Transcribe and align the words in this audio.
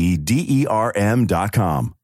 D 0.00 0.46
E 0.48 0.64
R 0.64 0.96
M.com. 0.96 1.94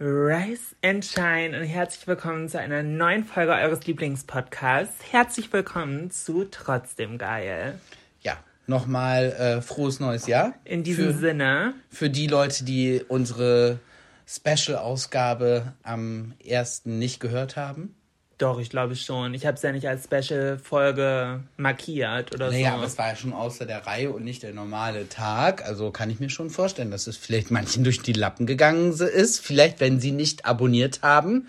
Rise 0.00 0.74
and 0.82 1.04
Shine 1.04 1.56
und 1.56 1.64
herzlich 1.64 2.08
willkommen 2.08 2.48
zu 2.48 2.58
einer 2.58 2.82
neuen 2.82 3.24
Folge 3.24 3.52
eures 3.52 3.86
Lieblingspodcasts. 3.86 5.12
Herzlich 5.12 5.52
willkommen 5.52 6.10
zu 6.10 6.44
Trotzdem 6.50 7.18
Geil. 7.18 7.78
Ja, 8.20 8.36
nochmal 8.66 9.26
äh, 9.32 9.62
frohes 9.62 10.00
neues 10.00 10.26
Jahr. 10.26 10.54
In 10.64 10.82
diesem 10.82 11.12
für, 11.12 11.18
Sinne. 11.20 11.74
Für 11.88 12.10
die 12.10 12.26
Leute, 12.26 12.64
die 12.64 13.00
unsere 13.06 13.78
Special-Ausgabe 14.26 15.72
am 15.84 16.34
ersten 16.44 16.98
nicht 16.98 17.20
gehört 17.20 17.56
haben. 17.56 17.94
Doch, 18.38 18.58
ich 18.58 18.70
glaube 18.70 18.96
schon. 18.96 19.34
Ich 19.34 19.46
habe 19.46 19.56
es 19.56 19.62
ja 19.62 19.72
nicht 19.72 19.86
als 19.86 20.04
Special-Folge 20.04 21.40
markiert 21.56 22.34
oder 22.34 22.50
naja, 22.50 22.70
so. 22.70 22.76
aber 22.76 22.86
es 22.86 22.98
war 22.98 23.08
ja 23.08 23.16
schon 23.16 23.32
außer 23.32 23.66
der 23.66 23.86
Reihe 23.86 24.10
und 24.10 24.24
nicht 24.24 24.42
der 24.42 24.52
normale 24.52 25.08
Tag. 25.08 25.64
Also 25.64 25.90
kann 25.90 26.10
ich 26.10 26.18
mir 26.18 26.30
schon 26.30 26.50
vorstellen, 26.50 26.90
dass 26.90 27.06
es 27.06 27.16
vielleicht 27.16 27.50
manchen 27.50 27.84
durch 27.84 28.00
die 28.00 28.12
Lappen 28.12 28.46
gegangen 28.46 28.92
ist. 28.92 29.40
Vielleicht, 29.40 29.80
wenn 29.80 30.00
sie 30.00 30.12
nicht 30.12 30.44
abonniert 30.44 31.02
haben. 31.02 31.46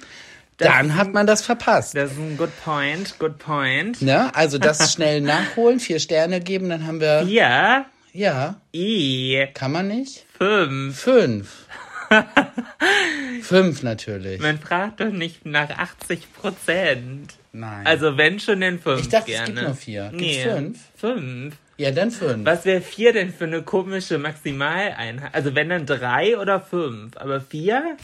Das 0.58 0.68
dann 0.68 0.96
hat 0.96 1.14
man 1.14 1.26
das 1.26 1.42
verpasst. 1.42 1.96
Das 1.96 2.12
ist 2.12 2.20
ein 2.20 2.38
good 2.38 2.52
point, 2.64 3.18
good 3.18 3.40
point. 3.40 4.02
Ne? 4.02 4.34
Also 4.36 4.60
das 4.60 4.94
schnell 4.94 5.22
nachholen, 5.22 5.80
vier 5.80 6.00
Sterne 6.00 6.42
geben, 6.42 6.70
dann 6.70 6.86
haben 6.86 7.02
wir. 7.02 7.26
Vier? 7.26 7.86
Ja. 8.14 8.56
I. 8.74 9.48
Kann 9.56 9.72
man 9.72 9.88
nicht? 9.88 10.26
Fünf. 10.38 11.00
Fünf. 11.00 11.66
Fünf 13.42 13.84
natürlich. 13.84 14.42
Man 14.42 14.60
fragt 14.60 15.00
doch 15.00 15.10
nicht 15.12 15.46
nach 15.46 15.70
80 15.70 16.34
Prozent. 16.34 17.34
Nein. 17.52 17.86
Also 17.86 18.18
wenn 18.18 18.40
schon 18.40 18.62
den 18.62 18.80
fünf 18.80 19.02
Ich 19.02 19.10
dachte, 19.10 19.32
gerne. 19.32 19.44
es 19.44 19.54
gibt 19.56 19.62
nur 19.68 19.76
vier. 19.76 20.10
Gibt's 20.12 20.22
Nee, 20.26 20.44
fünf? 20.44 20.80
Fünf. 20.96 21.56
Ja, 21.78 21.92
dann 21.92 22.12
fünf. 22.12 22.46
Was 22.46 22.66
wäre 22.66 22.82
vier 22.82 23.14
denn 23.14 23.34
für 23.34 23.46
eine 23.46 23.62
komische 23.64 24.18
Maximaleinheit? 24.18 25.34
Also 25.34 25.56
wenn 25.56 25.70
dann 25.70 25.86
drei 25.86 26.38
oder 26.38 26.62
fünf, 26.62 27.18
aber 27.18 27.42
vier? 27.42 27.98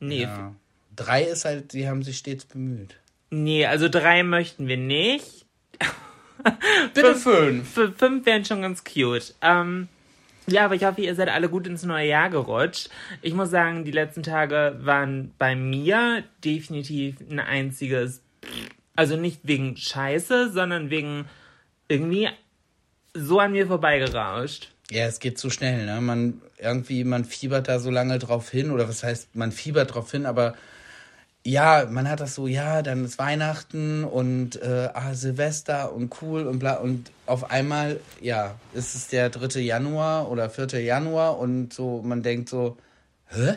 Nee, 0.00 0.22
Ja. 0.22 0.54
Drei 0.96 1.24
ist 1.24 1.44
halt, 1.44 1.72
die 1.72 1.88
haben 1.88 2.04
sich 2.04 2.18
stets 2.18 2.44
bemüht. 2.44 2.94
nee, 3.30 3.66
also 3.66 3.88
drei 3.88 4.22
möchten 4.22 4.68
wir 4.68 4.76
nicht. 4.76 5.44
Bitte 6.94 7.14
fünf. 7.16 7.76
F 7.76 7.92
fünf 7.96 8.24
wären 8.26 8.44
schon 8.44 8.62
ganz 8.62 8.84
cute. 8.84 9.34
Ähm, 9.42 9.88
ja, 10.46 10.64
aber 10.64 10.74
ich 10.74 10.84
hoffe, 10.84 11.00
ihr 11.00 11.14
seid 11.14 11.28
alle 11.28 11.48
gut 11.48 11.66
ins 11.66 11.84
neue 11.84 12.08
Jahr 12.08 12.30
gerutscht. 12.30 12.88
Ich 13.22 13.34
muss 13.34 13.50
sagen, 13.50 13.84
die 13.84 13.90
letzten 13.90 14.22
Tage 14.22 14.78
waren 14.80 15.32
bei 15.38 15.56
mir 15.56 16.24
definitiv 16.44 17.16
ein 17.30 17.40
einziges, 17.40 18.22
also 18.96 19.16
nicht 19.16 19.40
wegen 19.44 19.76
Scheiße, 19.76 20.52
sondern 20.52 20.90
wegen 20.90 21.26
irgendwie 21.88 22.28
so 23.14 23.38
an 23.38 23.52
mir 23.52 23.66
vorbeigerauscht. 23.66 24.70
Ja, 24.90 25.06
es 25.06 25.18
geht 25.18 25.38
zu 25.38 25.50
schnell, 25.50 25.86
ne? 25.86 26.00
Man 26.00 26.42
irgendwie, 26.58 27.04
man 27.04 27.24
fiebert 27.24 27.68
da 27.68 27.78
so 27.78 27.90
lange 27.90 28.18
drauf 28.18 28.50
hin, 28.50 28.70
oder 28.70 28.88
was 28.88 29.02
heißt, 29.02 29.34
man 29.34 29.52
fiebert 29.52 29.94
drauf 29.94 30.10
hin, 30.10 30.26
aber 30.26 30.54
ja, 31.46 31.86
man 31.90 32.08
hat 32.08 32.20
das 32.20 32.34
so, 32.34 32.46
ja, 32.46 32.80
dann 32.80 33.04
ist 33.04 33.18
Weihnachten 33.18 34.02
und 34.02 34.56
äh, 34.62 34.88
ah, 34.94 35.12
Silvester 35.12 35.92
und 35.92 36.22
cool 36.22 36.46
und 36.46 36.58
bla 36.58 36.76
und 36.76 37.10
auf 37.26 37.50
einmal, 37.50 38.00
ja, 38.20 38.54
ist 38.72 38.94
es 38.94 39.08
der 39.08 39.28
3. 39.28 39.60
Januar 39.60 40.30
oder 40.30 40.48
4. 40.48 40.82
Januar 40.82 41.38
und 41.38 41.74
so, 41.74 42.00
man 42.02 42.22
denkt 42.22 42.48
so, 42.48 42.78
hä? 43.28 43.56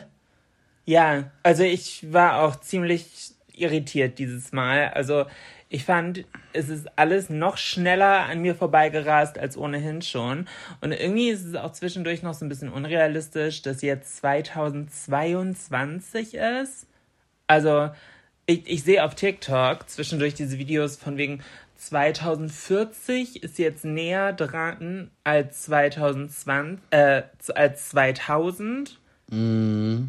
Ja, 0.85 1.31
also 1.43 1.63
ich 1.63 2.11
war 2.11 2.41
auch 2.41 2.57
ziemlich 2.57 3.31
irritiert 3.53 4.19
dieses 4.19 4.51
Mal. 4.51 4.89
Also 4.89 5.25
ich 5.69 5.83
fand, 5.83 6.23
es 6.53 6.69
ist 6.69 6.87
alles 6.97 7.29
noch 7.29 7.57
schneller 7.57 8.25
an 8.25 8.39
mir 8.39 8.55
vorbeigerast 8.55 9.37
als 9.37 9.57
ohnehin 9.57 10.01
schon. 10.01 10.47
Und 10.81 10.93
irgendwie 10.93 11.29
ist 11.29 11.43
es 11.45 11.55
auch 11.55 11.73
zwischendurch 11.73 12.23
noch 12.23 12.33
so 12.33 12.45
ein 12.45 12.49
bisschen 12.49 12.71
unrealistisch, 12.71 13.61
dass 13.61 13.81
jetzt 13.81 14.17
2022 14.17 16.35
ist. 16.35 16.86
Also 17.47 17.89
ich, 18.45 18.61
ich 18.65 18.83
sehe 18.83 19.03
auf 19.03 19.15
TikTok 19.15 19.89
zwischendurch 19.89 20.35
diese 20.35 20.57
Videos 20.57 20.97
von 20.97 21.17
wegen 21.17 21.43
2040 21.77 23.43
ist 23.43 23.59
jetzt 23.59 23.85
näher 23.85 24.33
dran 24.33 25.11
als 25.23 25.61
2020, 25.63 26.79
äh, 26.91 27.23
als 27.53 27.89
2000. 27.89 28.99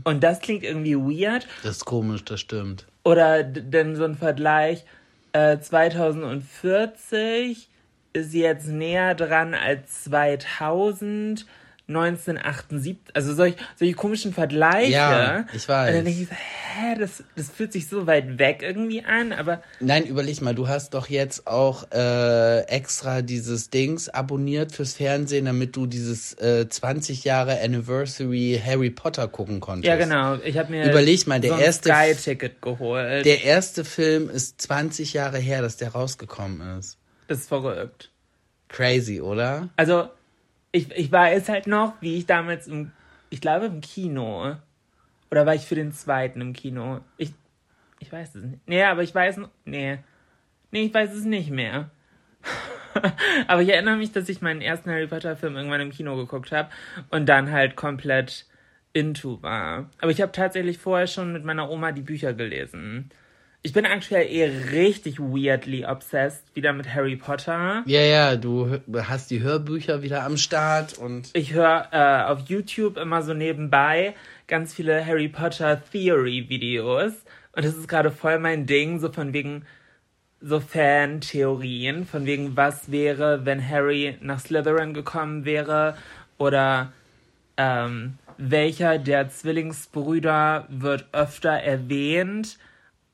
Und 0.05 0.21
das 0.21 0.41
klingt 0.41 0.65
irgendwie 0.65 0.97
weird. 0.97 1.47
Das 1.63 1.79
ist 1.79 1.85
komisch, 1.85 2.25
das 2.25 2.41
stimmt. 2.41 2.87
Oder 3.05 3.43
denn 3.43 3.97
so 3.97 4.05
ein 4.05 4.17
Vergleich, 4.17 4.85
äh, 5.33 5.59
2040 5.59 7.69
ist 8.13 8.35
jetzt 8.35 8.69
näher 8.69 9.15
dran 9.15 9.55
als 9.55 10.05
2000, 10.05 11.47
1978, 11.89 12.99
also 13.15 13.35
solch, 13.35 13.55
solche 13.77 13.95
komischen 13.95 14.33
Vergleiche. 14.35 14.93
Ja, 14.93 15.47
ich 15.53 15.69
weiß. 15.69 15.89
Und 15.91 15.97
dann 15.97 16.05
denke 16.05 16.21
ich 16.23 16.29
so, 16.29 16.35
hä, 16.35 16.97
das, 16.99 17.23
das 17.35 17.49
fühlt 17.51 17.73
sich 17.73 17.89
so 17.89 18.07
weit 18.07 18.39
weg 18.39 18.61
irgendwie 18.63 19.03
an, 19.05 19.33
aber 19.33 19.63
Nein, 19.81 20.05
überleg 20.05 20.41
mal, 20.43 20.55
du 20.55 20.69
hast 20.69 20.95
doch 20.95 21.09
jetzt 21.09 21.47
auch 21.47 21.91
äh, 21.93 22.61
extra 22.69 23.23
dieses 23.23 23.71
Dings 23.71 24.09
abonniert 24.09 24.73
fürs 24.73 24.95
Fernsehen, 24.95 25.47
damit 25.47 25.77
du 25.77 25.87
dieses 25.87 26.35
äh, 26.35 26.69
20 26.69 27.25
Jahre 27.25 27.61
Anniversary 27.61 28.61
Harry 28.65 28.91
Potter 28.91 29.27
gucken 29.29 29.61
konntest. 29.61 29.89
ja 29.89 29.97
genau, 29.97 30.37
ich 30.45 30.59
habe 30.59 30.71
mir 30.71 30.89
Überleg 30.91 31.27
mal, 31.27 31.41
der 31.41 31.51
so 31.51 31.57
ein 31.57 31.63
erste- 31.63 31.89
Sky-Ticket 31.89 32.61
geholt. 32.63 33.25
Der 33.25 33.45
erste 33.45 33.85
Film 33.85 34.29
ist 34.31 34.61
20 34.61 35.15
Jahre 35.15 35.39
her, 35.39 35.63
dass 35.63 35.77
der 35.79 35.91
rausgekommen 35.93 36.79
ist. 36.79 36.99
das 37.29 37.39
ist 37.39 37.49
verrückt. 37.49 38.11
Crazy, 38.69 39.21
oder? 39.23 39.71
Also, 39.77 40.09
ich, 40.73 40.91
ich 40.93 41.11
weiß 41.11 41.49
halt 41.49 41.67
noch, 41.67 41.95
wie 42.01 42.17
ich 42.17 42.27
damals 42.27 42.67
im, 42.67 42.93
ich 43.31 43.41
glaube 43.41 43.67
im 43.67 43.81
Kino, 43.81 44.57
oder 45.31 45.47
war 45.47 45.55
ich 45.55 45.67
für 45.67 45.75
den 45.75 45.93
zweiten 45.93 46.41
im 46.41 46.53
Kino? 46.53 47.01
Ich, 47.17 47.33
ich 48.01 48.11
weiß 48.11 48.35
es 48.35 48.45
nicht. 48.45 48.67
Nee, 48.67 48.83
aber 48.85 49.03
ich 49.03 49.15
weiß, 49.15 49.41
nee, 49.65 49.99
nee, 50.71 50.83
ich 50.83 50.95
weiß 50.95 51.13
es 51.13 51.25
nicht 51.25 51.51
mehr. 51.51 51.91
aber 53.47 53.63
ich 53.63 53.69
erinnere 53.69 53.97
mich, 53.97 54.13
dass 54.13 54.29
ich 54.29 54.41
meinen 54.41 54.61
ersten 54.61 54.91
Harry 54.91 55.07
Potter 55.07 55.37
Film 55.37 55.57
irgendwann 55.57 55.81
im 55.81 55.91
Kino 55.91 56.17
geguckt 56.17 56.53
habe 56.53 56.71
und 57.11 57.27
dann 57.27 57.51
halt 57.51 57.77
komplett 57.77 58.47
into 58.93 59.43
war. 59.43 59.91
Aber 60.01 60.11
ich 60.11 60.21
habe 60.21 60.33
tatsächlich 60.33 60.79
vorher 60.79 61.07
schon 61.07 61.33
mit 61.33 61.45
meiner 61.45 61.71
Oma 61.71 61.93
die 61.93 62.03
Bücher 62.03 62.33
gelesen. 62.33 63.11
Ich 63.63 63.73
bin 63.73 63.87
aktuell 63.87 64.31
eher 64.33 64.71
richtig 64.71 65.19
weirdly 65.19 65.85
obsessed 65.85 66.45
wieder 66.55 66.73
mit 66.73 66.95
Harry 66.95 67.17
Potter. 67.17 67.83
Ja, 67.87 68.01
ja, 68.01 68.37
du 68.37 68.79
hast 68.97 69.33
die 69.33 69.43
Hörbücher 69.43 70.03
wieder 70.03 70.23
am 70.23 70.37
Start 70.37 70.97
und 70.97 71.31
Ich 71.33 71.55
höre 71.55 71.89
äh, 71.91 72.31
auf 72.31 72.49
YouTube 72.49 72.97
immer 72.97 73.23
so 73.23 73.35
nebenbei 73.35 74.15
ganz 74.47 74.75
viele 74.75 75.05
Harry 75.05 75.29
Potter 75.29 75.83
Theory 75.91 76.49
Videos. 76.49 77.13
Und 77.53 77.65
das 77.65 77.77
ist 77.77 77.89
gerade 77.89 78.13
voll 78.13 78.39
mein 78.39 78.67
Ding, 78.67 79.01
so 79.01 79.11
von 79.11 79.33
wegen 79.33 79.67
so 80.41 80.61
Fan-Theorien, 80.61 82.07
von 82.07 82.27
wegen 82.27 82.57
was 82.57 82.93
wäre, 82.93 83.45
wenn 83.45 83.69
Harry 83.69 84.17
nach 84.21 84.39
Slytherin 84.39 84.95
gekommen 84.95 85.45
wäre 85.45 85.97
oder 86.39 86.93
ähm, 87.57 88.19
welcher 88.37 88.99
der 88.99 89.31
Zwillingsbrüder 89.31 90.69
wird 90.69 91.07
öfter 91.11 91.51
erwähnt 91.51 92.57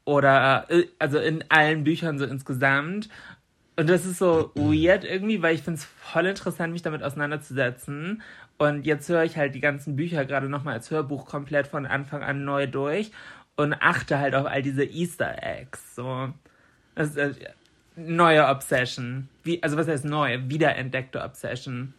oder 0.04 0.66
äh, 0.68 0.86
also 0.98 1.18
in 1.18 1.44
allen 1.48 1.84
Büchern 1.84 2.18
so 2.18 2.24
insgesamt. 2.24 3.08
Und 3.76 3.88
das 3.88 4.04
ist 4.06 4.18
so 4.18 4.52
weird 4.54 5.04
irgendwie, 5.04 5.42
weil 5.42 5.54
ich 5.54 5.62
finde 5.62 5.78
es 5.78 5.84
voll 5.84 6.26
interessant, 6.26 6.72
mich 6.72 6.82
damit 6.82 7.02
auseinanderzusetzen. 7.02 8.22
Und 8.56 8.86
jetzt 8.86 9.08
höre 9.08 9.24
ich 9.24 9.36
halt 9.36 9.54
die 9.54 9.60
ganzen 9.60 9.96
Bücher 9.96 10.24
gerade 10.24 10.48
nochmal 10.48 10.74
als 10.74 10.90
Hörbuch 10.90 11.26
komplett 11.26 11.66
von 11.66 11.86
Anfang 11.86 12.22
an 12.22 12.44
neu 12.44 12.68
durch 12.68 13.10
und 13.56 13.74
achte 13.74 14.18
halt 14.18 14.34
auf 14.34 14.46
all 14.46 14.62
diese 14.62 14.84
Easter 14.84 15.42
Eggs. 15.42 15.96
So. 15.96 16.32
Das 16.94 17.10
ist 17.10 17.16
äh, 17.16 17.34
neue 17.96 18.46
Obsession. 18.46 19.28
Wie, 19.42 19.60
also 19.62 19.76
was 19.76 19.88
heißt 19.88 20.04
neu? 20.04 20.38
Wiederentdeckte 20.46 21.22
Obsession. 21.22 21.94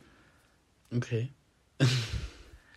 okay. 0.96 1.30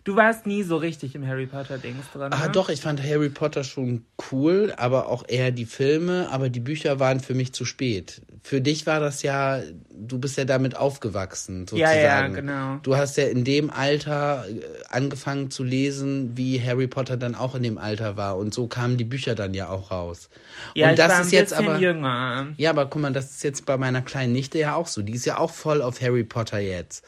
Du 0.09 0.17
warst 0.17 0.47
nie 0.47 0.63
so 0.63 0.79
richtig 0.79 1.15
im 1.15 1.27
Harry 1.27 1.45
Potter-Dings 1.45 2.07
drin. 2.15 2.33
Ah, 2.33 2.47
ne? 2.47 2.51
doch, 2.53 2.71
ich 2.71 2.81
fand 2.81 3.03
Harry 3.03 3.29
Potter 3.29 3.63
schon 3.63 4.07
cool, 4.33 4.73
aber 4.79 5.09
auch 5.09 5.23
eher 5.29 5.51
die 5.51 5.67
Filme, 5.67 6.29
aber 6.31 6.49
die 6.49 6.61
Bücher 6.61 6.99
waren 6.99 7.21
für 7.21 7.35
mich 7.35 7.53
zu 7.53 7.67
spät. 7.67 8.23
Für 8.43 8.63
dich 8.63 8.87
war 8.87 9.01
das 9.01 9.23
ja, 9.23 9.61
du 9.93 10.19
bist 10.19 10.39
ja 10.39 10.47
damit 10.47 10.75
aufgewachsen, 10.79 11.67
Ja, 11.75 11.89
sozusagen. 11.89 12.03
ja, 12.03 12.29
genau. 12.29 12.77
Du 12.85 12.97
hast 12.97 13.19
ja 13.19 13.25
in 13.27 13.45
dem 13.45 13.69
Alter 13.69 14.47
äh, 14.49 14.63
angefangen 14.89 15.51
zu 15.51 15.63
lesen, 15.63 16.39
wie 16.39 16.59
Harry 16.59 16.87
Potter 16.87 17.19
dann 17.19 17.35
auch 17.35 17.55
in 17.55 17.63
dem 17.63 17.77
Alter 17.77 18.17
war. 18.17 18.39
Und 18.39 18.55
so 18.55 18.67
kamen 18.67 18.97
die 18.97 19.05
Bücher 19.05 19.35
dann 19.35 19.53
ja 19.53 19.69
auch 19.69 19.91
raus. 19.91 20.31
ja, 20.75 20.89
und 20.89 20.99
das 20.99 21.13
war 21.13 21.21
ist 21.21 21.27
ein 21.27 21.33
jetzt 21.35 21.51
bisschen 21.51 21.69
aber. 21.69 21.79
jünger. 21.81 22.47
Ja, 22.57 22.71
aber 22.71 22.87
guck 22.87 23.03
mal, 23.03 23.13
das 23.13 23.33
ist 23.33 23.45
jetzt 23.45 23.67
bei 23.67 23.77
meiner 23.77 24.01
kleinen 24.01 24.33
Nichte 24.33 24.59
ja 24.59 24.75
auch 24.75 24.87
so. 24.87 25.03
Die 25.03 25.13
ist 25.13 25.27
ja 25.27 25.37
auch 25.37 25.51
voll 25.51 25.83
auf 25.83 26.01
Harry 26.01 26.25
Potter 26.25 26.61
jetzt. 26.61 27.05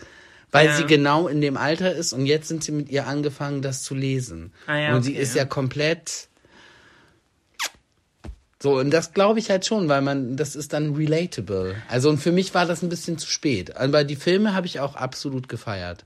Weil 0.53 0.67
Ja. 0.67 0.77
sie 0.77 0.85
genau 0.85 1.29
in 1.29 1.41
dem 1.41 1.57
Alter 1.57 1.95
ist 1.95 2.13
und 2.13 2.27
jetzt 2.27 2.49
sind 2.49 2.65
sie 2.65 2.73
mit 2.73 2.89
ihr 2.91 3.07
angefangen, 3.07 3.63
das 3.63 3.83
zu 3.83 3.95
lesen. 3.95 4.53
Ah 4.67 4.77
ja, 4.77 4.95
und 4.97 5.03
sie 5.03 5.13
okay. 5.13 5.23
ist 5.23 5.35
ja 5.37 5.45
komplett. 5.45 6.29
So, 8.63 8.79
und 8.79 8.91
das 8.91 9.15
glaube 9.15 9.39
ich 9.39 9.49
halt 9.49 9.65
schon, 9.65 9.89
weil 9.89 10.03
man, 10.03 10.37
das 10.37 10.55
ist 10.55 10.73
dann 10.75 10.95
relatable. 10.95 11.77
Also, 11.89 12.11
und 12.11 12.19
für 12.19 12.33
mich 12.33 12.53
war 12.53 12.67
das 12.67 12.83
ein 12.83 12.91
bisschen 12.91 13.17
zu 13.17 13.27
spät. 13.27 13.77
Aber 13.77 14.05
die 14.05 14.17
Filme 14.17 14.55
habe 14.55 14.67
ich 14.67 14.81
auch 14.81 14.97
absolut 14.97 15.49
gefeiert. 15.49 16.05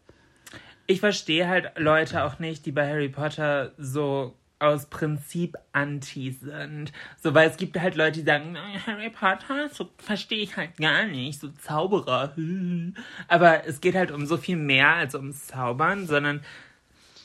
Ich 0.87 1.01
verstehe 1.01 1.49
halt 1.49 1.73
Leute 1.77 2.23
auch 2.25 2.39
nicht, 2.39 2.65
die 2.67 2.71
bei 2.73 2.87
Harry 2.89 3.09
Potter 3.09 3.73
so 3.79 4.35
aus 4.65 4.87
Prinzip 4.87 5.57
anti 5.73 6.33
sind. 6.33 6.93
So, 7.23 7.35
weil 7.35 7.49
es 7.49 7.57
gibt 7.57 7.79
halt 7.79 7.95
Leute, 7.97 8.21
die 8.21 8.27
sagen, 8.27 8.53
"Na, 8.53 8.63
Harry 8.87 9.11
Potter, 9.11 9.69
so 9.71 9.91
verstehe 9.99 10.43
ich 10.43 10.57
halt 10.57 10.77
gar 10.77 11.07
nicht, 11.07 11.41
so 11.41 11.49
Zauberer. 11.49 12.35
Aber 13.29 13.67
es 13.67 13.81
geht 13.81 13.95
halt 13.95 14.11
um 14.11 14.27
so 14.27 14.37
viel 14.37 14.57
mehr 14.57 14.95
als 14.95 15.15
ums 15.15 15.47
Zaubern, 15.47 16.07
sondern 16.07 16.41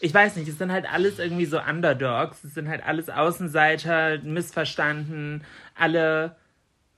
ich 0.01 0.13
weiß 0.13 0.37
nicht, 0.37 0.47
es 0.47 0.57
sind 0.57 0.71
halt 0.71 0.91
alles 0.91 1.19
irgendwie 1.19 1.45
so 1.45 1.59
Underdogs, 1.59 2.43
es 2.43 2.53
sind 2.53 2.69
halt 2.69 2.85
alles 2.85 3.09
Außenseiter, 3.09 4.19
missverstanden, 4.23 5.43
alle 5.75 6.35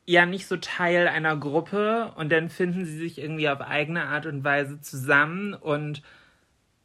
ja 0.06 0.26
nicht 0.26 0.48
so 0.48 0.58
Teil 0.58 1.08
einer 1.08 1.38
Gruppe 1.38 2.12
und 2.16 2.32
dann 2.32 2.50
finden 2.50 2.86
sie 2.86 2.98
sich 2.98 3.20
irgendwie 3.20 3.50
auf 3.50 3.62
eigene 3.62 4.04
Art 4.04 4.26
und 4.26 4.44
Weise 4.44 4.82
zusammen 4.82 5.54
und 5.54 6.02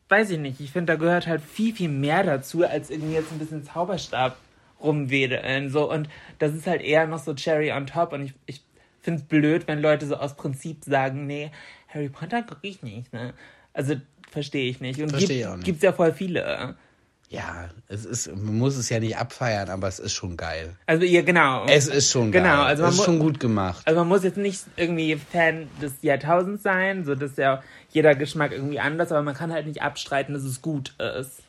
weiß 0.09 0.31
ich 0.31 0.39
nicht, 0.39 0.61
ich 0.61 0.71
finde, 0.71 0.93
da 0.93 0.99
gehört 0.99 1.27
halt 1.27 1.43
viel, 1.43 1.75
viel 1.75 1.89
mehr 1.89 2.23
dazu, 2.23 2.65
als 2.65 2.91
irgendwie 2.91 3.15
jetzt 3.15 3.33
ein 3.33 3.39
bisschen 3.39 3.65
Zauberstab 3.65 4.37
rumwedeln. 4.83 5.71
So, 5.71 5.91
und 5.91 6.09
das 6.39 6.55
ist 6.55 6.67
halt 6.67 6.83
eher 6.83 7.07
noch 7.07 7.19
so 7.19 7.35
Cherry 7.35 7.73
on 7.73 7.87
top. 7.87 8.13
Und 8.13 8.23
ich, 8.23 8.35
ich 8.47 8.63
finde 9.01 9.21
es 9.21 9.27
blöd, 9.27 9.67
wenn 9.67 9.81
Leute 9.81 10.07
so 10.07 10.17
aus 10.17 10.37
Prinzip 10.37 10.85
sagen, 10.85 11.27
nee, 11.27 11.51
Harry 11.89 12.09
Potter 12.09 12.43
gucke 12.43 12.67
ich 12.67 12.83
nicht, 12.83 13.13
ne? 13.13 13.35
Also 13.73 13.97
verstehe 14.31 14.69
ich 14.69 14.81
nicht. 14.81 15.01
Und 15.01 15.11
Verstehe 15.11 15.39
gibt, 15.39 15.49
auch 15.49 15.57
nicht. 15.57 15.65
gibt's 15.65 15.83
ja 15.83 15.93
voll 15.93 16.13
viele. 16.13 16.77
Ja, 17.29 17.69
es 17.89 18.05
ist, 18.05 18.29
man 18.29 18.57
muss 18.59 18.77
es 18.77 18.89
ja 18.89 19.01
nicht 19.01 19.17
abfeiern, 19.17 19.69
aber 19.69 19.89
es 19.89 19.99
ist 19.99 20.13
schon 20.13 20.37
geil. 20.37 20.77
Also 20.87 21.05
ja, 21.05 21.23
genau. 21.23 21.67
Es 21.67 21.89
ist 21.89 22.11
schon 22.11 22.31
geil. 22.31 22.43
Genau, 22.43 22.63
also 22.63 22.83
man 22.85 22.93
es 22.93 22.99
ist 22.99 23.05
schon 23.05 23.19
gut 23.19 23.41
gemacht. 23.41 23.83
Also 23.85 24.01
man 24.01 24.09
muss 24.09 24.23
jetzt 24.23 24.37
nicht 24.39 24.63
irgendwie 24.77 25.17
Fan 25.17 25.69
des 25.83 25.95
Jahrtausends 26.03 26.63
sein, 26.63 27.05
so 27.05 27.15
dass 27.17 27.37
ja 27.37 27.63
jeder 27.91 28.15
Geschmack 28.15 28.53
irgendwie 28.53 28.79
anders, 28.79 29.11
aber 29.11 29.23
man 29.23 29.35
kann 29.35 29.53
halt 29.53 29.67
nicht 29.67 29.83
abstreiten, 29.83 30.35
dass 30.35 30.45
es 30.45 30.63
gut 30.63 30.95
ist. 31.01 31.43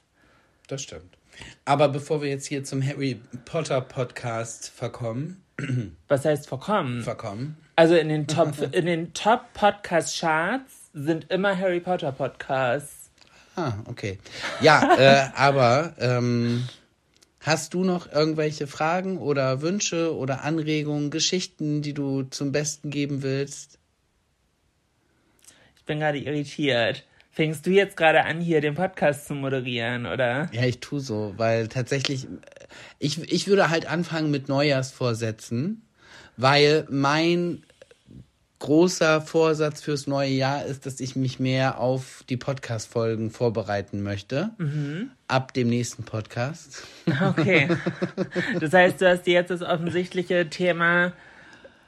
Das 0.68 0.82
stimmt. 0.82 1.18
Aber 1.66 1.90
bevor 1.90 2.22
wir 2.24 2.30
jetzt 2.30 2.48
hier 2.48 2.64
zum 2.64 2.82
Harry 2.82 3.22
Potter 3.46 3.82
Podcast 3.82 4.70
verkommen, 4.70 5.44
Was 6.08 6.26
heißt 6.26 6.48
verkommen? 6.48 7.02
verkommen, 7.02 7.58
Also 7.76 7.96
in 7.96 8.10
den 8.10 8.28
Top, 8.28 8.54
in 8.72 8.86
den 8.86 9.14
Top 9.14 9.54
Podcast 9.54 10.20
Charts 10.20 10.90
sind 10.94 11.30
immer 11.32 11.58
Harry 11.58 11.80
Potter 11.80 12.12
Podcasts. 12.12 12.97
Ah, 13.58 13.74
okay. 13.86 14.20
Ja, 14.62 14.98
äh, 14.98 15.30
aber 15.36 15.96
ähm, 16.00 16.68
hast 17.42 17.74
du 17.74 17.84
noch 17.84 18.12
irgendwelche 18.12 18.68
Fragen 18.68 19.18
oder 19.18 19.64
Wünsche 19.64 20.16
oder 20.16 20.44
Anregungen, 20.44 21.10
Geschichten, 21.10 21.82
die 21.82 21.96
du 21.96 22.22
zum 22.24 22.52
Besten 22.52 22.92
geben 22.92 23.24
willst? 23.24 23.80
Ich 25.76 25.84
bin 25.86 26.00
gerade 26.00 26.20
irritiert. 26.20 27.04
Fängst 27.32 27.66
du 27.66 27.72
jetzt 27.72 27.98
gerade 27.98 28.26
an, 28.26 28.42
hier 28.42 28.62
den 28.62 28.76
Podcast 28.76 29.28
zu 29.28 29.34
moderieren, 29.34 30.06
oder? 30.06 30.50
Ja, 30.54 30.64
ich 30.64 30.80
tu 30.80 31.00
so, 31.00 31.34
weil 31.38 31.68
tatsächlich, 31.68 32.26
äh, 32.26 32.28
ich, 33.00 33.20
ich 33.32 33.48
würde 33.48 33.72
halt 33.72 33.90
anfangen 33.90 34.30
mit 34.30 34.50
Neujahrsvorsätzen, 34.50 35.82
weil 36.36 36.86
mein 36.92 37.64
großer 38.60 39.22
Vorsatz 39.22 39.82
fürs 39.82 40.08
neue 40.08 40.30
Jahr 40.32 40.66
ist, 40.66 40.86
dass 40.86 41.00
ich 41.00 41.16
mich 41.16 41.40
mehr 41.40 41.80
auf 41.80 42.24
die 42.30 42.38
Podcast-Folgen 42.38 43.30
vorbereiten 43.32 44.02
möchte. 44.02 44.50
Ab 45.28 45.54
dem 45.54 45.70
nächsten 45.70 46.04
Podcast. 46.04 46.84
Okay. 47.38 47.70
Das 48.60 48.74
heißt, 48.74 49.00
du 49.02 49.10
hast 49.10 49.24
dir 49.24 49.34
jetzt 49.34 49.52
das 49.52 49.62
offensichtliche 49.62 50.50
Thema 50.50 51.14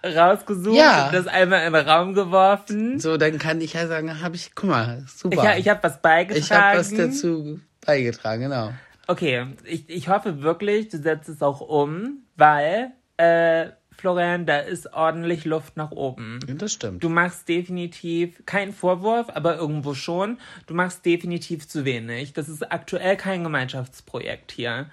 rausgesucht 0.05 0.77
Ja. 0.77 1.09
das 1.11 1.27
einmal 1.27 1.65
in 1.67 1.73
den 1.73 1.87
Raum 1.87 2.13
geworfen. 2.13 2.99
So, 2.99 3.17
dann 3.17 3.37
kann 3.37 3.59
ich 3.61 3.73
ja 3.73 3.87
sagen, 3.87 4.21
habe 4.21 4.35
ich, 4.35 4.51
guck 4.55 4.69
mal, 4.69 5.03
Ich, 5.05 5.11
super. 5.11 5.43
ha- 5.43 5.57
ich 5.57 5.67
habe 5.67 5.83
was 5.83 6.01
beigetragen. 6.01 6.39
Ich 6.41 6.51
habe 6.51 6.77
was 6.79 6.93
dazu 6.93 7.59
beigetragen, 7.85 8.43
genau. 8.43 8.71
Okay, 9.07 9.47
ich, 9.65 9.89
ich 9.89 10.07
hoffe 10.07 10.41
wirklich, 10.43 10.89
du 10.89 10.99
setzt 10.99 11.27
es 11.29 11.41
auch 11.41 11.61
um, 11.61 12.19
weil, 12.37 12.91
äh, 13.17 13.69
Florian, 13.99 14.45
da 14.45 14.59
ist 14.59 14.93
ordentlich 14.93 15.45
Luft 15.45 15.75
nach 15.77 15.91
oben. 15.91 16.39
Das 16.57 16.73
stimmt. 16.73 17.03
Du 17.03 17.09
machst 17.09 17.49
definitiv, 17.49 18.41
kein 18.45 18.71
Vorwurf, 18.73 19.27
aber 19.29 19.57
irgendwo 19.57 19.93
schon, 19.93 20.37
du 20.67 20.73
machst 20.73 21.05
definitiv 21.05 21.67
zu 21.67 21.83
wenig. 21.85 22.33
Das 22.33 22.47
ist 22.47 22.71
aktuell 22.71 23.17
kein 23.17 23.43
Gemeinschaftsprojekt 23.43 24.51
hier. 24.51 24.89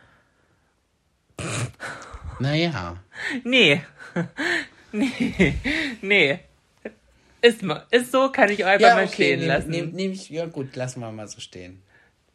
Naja. 2.39 2.97
Nee. 3.45 3.83
nee. 4.93 5.55
Nee. 6.03 6.41
Ist, 7.43 7.63
ist 7.91 8.13
so, 8.13 8.31
kann 8.33 8.51
ich 8.51 8.65
einfach 8.65 8.95
mal 8.95 9.09
stehen 9.09 9.41
nehm, 9.41 9.49
lassen. 9.49 9.71
Nehm, 9.71 9.91
nehm 9.93 10.13
ich, 10.13 10.31
ja 10.31 10.47
gut, 10.47 10.75
lassen 10.75 11.01
wir 11.01 11.13
mal 11.13 11.29
so 11.29 11.39
stehen. 11.39 11.83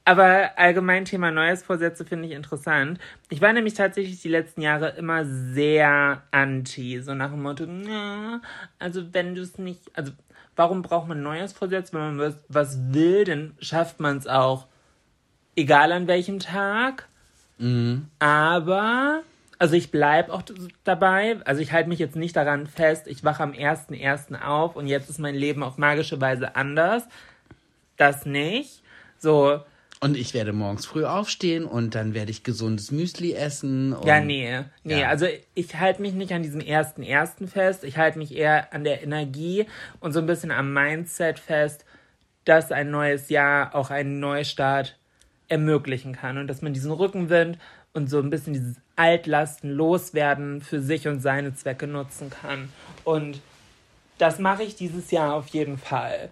Aber 0.04 0.52
allgemein 0.58 1.06
Thema 1.06 1.30
Neujahrsvorsätze 1.30 2.06
finde 2.06 2.28
ich 2.28 2.34
interessant. 2.34 3.00
Ich 3.30 3.40
war 3.40 3.54
nämlich 3.54 3.76
tatsächlich 3.76 4.22
die 4.22 4.30
letzten 4.30 4.62
Jahre 4.62 4.90
immer 4.98 5.26
sehr 5.26 6.24
anti, 6.32 7.02
so 7.02 7.14
nach 7.14 7.30
dem 7.30 7.44
Motto, 7.44 7.66
na, 7.68 8.42
also 8.80 9.14
wenn 9.14 9.36
du 9.36 9.42
es 9.42 9.60
nicht, 9.60 9.82
also 9.94 10.12
warum 10.56 10.82
braucht 10.82 11.08
man 11.08 11.22
Neujahrsvorsätze, 11.22 11.94
wenn 11.94 12.16
man 12.16 12.20
was, 12.20 12.38
was 12.48 12.80
will, 12.94 13.26
dann 13.26 13.54
schafft 13.60 14.00
man 14.00 14.18
es 14.18 14.28
auch, 14.28 14.66
egal 15.56 15.92
an 15.92 16.08
welchem 16.08 16.40
Tag. 16.40 17.08
Aber, 18.18 19.22
also 19.60 19.76
ich 19.76 19.92
bleibe 19.92 20.34
auch 20.34 20.42
dabei, 20.84 21.38
also 21.46 21.62
ich 21.62 21.72
halte 21.74 21.90
mich 21.90 22.00
jetzt 22.00 22.16
nicht 22.16 22.36
daran 22.36 22.66
fest, 22.66 23.06
ich 23.06 23.24
wache 23.24 23.44
am 23.44 23.52
1.1. 23.52 24.42
auf 24.42 24.76
und 24.76 24.88
jetzt 24.88 25.12
ist 25.12 25.20
mein 25.20 25.36
Leben 25.36 25.62
auf 25.62 25.78
magische 25.78 26.20
Weise 26.20 26.56
anders. 26.56 27.04
Das 27.98 28.26
nicht. 28.26 28.82
So, 29.20 29.64
Und 30.04 30.18
ich 30.18 30.34
werde 30.34 30.52
morgens 30.52 30.88
früh 30.88 31.06
aufstehen 31.06 31.64
und 31.64 31.94
dann 31.94 32.16
werde 32.16 32.32
ich 32.32 32.44
gesundes 32.44 32.90
Müsli 32.90 33.34
essen. 33.34 33.96
Ja, 34.04 34.20
nee. 34.20 34.62
Nee, 34.84 35.02
Ja. 35.02 35.10
also 35.10 35.28
ich 35.54 35.76
halte 35.80 36.02
mich 36.02 36.14
nicht 36.14 36.34
an 36.34 36.42
diesem 36.42 36.60
ersten 36.60 37.04
ersten 37.04 37.48
fest. 37.48 37.84
Ich 37.84 37.98
halte 37.98 38.18
mich 38.18 38.36
eher 38.36 38.74
an 38.74 38.84
der 38.84 39.04
Energie 39.04 39.68
und 40.00 40.12
so 40.12 40.18
ein 40.20 40.26
bisschen 40.26 40.50
am 40.50 40.74
Mindset 40.74 41.38
fest, 41.38 41.86
dass 42.46 42.72
ein 42.72 42.90
neues 42.90 43.30
Jahr 43.30 43.76
auch 43.76 43.92
einen 43.92 44.20
Neustart 44.20 44.98
ermöglichen 45.50 46.14
kann 46.14 46.40
und 46.40 46.48
dass 46.48 46.64
man 46.64 46.74
diesen 46.74 46.92
Rückenwind 46.92 47.60
und 47.94 48.10
so 48.10 48.18
ein 48.20 48.32
bisschen 48.32 48.54
dieses 48.54 48.78
Altlasten 48.96 49.70
loswerden, 49.70 50.62
für 50.62 50.82
sich 50.82 51.08
und 51.08 51.20
seine 51.20 51.54
Zwecke 51.54 51.86
nutzen 51.86 52.32
kann. 52.32 52.70
Und 53.04 53.40
das 54.18 54.40
mache 54.40 54.64
ich 54.64 54.76
dieses 54.76 55.12
Jahr 55.12 55.36
auf 55.36 55.48
jeden 55.50 55.78
Fall. 55.78 56.30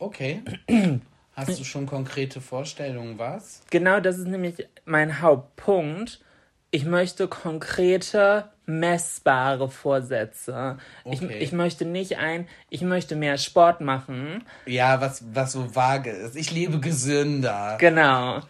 Okay. 0.00 0.42
Hast 1.38 1.60
du 1.60 1.64
schon 1.64 1.86
konkrete 1.86 2.40
Vorstellungen, 2.40 3.18
was? 3.18 3.62
Genau 3.70 4.00
das 4.00 4.18
ist 4.18 4.26
nämlich 4.26 4.66
mein 4.84 5.20
Hauptpunkt. 5.22 6.20
Ich 6.70 6.84
möchte 6.84 7.28
konkrete, 7.28 8.50
messbare 8.66 9.70
Vorsätze. 9.70 10.78
Ich, 11.10 11.22
Okay. 11.22 11.38
ich 11.38 11.52
möchte 11.52 11.84
nicht 11.84 12.18
ein, 12.18 12.46
ich 12.68 12.82
möchte 12.82 13.16
mehr 13.16 13.38
Sport 13.38 13.80
machen. 13.80 14.44
Ja, 14.66 15.00
was, 15.00 15.22
was 15.32 15.52
so 15.52 15.74
vage 15.74 16.10
ist. 16.10 16.36
Ich 16.36 16.50
lebe 16.50 16.80
gesünder. 16.80 17.76
Genau. 17.78 18.40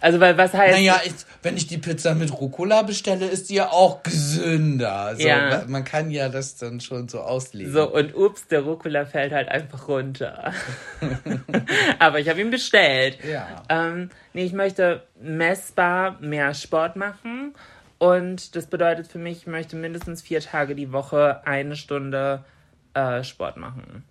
Also, 0.00 0.20
weil 0.20 0.36
was 0.36 0.52
heißt. 0.52 0.74
Naja, 0.74 1.00
ich, 1.04 1.14
wenn 1.42 1.56
ich 1.56 1.66
die 1.66 1.78
Pizza 1.78 2.14
mit 2.14 2.30
Rucola 2.30 2.82
bestelle, 2.82 3.26
ist 3.26 3.48
die 3.48 3.54
ja 3.54 3.70
auch 3.70 4.02
gesünder. 4.02 5.16
So, 5.16 5.26
Ja. 5.26 5.64
Man 5.66 5.84
kann 5.84 6.10
ja 6.10 6.28
das 6.28 6.56
dann 6.56 6.80
schon 6.80 7.08
so 7.08 7.20
auslegen. 7.20 7.72
So, 7.72 7.90
und 7.90 8.14
ups, 8.14 8.46
der 8.46 8.60
Rucola 8.60 9.06
fällt 9.06 9.32
halt 9.32 9.48
einfach 9.48 9.88
runter. 9.88 10.52
Aber 11.98 12.20
ich 12.20 12.28
habe 12.28 12.40
ihn 12.40 12.50
bestellt. 12.50 13.18
Ja. 13.26 13.62
Ähm, 13.70 14.10
nee, 14.34 14.44
ich 14.44 14.52
möchte 14.52 15.04
messbar 15.20 16.18
mehr 16.20 16.52
Sport 16.52 16.96
machen. 16.96 17.54
Und 17.98 18.56
das 18.56 18.66
bedeutet 18.66 19.06
für 19.06 19.18
mich, 19.18 19.38
ich 19.38 19.46
möchte 19.46 19.76
mindestens 19.76 20.20
vier 20.20 20.40
Tage 20.40 20.74
die 20.74 20.92
Woche 20.92 21.46
eine 21.46 21.76
Stunde 21.76 22.44
äh, 22.92 23.24
Sport 23.24 23.56
machen. 23.56 24.04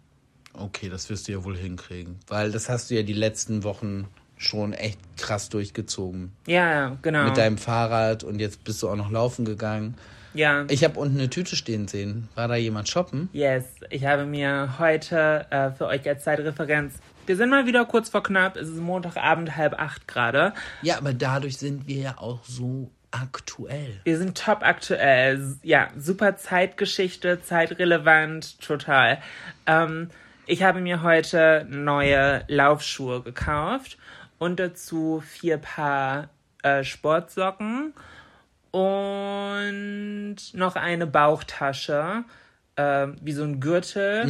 Okay, 0.53 0.89
das 0.89 1.09
wirst 1.09 1.27
du 1.27 1.33
ja 1.33 1.43
wohl 1.43 1.57
hinkriegen. 1.57 2.19
Weil 2.27 2.51
das 2.51 2.69
hast 2.69 2.89
du 2.89 2.95
ja 2.95 3.03
die 3.03 3.13
letzten 3.13 3.63
Wochen 3.63 4.07
schon 4.37 4.73
echt 4.73 4.99
krass 5.17 5.49
durchgezogen. 5.49 6.31
Ja, 6.47 6.71
ja, 6.71 6.97
genau. 7.01 7.25
Mit 7.25 7.37
deinem 7.37 7.57
Fahrrad 7.57 8.23
und 8.23 8.39
jetzt 8.39 8.63
bist 8.63 8.81
du 8.83 8.89
auch 8.89 8.95
noch 8.95 9.11
laufen 9.11 9.45
gegangen. 9.45 9.95
ja. 10.33 10.65
Ich 10.69 10.83
habe 10.83 10.99
unten 10.99 11.17
eine 11.17 11.29
Tüte 11.29 11.55
stehen 11.55 11.87
sehen. 11.87 12.27
War 12.35 12.47
da 12.47 12.55
jemand 12.55 12.89
shoppen? 12.89 13.29
Yes, 13.33 13.65
ich 13.89 14.05
habe 14.05 14.25
mir 14.25 14.75
heute 14.79 15.45
äh, 15.49 15.71
für 15.71 15.87
euch 15.87 16.07
als 16.07 16.23
Zeitreferenz. 16.23 16.95
Wir 17.25 17.37
sind 17.37 17.49
mal 17.49 17.65
wieder 17.65 17.85
kurz 17.85 18.09
vor 18.09 18.21
knapp. 18.21 18.57
Es 18.57 18.67
ist 18.67 18.79
Montagabend, 18.79 19.55
halb 19.55 19.79
acht 19.79 20.07
gerade. 20.09 20.53
Ja, 20.81 20.97
aber 20.97 21.13
dadurch 21.13 21.57
sind 21.57 21.87
wir 21.87 22.01
ja 22.01 22.17
auch 22.17 22.43
so 22.43 22.91
aktuell. 23.11 24.01
Wir 24.03 24.17
sind 24.17 24.37
top 24.37 24.59
aktuell. 24.61 25.55
Ja, 25.63 25.87
super 25.97 26.35
Zeitgeschichte, 26.35 27.41
zeitrelevant, 27.41 28.59
total. 28.59 29.19
Ähm, 29.67 30.09
ich 30.47 30.63
habe 30.63 30.81
mir 30.81 31.01
heute 31.03 31.65
neue 31.69 32.43
Laufschuhe 32.47 33.21
gekauft 33.21 33.97
und 34.43 34.59
dazu 34.59 35.23
vier 35.25 35.57
Paar 35.57 36.29
äh, 36.63 36.83
Sportsocken 36.83 37.93
und 38.71 40.35
noch 40.53 40.75
eine 40.75 41.07
Bauchtasche, 41.07 42.25
äh, 42.75 43.07
wie 43.21 43.31
so 43.31 43.43
ein 43.43 43.61
Gürtel. 43.61 44.25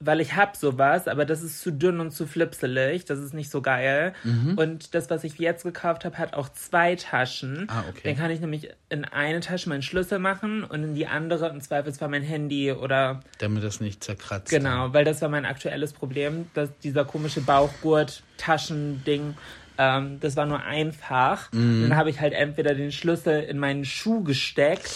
Weil 0.00 0.20
ich 0.20 0.36
hab 0.36 0.56
sowas, 0.56 1.08
aber 1.08 1.24
das 1.24 1.42
ist 1.42 1.60
zu 1.60 1.72
dünn 1.72 1.98
und 1.98 2.12
zu 2.12 2.26
flipselig. 2.26 3.04
Das 3.04 3.18
ist 3.18 3.34
nicht 3.34 3.50
so 3.50 3.60
geil. 3.62 4.12
Und 4.56 4.94
das, 4.94 5.10
was 5.10 5.24
ich 5.24 5.38
jetzt 5.38 5.64
gekauft 5.64 6.04
habe, 6.04 6.18
hat 6.18 6.34
auch 6.34 6.48
zwei 6.50 6.94
Taschen. 6.94 7.66
Ah, 7.68 7.82
okay. 7.88 8.02
Dann 8.04 8.16
kann 8.16 8.30
ich 8.30 8.40
nämlich 8.40 8.70
in 8.90 9.04
eine 9.04 9.40
Tasche 9.40 9.68
meinen 9.68 9.82
Schlüssel 9.82 10.20
machen 10.20 10.62
und 10.62 10.84
in 10.84 10.94
die 10.94 11.08
andere 11.08 11.48
im 11.48 11.60
Zweifelsfall 11.60 12.08
mein 12.08 12.22
Handy 12.22 12.70
oder 12.70 13.20
Damit 13.38 13.64
das 13.64 13.80
nicht 13.80 14.04
zerkratzt. 14.04 14.50
Genau, 14.50 14.92
weil 14.92 15.04
das 15.04 15.20
war 15.20 15.28
mein 15.28 15.44
aktuelles 15.44 15.92
Problem, 15.92 16.46
dass 16.54 16.70
dieser 16.78 17.04
komische 17.04 17.40
Bauchgurt, 17.40 18.22
Taschending, 18.36 19.34
ähm, 19.78 20.18
das 20.20 20.36
war 20.36 20.46
nur 20.46 20.62
einfach. 20.62 21.50
Mhm. 21.52 21.88
Dann 21.88 21.96
habe 21.96 22.10
ich 22.10 22.20
halt 22.20 22.34
entweder 22.34 22.74
den 22.74 22.92
Schlüssel 22.92 23.42
in 23.42 23.58
meinen 23.58 23.84
Schuh 23.84 24.22
gesteckt. 24.22 24.90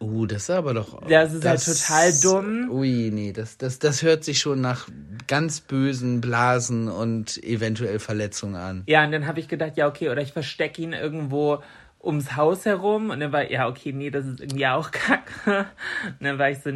Uh, 0.00 0.26
das 0.26 0.42
ist 0.42 0.50
aber 0.50 0.74
doch. 0.74 1.00
Das 1.08 1.32
ist 1.32 1.44
halt 1.44 1.64
total 1.64 2.12
dumm. 2.22 2.70
Ui, 2.70 3.10
nee, 3.12 3.32
das, 3.32 3.58
das, 3.58 3.78
das 3.78 4.02
hört 4.02 4.22
sich 4.22 4.38
schon 4.38 4.60
nach 4.60 4.88
ganz 5.26 5.60
bösen 5.60 6.20
Blasen 6.20 6.88
und 6.88 7.42
eventuell 7.42 7.98
Verletzungen 7.98 8.54
an. 8.54 8.82
Ja, 8.86 9.04
und 9.04 9.12
dann 9.12 9.26
habe 9.26 9.40
ich 9.40 9.48
gedacht, 9.48 9.76
ja, 9.76 9.88
okay, 9.88 10.08
oder 10.08 10.22
ich 10.22 10.32
verstecke 10.32 10.80
ihn 10.82 10.92
irgendwo 10.92 11.62
ums 12.02 12.36
Haus 12.36 12.64
herum. 12.64 13.10
Und 13.10 13.20
dann 13.20 13.32
war, 13.32 13.50
ja, 13.50 13.66
okay, 13.68 13.92
nee, 13.92 14.10
das 14.10 14.24
ist 14.26 14.40
irgendwie 14.40 14.66
auch 14.66 14.90
kacke. 14.92 15.66
Und 16.04 16.24
dann 16.24 16.38
war 16.38 16.50
ich 16.50 16.60
so, 16.60 16.70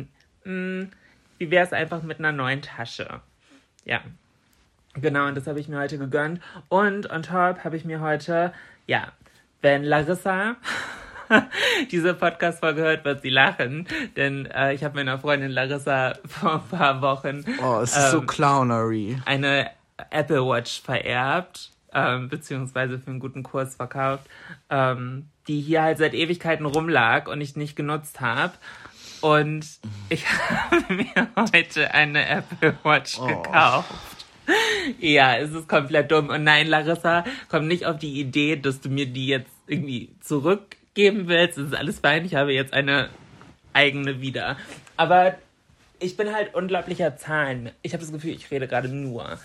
mh, 0.44 0.88
wie 1.38 1.50
wäre 1.50 1.64
es 1.64 1.72
einfach 1.72 2.02
mit 2.02 2.18
einer 2.18 2.32
neuen 2.32 2.62
Tasche? 2.62 3.20
Ja. 3.84 4.00
Genau, 4.94 5.26
und 5.26 5.36
das 5.36 5.46
habe 5.46 5.58
ich 5.58 5.68
mir 5.68 5.78
heute 5.78 5.96
gegönnt. 5.96 6.40
Und 6.68 7.10
on 7.10 7.22
top 7.22 7.64
habe 7.64 7.76
ich 7.76 7.84
mir 7.84 8.00
heute, 8.00 8.52
ja, 8.86 9.12
wenn 9.62 9.84
Larissa 9.84 10.56
diese 11.90 12.14
Podcast-Folge 12.14 12.82
hört, 12.82 13.04
wird 13.04 13.22
sie 13.22 13.30
lachen. 13.30 13.86
Denn 14.16 14.46
äh, 14.46 14.74
ich 14.74 14.84
habe 14.84 14.96
meiner 14.96 15.18
Freundin 15.18 15.50
Larissa 15.50 16.14
vor 16.26 16.54
ein 16.54 16.78
paar 16.78 17.02
Wochen 17.02 17.44
Oh, 17.62 17.80
es 17.80 17.96
ist 17.96 18.10
so 18.10 18.18
ähm, 18.18 18.26
clownery. 18.26 19.18
eine 19.24 19.70
Apple 20.10 20.44
Watch 20.46 20.82
vererbt, 20.82 21.70
ähm, 21.94 22.28
beziehungsweise 22.28 22.98
für 22.98 23.10
einen 23.10 23.20
guten 23.20 23.42
Kurs 23.42 23.76
verkauft, 23.76 24.24
ähm, 24.70 25.26
die 25.48 25.60
hier 25.60 25.82
halt 25.82 25.98
seit 25.98 26.14
Ewigkeiten 26.14 26.66
rumlag 26.66 27.28
und 27.28 27.40
ich 27.40 27.56
nicht 27.56 27.76
genutzt 27.76 28.20
habe. 28.20 28.52
Und 29.20 29.64
ich 30.08 30.24
habe 30.70 30.94
mir 30.94 31.28
heute 31.36 31.94
eine 31.94 32.26
Apple 32.28 32.74
Watch 32.82 33.18
gekauft. 33.20 33.94
Ja, 34.98 35.36
es 35.36 35.52
ist 35.52 35.68
komplett 35.68 36.10
dumm. 36.10 36.28
Und 36.28 36.42
nein, 36.42 36.66
Larissa, 36.66 37.24
komm 37.48 37.68
nicht 37.68 37.86
auf 37.86 37.98
die 37.98 38.20
Idee, 38.20 38.56
dass 38.56 38.80
du 38.80 38.88
mir 38.88 39.06
die 39.06 39.28
jetzt 39.28 39.52
irgendwie 39.68 40.10
zurückgeben 40.94 41.28
willst. 41.28 41.58
Ist 41.58 41.74
alles 41.74 42.00
fein. 42.00 42.24
Ich 42.24 42.34
habe 42.34 42.52
jetzt 42.52 42.72
eine 42.72 43.08
eigene 43.72 44.20
wieder. 44.20 44.56
Aber 44.96 45.34
ich 45.98 46.16
bin 46.16 46.32
halt 46.34 46.54
unglaublicher 46.54 47.16
Zahlen. 47.16 47.70
Ich 47.82 47.92
habe 47.92 48.02
das 48.02 48.12
Gefühl, 48.12 48.32
ich 48.32 48.50
rede 48.50 48.68
gerade 48.68 48.88
nur. 48.88 49.38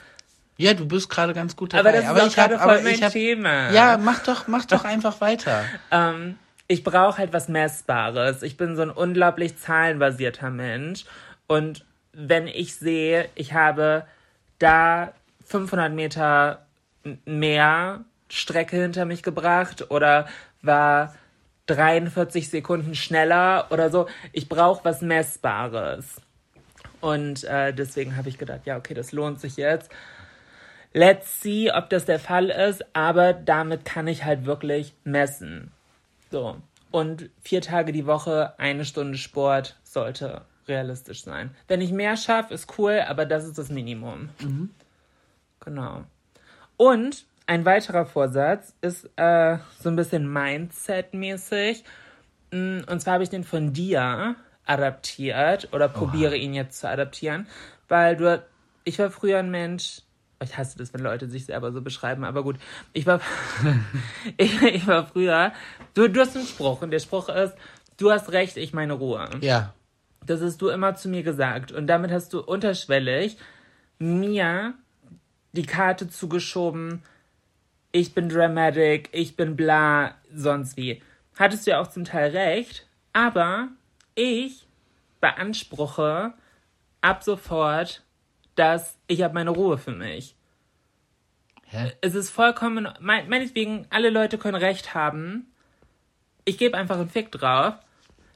Ja, 0.58 0.74
du 0.74 0.88
bist 0.88 1.10
gerade 1.10 1.34
ganz 1.34 1.56
gut 1.56 1.74
Aber 1.76 1.84
dabei. 1.92 2.02
das 2.02 2.28
ist 2.28 2.38
hab- 2.38 2.50
gerade 2.50 2.60
aber 2.62 2.74
voll 2.76 2.84
mein 2.84 2.96
ich 2.96 3.04
hab- 3.04 3.12
Thema. 3.12 3.72
Ja, 3.72 3.98
mach 3.98 4.24
doch, 4.24 4.48
mach 4.48 4.66
doch 4.66 4.84
einfach 4.86 5.22
weiter. 5.22 5.64
Ähm, 5.92 6.38
ich 6.68 6.84
brauche 6.84 7.20
halt 7.20 7.32
was 7.32 7.48
Messbares. 7.48 8.42
Ich 8.44 8.58
bin 8.58 8.76
so 8.76 8.82
ein 8.82 8.90
unglaublich 8.90 9.58
zahlenbasierter 9.58 10.50
Mensch. 10.50 11.06
Und 11.46 11.86
wenn 12.12 12.48
ich 12.48 12.76
sehe, 12.76 13.30
ich 13.36 13.54
habe 13.54 14.06
da 14.60 15.14
500 15.46 15.94
Meter 15.94 16.66
mehr 17.26 18.04
Strecke 18.30 18.76
hinter 18.82 19.06
mich 19.06 19.24
gebracht 19.24 19.90
oder 19.92 20.28
war 20.62 21.16
43 21.68 22.50
Sekunden 22.50 22.96
schneller 22.96 23.68
oder 23.70 23.90
so. 23.90 24.08
Ich 24.32 24.50
brauche 24.50 24.84
was 24.86 25.02
Messbares. 25.02 26.22
Und 27.00 27.44
äh, 27.44 27.74
deswegen 27.74 28.18
habe 28.18 28.30
ich 28.30 28.38
gedacht, 28.38 28.62
ja, 28.66 28.78
okay, 28.78 28.94
das 28.94 29.12
lohnt 29.12 29.40
sich 29.40 29.58
jetzt. 29.58 29.92
Let's 30.94 31.42
see, 31.42 31.72
ob 31.72 31.90
das 31.90 32.06
der 32.06 32.20
Fall 32.20 32.50
ist, 32.50 32.84
aber 32.96 33.34
damit 33.34 33.86
kann 33.86 34.08
ich 34.08 34.24
halt 34.24 34.46
wirklich 34.46 34.94
messen. 35.04 35.72
So. 36.32 36.58
Und 36.90 37.30
vier 37.42 37.62
Tage 37.62 37.92
die 37.92 38.08
Woche, 38.08 38.58
eine 38.58 38.86
Stunde 38.86 39.18
Sport 39.18 39.78
sollte 39.84 40.42
realistisch 40.68 41.24
sein. 41.24 41.52
Wenn 41.68 41.82
ich 41.82 41.92
mehr 41.92 42.18
schaffe, 42.18 42.54
ist 42.54 42.80
cool, 42.80 43.04
aber 43.08 43.26
das 43.26 43.46
ist 43.46 43.58
das 43.58 43.70
Minimum. 43.70 44.30
Genau. 45.60 46.04
Und 46.78 47.27
ein 47.48 47.66
weiterer 47.66 48.06
Vorsatz 48.06 48.76
ist 48.82 49.10
äh, 49.16 49.58
so 49.80 49.90
ein 49.90 49.96
bisschen 49.96 50.32
Mindset-mäßig. 50.32 51.84
Mm, 52.52 52.80
Und 52.88 53.02
zwar 53.02 53.16
habe 53.16 53.24
ich 53.24 53.30
den 53.30 53.44
von 53.44 53.74
dir 53.74 54.36
adaptiert 54.66 55.70
oder 55.72 55.88
probiere 55.88 56.36
ihn 56.36 56.54
jetzt 56.54 56.80
zu 56.80 56.90
adaptieren, 56.90 57.48
weil 57.88 58.18
du, 58.18 58.44
ich 58.84 59.00
war 59.00 59.10
früher 59.10 59.40
ein 59.40 59.50
Mensch, 59.50 60.02
ich 60.44 60.58
hasse 60.58 60.78
das, 60.78 60.94
wenn 60.94 61.02
Leute 61.02 61.30
sich 61.30 61.46
selber 61.46 61.72
so 61.72 61.82
beschreiben, 61.82 62.26
aber 62.26 62.44
gut, 62.44 62.58
ich 62.92 63.06
war, 63.06 63.22
ich, 64.38 64.62
ich 64.62 64.86
war 64.86 65.08
früher, 65.08 65.54
du, 65.94 66.10
du 66.10 66.20
hast 66.20 66.36
einen 66.36 66.46
Spruch 66.46 66.82
und 66.82 66.92
der 66.92 67.00
Spruch 67.00 67.30
ist, 67.30 67.56
du 67.96 68.12
hast 68.12 68.32
recht, 68.34 68.58
ich 68.58 68.74
meine 68.74 68.94
Ruhe. 68.94 69.30
Ja. 69.40 69.74
Das 70.26 70.42
hast 70.42 70.62
du 70.62 70.68
immer 70.68 70.96
zu 70.96 71.08
mir 71.08 71.24
gesagt. 71.24 71.72
Und 71.72 71.88
damit 71.88 72.12
hast 72.12 72.34
du 72.34 72.42
unterschwellig 72.42 73.38
mir 74.00 74.74
die 75.54 75.66
Karte 75.66 76.10
zugeschoben, 76.10 77.02
ich 77.92 78.14
bin 78.14 78.30
dramatic, 78.30 79.10
ich 79.12 79.36
bin 79.36 79.56
bla, 79.56 80.16
sonst 80.34 80.78
wie. 80.78 81.02
Hattest 81.38 81.66
du 81.66 81.72
ja 81.72 81.82
auch 81.82 81.88
zum 81.88 82.04
Teil 82.04 82.36
recht, 82.36 82.88
aber 83.14 83.70
ich 84.16 84.68
beanspruche 85.22 86.34
ab 87.02 87.24
sofort, 87.24 88.04
dass 88.56 88.98
ich 89.08 89.22
habe 89.22 89.34
meine 89.34 89.52
Ruhe 89.52 89.78
für 89.78 89.92
mich. 89.92 90.36
Hä? 91.66 91.92
Es 92.02 92.16
ist 92.16 92.30
vollkommen, 92.30 92.88
mein, 93.00 93.30
meinetwegen, 93.30 93.88
alle 93.90 94.10
Leute 94.10 94.38
können 94.38 94.56
recht 94.56 94.96
haben. 94.96 95.52
Ich 96.46 96.58
gebe 96.58 96.78
einfach 96.78 96.98
einen 96.98 97.10
Fick 97.10 97.32
drauf. 97.32 97.76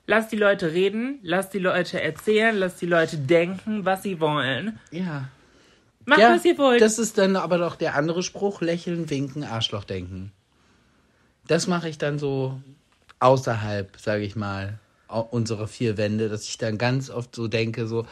Lass 0.06 0.28
die 0.28 0.36
Leute 0.36 0.74
reden, 0.74 1.20
lass 1.22 1.50
die 1.50 1.60
Leute 1.60 2.02
erzählen, 2.02 2.56
lass 2.56 2.76
die 2.78 2.88
Leute 2.88 3.18
denken, 3.18 3.86
was 3.86 4.04
sie 4.04 4.20
wollen. 4.20 4.80
Ja. 4.92 5.30
Macht, 6.06 6.20
ja, 6.20 6.36
was 6.36 6.46
ihr 6.46 6.58
wollt. 6.58 6.82
das 6.82 7.00
ist 7.00 7.18
dann 7.18 7.36
aber 7.36 7.58
doch 7.58 7.76
der 7.76 7.96
andere 7.96 8.24
Spruch, 8.24 8.62
lächeln, 8.62 9.10
winken, 9.10 9.44
Arschloch 9.44 9.84
denken. 9.84 10.32
Das 11.48 11.68
mache 11.68 11.90
ich 11.90 11.98
dann 11.98 12.18
so 12.18 12.60
außerhalb, 13.20 13.98
sage 14.00 14.24
ich 14.24 14.36
mal, 14.36 14.80
unserer 15.08 15.68
vier 15.68 15.98
Wände, 15.98 16.30
dass 16.30 16.48
ich 16.48 16.58
dann 16.58 16.78
ganz 16.78 17.10
oft 17.10 17.36
so 17.36 17.48
denke, 17.48 17.88
so, 17.88 18.06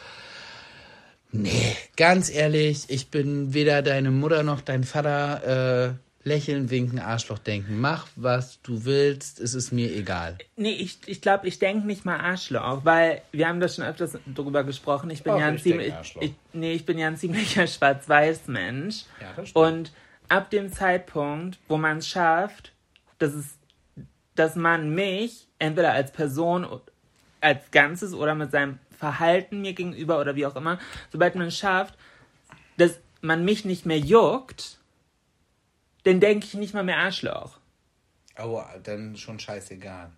nee, 1.32 1.76
ganz 1.96 2.30
ehrlich, 2.30 2.84
ich 2.88 3.10
bin 3.10 3.54
weder 3.54 3.82
deine 3.82 4.10
Mutter 4.10 4.42
noch 4.42 4.60
dein 4.60 4.84
Vater, 4.84 5.88
äh, 5.88 5.94
lächeln, 6.22 6.70
winken, 6.70 6.98
Arschloch 6.98 7.38
denken. 7.38 7.80
Mach, 7.80 8.06
was 8.16 8.60
du 8.62 8.84
willst, 8.84 9.40
es 9.40 9.54
ist 9.54 9.72
mir 9.72 9.94
egal. 9.94 10.36
Nee, 10.56 10.72
ich, 10.72 10.98
ich 11.06 11.20
glaube, 11.20 11.48
ich 11.48 11.58
denke 11.58 11.86
nicht 11.86 12.04
mal 12.04 12.18
Arschloch, 12.18 12.84
weil 12.84 13.22
wir 13.32 13.48
haben 13.48 13.60
das 13.60 13.76
schon 13.76 13.84
öfters 13.84 14.18
drüber 14.26 14.64
gesprochen. 14.64 15.10
Ich 15.10 15.22
bin 15.22 15.34
Och, 15.34 15.40
ja 15.40 15.46
ein 15.46 15.58
ziemlich, 15.58 15.94
ich, 16.20 16.34
nee, 16.52 16.72
ich 16.72 16.84
bin 16.84 16.98
ja 16.98 17.06
ein 17.06 17.16
ziemlicher 17.16 17.66
Schwarz-Weiß-Mensch. 17.66 19.04
Ja, 19.20 19.32
das 19.36 19.48
stimmt. 19.48 19.66
Und 19.66 19.92
ab 20.28 20.50
dem 20.50 20.72
Zeitpunkt, 20.72 21.58
wo 21.68 21.76
man 21.76 21.98
es 21.98 22.08
schafft, 22.08 22.72
dass 23.18 23.34
es, 23.34 23.56
dass 24.34 24.56
man 24.56 24.94
mich 24.94 25.48
entweder 25.58 25.92
als 25.92 26.12
Person 26.12 26.66
als 27.40 27.70
Ganzes 27.70 28.12
oder 28.12 28.34
mit 28.34 28.50
seinem 28.50 28.78
Verhalten 28.98 29.62
mir 29.62 29.72
gegenüber 29.72 30.20
oder 30.20 30.36
wie 30.36 30.44
auch 30.44 30.56
immer, 30.56 30.78
sobald 31.10 31.34
man 31.34 31.46
es 31.46 31.56
schafft, 31.56 31.94
dass 32.76 33.00
man 33.22 33.44
mich 33.44 33.64
nicht 33.64 33.86
mehr 33.86 33.98
juckt, 33.98 34.79
dann 36.04 36.20
denke 36.20 36.46
ich 36.46 36.54
nicht 36.54 36.74
mal 36.74 36.84
mehr 36.84 36.98
Arschloch. 36.98 37.58
Oh, 38.38 38.62
dann 38.82 39.16
schon 39.16 39.38
scheißegal. 39.38 40.10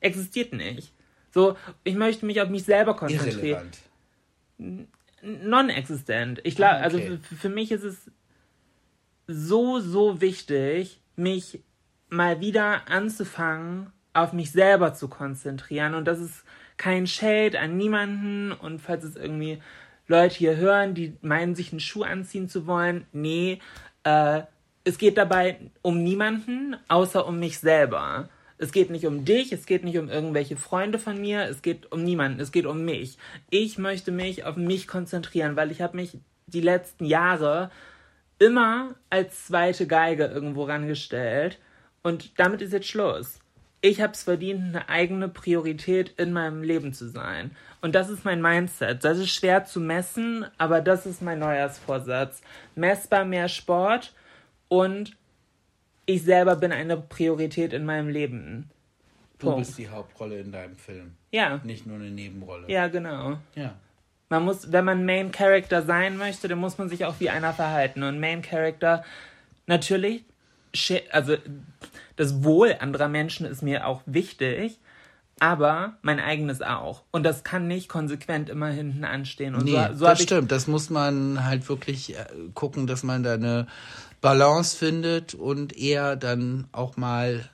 Existiert 0.00 0.52
nicht. 0.52 0.92
So, 1.32 1.56
ich 1.84 1.94
möchte 1.94 2.26
mich 2.26 2.40
auf 2.40 2.48
mich 2.48 2.64
selber 2.64 2.96
konzentrieren. 2.96 3.70
Irrelevant. 4.58 4.88
Non-existent. 5.22 6.40
Ich 6.44 6.56
glaube, 6.56 6.76
Ah, 6.76 6.82
also 6.82 6.98
okay. 6.98 7.18
für, 7.22 7.34
für 7.34 7.48
mich 7.48 7.70
ist 7.72 7.82
es 7.82 8.10
so, 9.26 9.80
so 9.80 10.20
wichtig, 10.20 11.00
mich 11.16 11.62
mal 12.08 12.40
wieder 12.40 12.88
anzufangen, 12.88 13.92
auf 14.12 14.32
mich 14.32 14.50
selber 14.50 14.94
zu 14.94 15.08
konzentrieren. 15.08 15.94
Und 15.94 16.06
das 16.06 16.18
ist 16.18 16.44
kein 16.76 17.06
Shade 17.06 17.60
an 17.60 17.76
niemanden. 17.76 18.52
Und 18.52 18.80
falls 18.80 19.04
es 19.04 19.14
irgendwie 19.16 19.62
Leute 20.08 20.34
hier 20.34 20.56
hören, 20.56 20.94
die 20.94 21.16
meinen, 21.20 21.54
sich 21.54 21.70
einen 21.70 21.80
Schuh 21.80 22.02
anziehen 22.02 22.48
zu 22.48 22.66
wollen, 22.66 23.06
nee, 23.12 23.60
äh, 24.04 24.42
es 24.84 24.98
geht 24.98 25.18
dabei 25.18 25.58
um 25.82 26.02
niemanden, 26.02 26.76
außer 26.88 27.26
um 27.26 27.38
mich 27.38 27.58
selber. 27.58 28.28
Es 28.58 28.72
geht 28.72 28.90
nicht 28.90 29.06
um 29.06 29.24
dich, 29.24 29.52
es 29.52 29.66
geht 29.66 29.84
nicht 29.84 29.98
um 29.98 30.08
irgendwelche 30.08 30.56
Freunde 30.56 30.98
von 30.98 31.18
mir, 31.20 31.44
es 31.44 31.62
geht 31.62 31.90
um 31.92 32.02
niemanden, 32.02 32.40
es 32.40 32.52
geht 32.52 32.66
um 32.66 32.84
mich. 32.84 33.16
Ich 33.48 33.78
möchte 33.78 34.12
mich 34.12 34.44
auf 34.44 34.56
mich 34.56 34.86
konzentrieren, 34.86 35.56
weil 35.56 35.70
ich 35.70 35.80
habe 35.80 35.96
mich 35.96 36.18
die 36.46 36.60
letzten 36.60 37.04
Jahre 37.06 37.70
immer 38.38 38.94
als 39.08 39.46
zweite 39.46 39.86
Geige 39.86 40.26
irgendwo 40.26 40.64
rangestellt 40.64 41.58
und 42.02 42.38
damit 42.38 42.62
ist 42.62 42.72
jetzt 42.72 42.88
Schluss. 42.88 43.38
Ich 43.82 44.00
habe 44.00 44.12
es 44.12 44.24
verdient, 44.24 44.62
eine 44.74 44.88
eigene 44.88 45.28
Priorität 45.28 46.10
in 46.18 46.32
meinem 46.32 46.62
Leben 46.62 46.92
zu 46.92 47.08
sein. 47.08 47.50
Und 47.80 47.94
das 47.94 48.10
ist 48.10 48.24
mein 48.24 48.42
Mindset. 48.42 49.04
Das 49.04 49.16
ist 49.18 49.30
schwer 49.34 49.64
zu 49.64 49.80
messen, 49.80 50.44
aber 50.58 50.82
das 50.82 51.06
ist 51.06 51.22
mein 51.22 51.38
Neujahrsvorsatz. 51.38 52.42
Messbar 52.74 53.24
mehr 53.24 53.48
Sport 53.48 54.12
und 54.68 55.16
ich 56.04 56.22
selber 56.22 56.56
bin 56.56 56.72
eine 56.72 56.96
Priorität 56.98 57.72
in 57.72 57.84
meinem 57.86 58.08
Leben. 58.08 58.68
Du 59.38 59.46
Punkt. 59.46 59.60
bist 59.60 59.78
die 59.78 59.88
Hauptrolle 59.88 60.40
in 60.40 60.52
deinem 60.52 60.76
Film. 60.76 61.12
Ja, 61.30 61.60
Nicht 61.64 61.86
nur 61.86 61.96
eine 61.96 62.10
Nebenrolle. 62.10 62.68
ja, 62.70 62.88
genau. 62.88 63.38
Ja. 63.54 63.74
Man 64.28 64.44
muss, 64.44 64.70
wenn 64.70 64.84
man 64.84 65.06
Main 65.06 65.32
Character 65.32 65.82
sein 65.82 66.16
möchte, 66.18 66.46
dann 66.48 66.58
muss 66.58 66.76
man 66.78 66.88
sich 66.88 67.04
auch 67.04 67.14
wie 67.18 67.30
einer 67.30 67.52
verhalten. 67.52 68.02
Und 68.02 68.20
Main 68.20 68.42
Character, 68.42 69.04
natürlich, 69.66 70.24
also 71.10 71.36
das 72.20 72.44
Wohl 72.44 72.76
anderer 72.78 73.08
Menschen 73.08 73.46
ist 73.46 73.62
mir 73.62 73.86
auch 73.86 74.02
wichtig, 74.04 74.78
aber 75.38 75.94
mein 76.02 76.20
eigenes 76.20 76.60
auch. 76.60 77.02
Und 77.12 77.22
das 77.22 77.44
kann 77.44 77.66
nicht 77.66 77.88
konsequent 77.88 78.50
immer 78.50 78.68
hinten 78.68 79.04
anstehen. 79.04 79.54
Und 79.54 79.64
Nee, 79.64 79.82
so, 79.92 80.00
so 80.00 80.04
das 80.04 80.22
stimmt. 80.22 80.52
Das 80.52 80.66
muss 80.66 80.90
man 80.90 81.46
halt 81.46 81.66
wirklich 81.70 82.14
äh, 82.14 82.26
gucken, 82.52 82.86
dass 82.86 83.04
man 83.04 83.22
da 83.22 83.32
eine 83.32 83.66
Balance 84.20 84.76
findet 84.76 85.32
und 85.32 85.74
eher 85.74 86.14
dann 86.14 86.66
auch 86.72 86.98
mal 86.98 87.48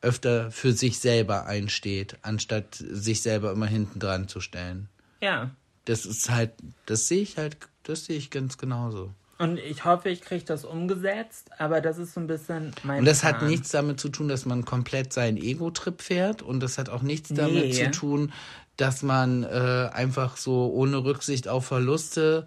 öfter 0.00 0.50
für 0.50 0.72
sich 0.72 0.98
selber 0.98 1.44
einsteht, 1.44 2.16
anstatt 2.22 2.74
sich 2.74 3.20
selber 3.20 3.52
immer 3.52 3.66
hinten 3.66 3.98
dran 3.98 4.28
zu 4.28 4.40
stellen. 4.40 4.88
Ja. 5.20 5.50
Das 5.84 6.06
ist 6.06 6.30
halt, 6.30 6.52
das 6.86 7.06
sehe 7.06 7.20
ich 7.20 7.36
halt, 7.36 7.58
das 7.82 8.06
sehe 8.06 8.16
ich 8.16 8.30
ganz 8.30 8.56
genauso. 8.56 9.12
Und 9.38 9.58
ich 9.58 9.84
hoffe, 9.84 10.08
ich 10.08 10.22
kriege 10.22 10.44
das 10.44 10.64
umgesetzt, 10.64 11.50
aber 11.58 11.80
das 11.82 11.98
ist 11.98 12.14
so 12.14 12.20
ein 12.20 12.26
bisschen 12.26 12.72
mein 12.84 13.00
Und 13.00 13.04
das 13.04 13.22
hat 13.22 13.38
Plan. 13.38 13.50
nichts 13.50 13.70
damit 13.70 14.00
zu 14.00 14.08
tun, 14.08 14.28
dass 14.28 14.46
man 14.46 14.64
komplett 14.64 15.12
seinen 15.12 15.36
Ego-Trip 15.36 16.00
fährt. 16.00 16.40
Und 16.42 16.60
das 16.60 16.78
hat 16.78 16.88
auch 16.88 17.02
nichts 17.02 17.28
damit 17.34 17.64
Nee. 17.66 17.72
zu 17.72 17.90
tun, 17.90 18.32
dass 18.78 19.02
man 19.02 19.44
äh, 19.44 19.90
einfach 19.92 20.36
so 20.38 20.70
ohne 20.72 21.04
Rücksicht 21.04 21.48
auf 21.48 21.66
Verluste 21.66 22.46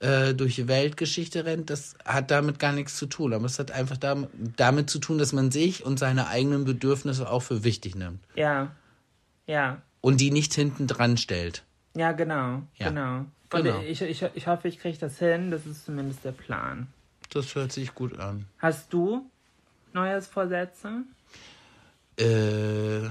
äh, 0.00 0.32
durch 0.32 0.54
die 0.54 0.68
Weltgeschichte 0.68 1.44
rennt. 1.44 1.70
Das 1.70 1.96
hat 2.04 2.30
damit 2.30 2.60
gar 2.60 2.72
nichts 2.72 2.96
zu 2.96 3.06
tun. 3.06 3.32
Aber 3.32 3.46
es 3.46 3.58
hat 3.58 3.72
einfach 3.72 3.96
damit, 3.96 4.28
damit 4.56 4.90
zu 4.90 5.00
tun, 5.00 5.18
dass 5.18 5.32
man 5.32 5.50
sich 5.50 5.84
und 5.84 5.98
seine 5.98 6.28
eigenen 6.28 6.64
Bedürfnisse 6.64 7.28
auch 7.28 7.42
für 7.42 7.64
wichtig 7.64 7.96
nimmt. 7.96 8.20
Ja. 8.36 8.70
Ja. 9.48 9.82
Und 10.00 10.20
die 10.20 10.30
nicht 10.30 10.54
hinten 10.54 10.86
dran 10.86 11.16
stellt. 11.16 11.64
Ja, 11.96 12.12
genau. 12.12 12.62
Ja. 12.76 12.88
Genau. 12.90 13.24
Genau. 13.50 13.80
ich, 13.82 14.02
ich, 14.02 14.24
ich 14.34 14.46
hoffe, 14.46 14.68
ich 14.68 14.78
kriege 14.78 14.98
das 14.98 15.18
hin. 15.18 15.50
Das 15.50 15.66
ist 15.66 15.84
zumindest 15.84 16.24
der 16.24 16.32
Plan. 16.32 16.88
Das 17.30 17.54
hört 17.54 17.72
sich 17.72 17.94
gut 17.94 18.18
an. 18.18 18.46
Hast 18.58 18.92
du 18.92 19.30
Neujahrsvorsätze? 19.92 21.02
Äh, 22.18 23.08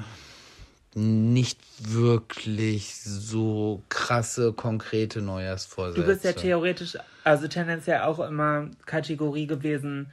nicht 0.96 1.60
wirklich 1.80 2.96
so 3.04 3.84
krasse, 3.90 4.54
konkrete 4.54 5.22
Neujahrsvorsätze. 5.22 6.02
Du 6.02 6.08
bist 6.08 6.24
ja 6.24 6.34
theoretisch, 6.34 6.98
also 7.24 7.48
tendenziell 7.48 8.02
auch 8.02 8.20
immer 8.20 8.70
Kategorie 8.86 9.48
gewesen. 9.48 10.12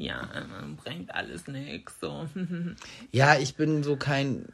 Ja, 0.00 0.28
man 0.50 0.76
bringt 0.76 1.14
alles 1.14 1.46
nix. 1.46 1.92
So. 2.00 2.26
Ja, 3.12 3.36
ich 3.38 3.54
bin 3.56 3.82
so 3.82 3.96
kein. 3.96 4.46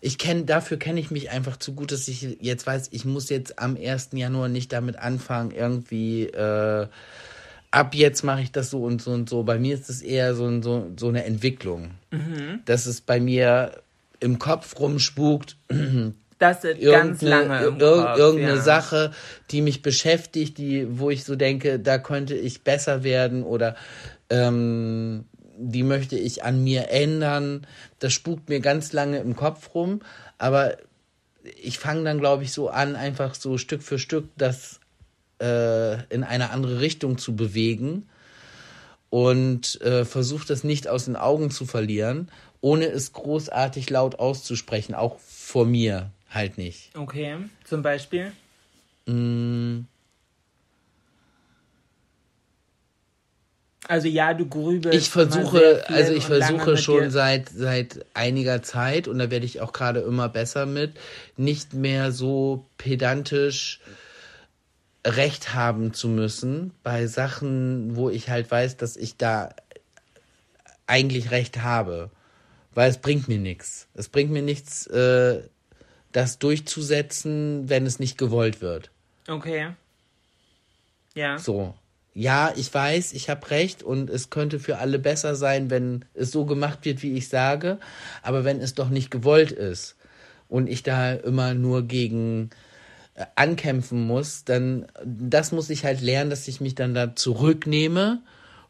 Ich 0.00 0.16
kenne, 0.18 0.44
dafür 0.44 0.78
kenne 0.78 0.98
ich 0.98 1.10
mich 1.10 1.30
einfach 1.30 1.56
zu 1.58 1.74
gut, 1.74 1.92
dass 1.92 2.08
ich 2.08 2.22
jetzt 2.40 2.66
weiß, 2.66 2.88
ich 2.90 3.04
muss 3.04 3.28
jetzt 3.28 3.58
am 3.58 3.76
1. 3.76 4.10
Januar 4.14 4.48
nicht 4.48 4.72
damit 4.72 4.96
anfangen, 4.98 5.50
irgendwie, 5.52 6.24
äh, 6.24 6.86
ab 7.70 7.94
jetzt 7.94 8.22
mache 8.24 8.40
ich 8.42 8.50
das 8.50 8.70
so 8.70 8.82
und 8.82 9.00
so 9.02 9.10
und 9.12 9.28
so. 9.28 9.42
Bei 9.44 9.58
mir 9.58 9.74
ist 9.74 9.90
es 9.90 10.00
eher 10.02 10.34
so, 10.34 10.46
ein- 10.46 10.62
so, 10.62 10.90
so 10.98 11.08
eine 11.08 11.24
Entwicklung. 11.24 11.92
Dass 12.64 12.86
es 12.86 13.00
bei 13.00 13.20
mir 13.20 13.82
im 14.20 14.38
Kopf 14.38 14.78
rumspukt, 14.80 15.56
Das 16.38 16.64
ist 16.64 16.82
ganz 16.82 17.22
lange 17.22 17.64
im 17.66 17.76
ir- 17.78 18.02
Kopf, 18.02 18.18
irgendeine 18.18 18.56
ja. 18.56 18.60
Sache, 18.62 19.12
die 19.52 19.60
mich 19.62 19.80
beschäftigt, 19.82 20.58
die, 20.58 20.98
wo 20.98 21.10
ich 21.10 21.22
so 21.22 21.36
denke, 21.36 21.78
da 21.78 21.98
könnte 21.98 22.34
ich 22.34 22.62
besser 22.64 23.04
werden 23.04 23.44
oder 23.44 23.76
ähm, 24.32 25.26
die 25.58 25.82
möchte 25.82 26.18
ich 26.18 26.42
an 26.42 26.64
mir 26.64 26.88
ändern. 26.90 27.66
Das 27.98 28.12
spukt 28.12 28.48
mir 28.48 28.60
ganz 28.60 28.92
lange 28.92 29.18
im 29.18 29.36
Kopf 29.36 29.74
rum, 29.74 30.00
aber 30.38 30.78
ich 31.60 31.78
fange 31.78 32.04
dann, 32.04 32.18
glaube 32.18 32.42
ich, 32.44 32.52
so 32.52 32.68
an, 32.68 32.96
einfach 32.96 33.34
so 33.34 33.58
Stück 33.58 33.82
für 33.82 33.98
Stück 33.98 34.28
das 34.36 34.80
äh, 35.40 36.02
in 36.12 36.24
eine 36.24 36.50
andere 36.50 36.80
Richtung 36.80 37.18
zu 37.18 37.36
bewegen 37.36 38.08
und 39.10 39.80
äh, 39.82 40.04
versuche 40.04 40.46
das 40.46 40.64
nicht 40.64 40.88
aus 40.88 41.04
den 41.04 41.16
Augen 41.16 41.50
zu 41.50 41.66
verlieren, 41.66 42.30
ohne 42.60 42.86
es 42.86 43.12
großartig 43.12 43.90
laut 43.90 44.18
auszusprechen, 44.18 44.94
auch 44.94 45.18
vor 45.18 45.66
mir 45.66 46.10
halt 46.30 46.56
nicht. 46.56 46.96
Okay, 46.96 47.36
zum 47.64 47.82
Beispiel. 47.82 48.32
Mm, 49.06 49.80
Also 53.92 54.08
ja, 54.08 54.32
du 54.32 54.48
grübelst. 54.48 54.98
Ich 54.98 55.10
versuche, 55.10 55.84
also 55.86 56.14
ich 56.14 56.24
versuche 56.24 56.78
schon 56.78 57.10
seit 57.10 57.50
seit 57.50 58.06
einiger 58.14 58.62
Zeit 58.62 59.06
und 59.06 59.18
da 59.18 59.30
werde 59.30 59.44
ich 59.44 59.60
auch 59.60 59.74
gerade 59.74 60.00
immer 60.00 60.30
besser 60.30 60.64
mit, 60.64 60.94
nicht 61.36 61.74
mehr 61.74 62.10
so 62.10 62.64
pedantisch 62.78 63.80
Recht 65.06 65.52
haben 65.52 65.92
zu 65.92 66.08
müssen 66.08 66.70
bei 66.82 67.06
Sachen, 67.06 67.94
wo 67.94 68.08
ich 68.08 68.30
halt 68.30 68.50
weiß, 68.50 68.78
dass 68.78 68.96
ich 68.96 69.18
da 69.18 69.50
eigentlich 70.86 71.30
Recht 71.30 71.62
habe, 71.62 72.08
weil 72.72 72.88
es 72.88 72.96
bringt 72.96 73.28
mir 73.28 73.40
nichts. 73.40 73.88
Es 73.92 74.08
bringt 74.08 74.30
mir 74.30 74.40
nichts, 74.40 74.86
äh, 74.86 75.42
das 76.12 76.38
durchzusetzen, 76.38 77.68
wenn 77.68 77.84
es 77.84 77.98
nicht 77.98 78.16
gewollt 78.16 78.62
wird. 78.62 78.90
Okay. 79.28 79.74
Ja. 81.14 81.38
So. 81.38 81.74
Ja, 82.14 82.52
ich 82.56 82.72
weiß, 82.72 83.14
ich 83.14 83.30
habe 83.30 83.50
recht 83.50 83.82
und 83.82 84.10
es 84.10 84.28
könnte 84.28 84.58
für 84.58 84.78
alle 84.78 84.98
besser 84.98 85.34
sein, 85.34 85.70
wenn 85.70 86.04
es 86.12 86.30
so 86.30 86.44
gemacht 86.44 86.84
wird, 86.84 87.02
wie 87.02 87.16
ich 87.16 87.28
sage. 87.28 87.78
Aber 88.22 88.44
wenn 88.44 88.60
es 88.60 88.74
doch 88.74 88.90
nicht 88.90 89.10
gewollt 89.10 89.50
ist 89.50 89.96
und 90.48 90.68
ich 90.68 90.82
da 90.82 91.14
immer 91.14 91.54
nur 91.54 91.82
gegen 91.82 92.50
äh, 93.14 93.24
ankämpfen 93.34 94.06
muss, 94.06 94.44
dann 94.44 94.86
das 95.04 95.52
muss 95.52 95.70
ich 95.70 95.84
halt 95.86 96.02
lernen, 96.02 96.28
dass 96.28 96.48
ich 96.48 96.60
mich 96.60 96.74
dann 96.74 96.92
da 96.92 97.16
zurücknehme 97.16 98.22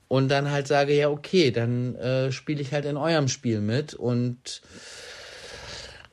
und 0.07 0.29
dann 0.29 0.51
halt 0.53 0.69
sage, 0.69 0.95
ja, 0.95 1.09
okay, 1.09 1.51
dann 1.51 1.97
äh, 1.97 2.31
spiele 2.31 2.61
ich 2.61 2.73
halt 2.73 2.85
in 2.85 2.97
eurem 2.97 3.27
Spiel 3.27 3.61
mit 3.61 3.95
und 3.95 4.63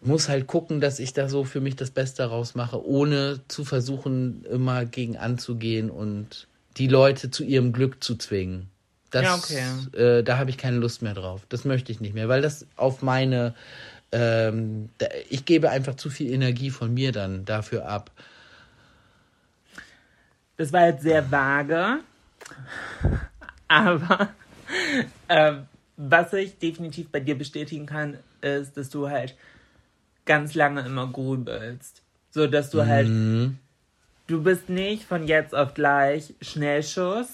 muss 0.02 0.30
halt 0.30 0.48
gucken, 0.48 0.82
dass 0.82 1.00
ich 1.00 1.14
da 1.14 1.30
so 1.30 1.44
für 1.44 1.62
mich 1.62 1.76
das 1.76 1.92
Beste 1.92 2.24
daraus 2.24 2.56
mache, 2.56 2.84
ohne 2.84 3.42
zu 3.48 3.66
versuchen, 3.66 4.46
immer 4.46 4.86
gegen 4.86 5.18
anzugehen 5.18 5.92
und 5.92 6.48
die 6.78 6.88
Leute 6.88 7.32
zu 7.32 7.44
ihrem 7.44 7.74
Glück 7.74 8.04
zu 8.04 8.16
zwingen. 8.16 8.70
Das, 9.12 9.24
Ja, 9.24 9.36
okay. 9.36 9.98
äh, 9.98 10.24
da 10.24 10.38
habe 10.38 10.50
ich 10.50 10.58
keine 10.58 10.78
Lust 10.78 11.02
mehr 11.02 11.14
drauf. 11.14 11.46
Das 11.50 11.66
möchte 11.66 11.92
ich 11.92 12.00
nicht 12.00 12.14
mehr, 12.14 12.30
weil 12.30 12.42
das 12.42 12.66
auf 12.76 13.02
meine, 13.02 13.56
ähm, 14.12 14.90
da, 15.00 15.08
ich 15.30 15.46
gebe 15.46 15.70
einfach 15.70 15.96
zu 15.96 16.10
viel 16.10 16.32
Energie 16.32 16.70
von 16.70 16.94
mir 16.94 17.12
dann 17.12 17.46
dafür 17.46 17.88
ab. 17.88 18.12
Das 20.58 20.74
war 20.74 20.88
jetzt 20.88 21.04
sehr 21.04 21.32
vage, 21.32 22.00
aber 23.68 24.30
ähm, 25.30 25.66
was 25.96 26.34
ich 26.34 26.58
definitiv 26.60 27.10
bei 27.10 27.20
dir 27.20 27.38
bestätigen 27.38 27.86
kann, 27.86 28.18
ist, 28.42 28.78
dass 28.78 28.90
du 28.90 29.10
halt 29.10 29.36
ganz 30.26 30.54
lange 30.54 30.82
immer 30.82 31.08
grübelst. 31.08 32.04
So 32.32 32.46
dass 32.46 32.70
du 32.70 32.86
halt, 32.86 33.08
du 34.30 34.42
bist 34.44 34.70
nicht 34.70 35.04
von 35.06 35.28
jetzt 35.28 35.54
auf 35.56 35.74
gleich 35.74 36.36
Schnellschuss, 36.42 37.28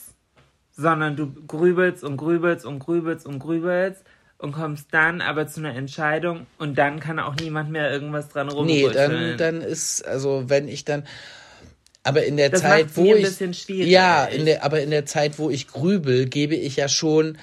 sondern 0.75 1.15
du 1.15 1.31
grübelst 1.47 2.03
und 2.03 2.17
grübelst 2.17 2.65
und 2.65 2.79
grübelst 2.79 3.25
und 3.25 3.39
grübelst 3.39 4.01
und 4.37 4.51
kommst 4.51 4.87
dann 4.91 5.21
aber 5.21 5.47
zu 5.47 5.59
einer 5.59 5.75
Entscheidung 5.75 6.47
und 6.57 6.77
dann 6.77 6.99
kann 6.99 7.19
auch 7.19 7.35
niemand 7.35 7.69
mehr 7.71 7.91
irgendwas 7.91 8.29
dran 8.29 8.47
Nee, 8.47 8.81
rumrütteln. 8.81 9.37
dann, 9.37 9.37
dann 9.37 9.61
ist, 9.61 10.05
also 10.05 10.45
wenn 10.47 10.67
ich 10.67 10.85
dann, 10.85 11.05
aber 12.03 12.25
in 12.25 12.37
der 12.37 12.51
Das 12.51 12.61
Zeit, 12.61 12.87
wo 12.95 13.01
mir 13.03 13.15
ein 13.15 13.17
ich, 13.21 13.27
bisschen 13.27 13.53
schwierig. 13.53 13.91
ja, 13.91 14.25
in 14.25 14.45
der, 14.45 14.63
aber 14.63 14.81
in 14.81 14.91
der 14.91 15.05
Zeit, 15.05 15.39
wo 15.39 15.49
ich 15.49 15.67
grübel, 15.67 16.25
gebe 16.27 16.55
ich 16.55 16.75
ja 16.75 16.87
schon, 16.87 17.37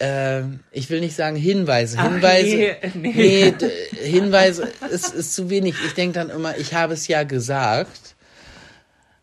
äh, 0.00 0.42
ich 0.72 0.90
will 0.90 1.00
nicht 1.00 1.14
sagen 1.16 1.36
Hinweise, 1.36 1.98
Ach, 1.98 2.10
Hinweise, 2.10 2.56
nee, 2.56 2.76
nee. 2.94 3.12
nee, 3.14 3.50
d- 3.52 3.70
Hinweise 4.04 4.68
ist, 4.90 5.14
ist 5.14 5.34
zu 5.34 5.48
wenig. 5.50 5.74
Ich 5.86 5.94
denke 5.94 6.14
dann 6.14 6.30
immer, 6.30 6.58
ich 6.58 6.74
habe 6.74 6.94
es 6.94 7.06
ja 7.08 7.22
gesagt. 7.22 8.16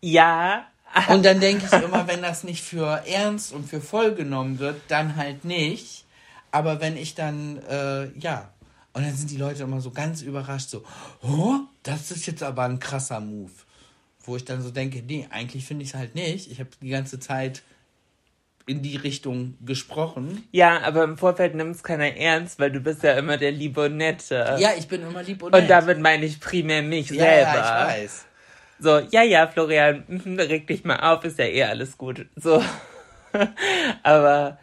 Ja, 0.00 0.66
Und 1.08 1.24
dann 1.24 1.40
denke 1.40 1.66
ich 1.66 1.82
immer, 1.82 2.08
wenn 2.08 2.22
das 2.22 2.44
nicht 2.44 2.62
für 2.62 3.02
ernst 3.06 3.52
und 3.52 3.68
für 3.68 3.80
voll 3.80 4.14
genommen 4.14 4.58
wird, 4.58 4.80
dann 4.88 5.16
halt 5.16 5.44
nicht. 5.44 6.04
Aber 6.50 6.80
wenn 6.80 6.96
ich 6.96 7.14
dann, 7.14 7.58
äh, 7.68 8.08
ja, 8.18 8.50
und 8.92 9.04
dann 9.04 9.14
sind 9.14 9.30
die 9.30 9.36
Leute 9.36 9.62
immer 9.62 9.80
so 9.80 9.92
ganz 9.92 10.22
überrascht, 10.22 10.70
so, 10.70 10.84
oh, 11.22 11.60
das 11.84 12.10
ist 12.10 12.26
jetzt 12.26 12.42
aber 12.42 12.64
ein 12.64 12.80
krasser 12.80 13.20
Move. 13.20 13.52
Wo 14.24 14.36
ich 14.36 14.44
dann 14.44 14.62
so 14.62 14.70
denke, 14.70 15.02
nee, 15.02 15.28
eigentlich 15.30 15.64
finde 15.64 15.84
ich 15.84 15.90
es 15.90 15.94
halt 15.94 16.14
nicht. 16.14 16.50
Ich 16.50 16.58
habe 16.58 16.70
die 16.82 16.90
ganze 16.90 17.20
Zeit 17.20 17.62
in 18.66 18.82
die 18.82 18.96
Richtung 18.96 19.56
gesprochen. 19.64 20.46
Ja, 20.52 20.82
aber 20.82 21.04
im 21.04 21.16
Vorfeld 21.16 21.54
nimmt 21.54 21.76
es 21.76 21.82
keiner 21.82 22.16
ernst, 22.16 22.58
weil 22.58 22.70
du 22.70 22.80
bist 22.80 23.02
ja 23.02 23.12
immer 23.12 23.36
der 23.36 23.52
Liebe 23.52 23.86
und 23.86 23.96
Nette. 23.96 24.56
Ja, 24.58 24.70
ich 24.76 24.88
bin 24.88 25.02
immer 25.02 25.22
lieb 25.22 25.42
und 25.42 25.54
und 25.54 25.60
nett. 25.60 25.70
damit 25.70 26.00
meine 26.00 26.26
ich 26.26 26.40
primär 26.40 26.82
mich 26.82 27.10
ja, 27.10 27.24
selber. 27.24 27.54
ja, 27.54 27.88
ich 27.88 28.02
weiß. 28.02 28.26
So, 28.80 28.98
ja, 28.98 29.22
ja, 29.22 29.46
Florian, 29.46 30.04
reg 30.38 30.66
dich 30.66 30.84
mal 30.84 31.12
auf, 31.12 31.24
ist 31.24 31.38
ja 31.38 31.44
eh 31.44 31.64
alles 31.64 31.98
gut. 31.98 32.26
So. 32.36 32.62
aber 34.02 34.58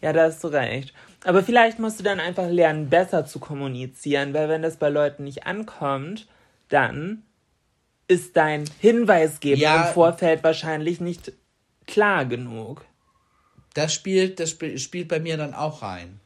ja, 0.00 0.12
da 0.12 0.24
hast 0.24 0.44
du 0.44 0.48
recht. 0.48 0.92
Aber 1.24 1.42
vielleicht 1.42 1.78
musst 1.78 1.98
du 1.98 2.04
dann 2.04 2.20
einfach 2.20 2.48
lernen, 2.48 2.88
besser 2.88 3.26
zu 3.26 3.38
kommunizieren, 3.40 4.34
weil 4.34 4.48
wenn 4.48 4.62
das 4.62 4.76
bei 4.76 4.88
Leuten 4.88 5.24
nicht 5.24 5.46
ankommt, 5.46 6.28
dann 6.68 7.22
ist 8.06 8.36
dein 8.36 8.64
Hinweisgeber 8.80 9.60
Ja. 9.60 9.88
im 9.88 9.94
Vorfeld 9.94 10.44
wahrscheinlich 10.44 11.00
nicht 11.00 11.32
klar 11.86 12.24
genug. 12.24 12.84
Das 13.74 13.92
spielt, 13.92 14.40
das 14.40 14.50
spielt, 14.50 14.80
spielt 14.80 15.08
bei 15.08 15.20
mir 15.20 15.36
dann 15.36 15.54
auch 15.54 15.82
rein. 15.82 16.20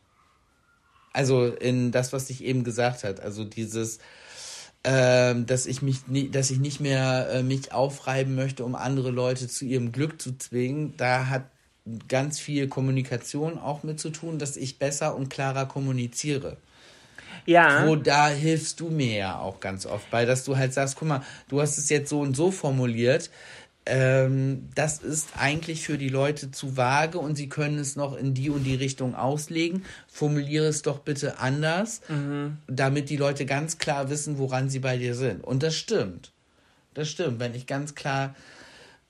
Also 1.12 1.46
in 1.46 1.92
das, 1.92 2.12
was 2.12 2.30
ich 2.30 2.44
eben 2.44 2.64
gesagt 2.64 3.04
hat. 3.04 3.20
Also 3.20 3.44
dieses, 3.44 3.98
ähm, 4.84 5.46
dass 5.46 5.66
ich 5.66 5.82
mich, 5.82 6.08
nie, 6.08 6.28
dass 6.28 6.50
ich 6.50 6.58
nicht 6.58 6.80
mehr 6.80 7.28
äh, 7.30 7.42
mich 7.42 7.72
aufreiben 7.72 8.34
möchte, 8.34 8.64
um 8.64 8.74
andere 8.74 9.10
Leute 9.10 9.48
zu 9.48 9.64
ihrem 9.64 9.92
Glück 9.92 10.20
zu 10.20 10.36
zwingen. 10.36 10.94
Da 10.96 11.28
hat 11.28 11.44
ganz 12.08 12.38
viel 12.38 12.68
Kommunikation 12.68 13.58
auch 13.58 13.82
mit 13.82 14.00
zu 14.00 14.10
tun, 14.10 14.38
dass 14.38 14.56
ich 14.56 14.78
besser 14.78 15.16
und 15.16 15.30
klarer 15.30 15.66
kommuniziere. 15.66 16.56
Ja. 17.46 17.86
Wo 17.86 17.96
da 17.96 18.28
hilfst 18.28 18.78
du 18.80 18.88
mir 18.88 19.16
ja 19.16 19.38
auch 19.38 19.60
ganz 19.60 19.86
oft 19.86 20.08
bei, 20.10 20.24
dass 20.24 20.44
du 20.44 20.56
halt 20.56 20.72
sagst, 20.72 20.96
guck 20.96 21.08
mal, 21.08 21.22
du 21.48 21.60
hast 21.60 21.78
es 21.78 21.88
jetzt 21.88 22.08
so 22.08 22.20
und 22.20 22.36
so 22.36 22.50
formuliert. 22.50 23.30
Ähm, 23.84 24.68
das 24.76 24.98
ist 24.98 25.30
eigentlich 25.36 25.84
für 25.84 25.98
die 25.98 26.08
Leute 26.08 26.52
zu 26.52 26.76
vage 26.76 27.18
und 27.18 27.34
sie 27.34 27.48
können 27.48 27.78
es 27.78 27.96
noch 27.96 28.16
in 28.16 28.32
die 28.32 28.48
und 28.50 28.62
die 28.62 28.76
Richtung 28.76 29.14
auslegen. 29.16 29.84
Formuliere 30.06 30.66
es 30.66 30.82
doch 30.82 31.00
bitte 31.00 31.38
anders, 31.40 32.00
damit 32.68 33.10
die 33.10 33.16
Leute 33.16 33.44
ganz 33.44 33.78
klar 33.78 34.08
wissen, 34.08 34.38
woran 34.38 34.68
sie 34.70 34.78
bei 34.78 34.96
dir 34.98 35.14
sind. 35.16 35.42
Und 35.42 35.62
das 35.64 35.74
stimmt. 35.74 36.30
Das 36.94 37.08
stimmt. 37.08 37.40
Wenn 37.40 37.54
ich 37.56 37.66
ganz 37.66 37.94
klar, 37.96 38.34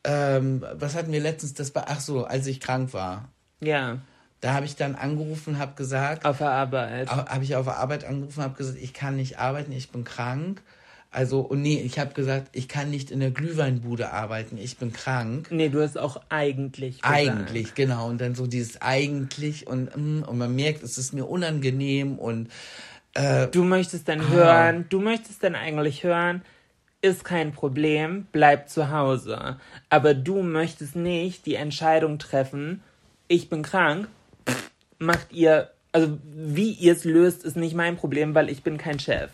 ähm, 0.05 0.65
was 0.75 0.95
hatten 0.95 1.13
wir 1.13 1.21
letztens, 1.21 1.53
das 1.55 1.75
war, 1.75 1.87
ach 1.89 2.01
so, 2.01 2.25
als 2.25 2.47
ich 2.47 2.61
krank 2.61 2.93
war. 2.93 3.29
ja. 3.61 3.99
Da 4.41 4.55
habe 4.55 4.67
ich 4.67 4.75
dann 4.75 4.97
angerufen, 4.97 5.59
habe 5.61 5.77
gesagt, 5.77 6.25
Auf 6.25 6.39
der 6.39 6.51
Arbeit. 6.51 7.09
habe 7.09 7.45
ich 7.45 7.55
auf 7.55 7.65
der 7.67 7.77
Arbeit 7.77 8.03
angerufen, 8.03 8.43
habe 8.43 8.57
gesagt, 8.57 8.77
ich 8.77 8.93
kann 8.93 9.15
nicht 9.15 9.39
arbeiten, 9.39 9.71
ich 9.71 9.91
bin 9.91 10.03
krank. 10.03 10.63
Also, 11.15 11.41
und 11.41 11.61
nee, 11.61 11.79
ich 11.85 11.99
habe 11.99 12.15
gesagt, 12.15 12.49
ich 12.53 12.69
kann 12.69 12.89
nicht 12.91 13.11
in 13.11 13.21
der 13.21 13.31
Glühweinbude 13.31 14.13
arbeiten, 14.13 14.57
ich 14.57 14.79
bin 14.79 14.95
krank. 14.95 15.49
Nee, 15.51 15.69
du 15.69 15.83
hast 15.83 15.99
auch 15.99 16.23
eigentlich 16.31 17.03
gesagt. 17.03 17.15
Eigentlich, 17.17 17.75
genau. 17.75 18.09
Und 18.09 18.19
dann 18.23 18.35
so 18.35 18.47
dieses 18.47 18.81
eigentlich 18.81 19.67
und, 19.67 19.95
mm, 19.95 20.23
und 20.23 20.39
man 20.39 20.55
merkt, 20.57 20.83
es 20.83 20.97
ist 20.97 21.13
mir 21.13 21.27
unangenehm 21.27 22.19
und 22.19 22.49
äh, 23.13 23.47
Du 23.49 23.63
möchtest 23.63 24.09
dann 24.09 24.23
Ah. 24.23 24.29
hören, 24.31 24.87
du 24.89 25.01
möchtest 25.01 25.43
dann 25.45 25.55
eigentlich 25.55 26.03
hören, 26.03 26.41
ist 27.03 27.25
kein 27.25 27.53
Problem, 27.53 28.27
bleib 28.33 28.71
zu 28.71 28.91
Hause. 28.91 29.59
Aber 29.91 30.15
du 30.15 30.43
möchtest 30.43 30.97
nicht 30.97 31.45
die 31.45 31.57
Entscheidung 31.57 32.19
treffen, 32.21 32.81
ich 33.29 33.51
bin 33.51 33.63
krank, 33.63 34.09
macht 34.99 35.31
ihr, 35.31 35.71
also 35.93 36.19
wie 36.35 36.71
ihr 36.73 36.93
es 36.95 37.05
löst, 37.05 37.45
ist 37.45 37.57
nicht 37.57 37.75
mein 37.75 37.97
Problem, 37.97 38.35
weil 38.35 38.49
ich 38.49 38.63
bin 38.63 38.79
kein 38.79 38.99
Chef. 38.99 39.31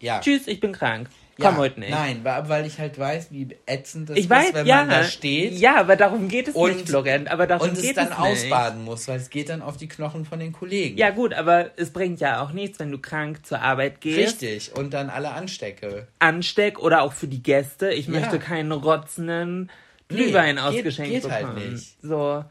Ja. 0.00 0.20
Tschüss, 0.20 0.46
ich 0.46 0.60
bin 0.60 0.72
krank. 0.72 1.08
Ja, 1.40 1.50
Komm 1.50 1.58
heute 1.58 1.78
nicht. 1.78 1.90
Nein, 1.90 2.22
weil 2.24 2.66
ich 2.66 2.80
halt 2.80 2.98
weiß, 2.98 3.28
wie 3.30 3.46
ätzend 3.64 4.10
das 4.10 4.16
Ich 4.18 4.24
ist, 4.24 4.30
weiß, 4.30 4.54
wenn 4.54 4.66
ja. 4.66 4.78
man 4.78 4.88
da 4.90 5.04
steht 5.04 5.52
Ja, 5.52 5.76
aber 5.76 5.94
darum 5.94 6.26
geht 6.26 6.48
es 6.48 6.54
Und- 6.56 6.74
nicht, 6.78 6.88
Florian. 6.88 7.28
Aber 7.28 7.46
darum 7.46 7.68
und 7.68 7.76
es 7.76 7.82
geht 7.82 7.96
dann 7.96 8.08
es 8.08 8.18
ausbaden 8.18 8.84
muss, 8.84 9.06
weil 9.06 9.18
es 9.18 9.30
geht 9.30 9.48
dann 9.48 9.62
auf 9.62 9.76
die 9.76 9.86
Knochen 9.86 10.24
von 10.24 10.40
den 10.40 10.50
Kollegen. 10.52 10.96
Ja, 10.98 11.10
gut, 11.10 11.32
aber 11.34 11.70
es 11.76 11.90
bringt 11.92 12.18
ja 12.18 12.42
auch 12.42 12.50
nichts, 12.50 12.80
wenn 12.80 12.90
du 12.90 12.98
krank 12.98 13.46
zur 13.46 13.60
Arbeit 13.60 14.00
gehst. 14.00 14.42
Richtig. 14.42 14.76
Und 14.76 14.92
dann 14.94 15.10
alle 15.10 15.30
anstecke. 15.30 16.08
ansteck 16.18 16.80
oder 16.80 17.02
auch 17.02 17.12
für 17.12 17.28
die 17.28 17.40
Gäste. 17.42 17.90
Ich 17.92 18.06
Ja. 18.08 18.18
möchte 18.18 18.40
keinen 18.40 18.72
rotzenden 18.72 19.70
Nee, 20.10 20.16
Glühwein 20.16 20.56
geht- 20.56 20.64
ausgeschenkt 20.64 21.12
geht 21.22 21.30
halt 21.30 21.46
bekommen. 21.46 21.72
nicht. 21.72 22.02
So. 22.02 22.44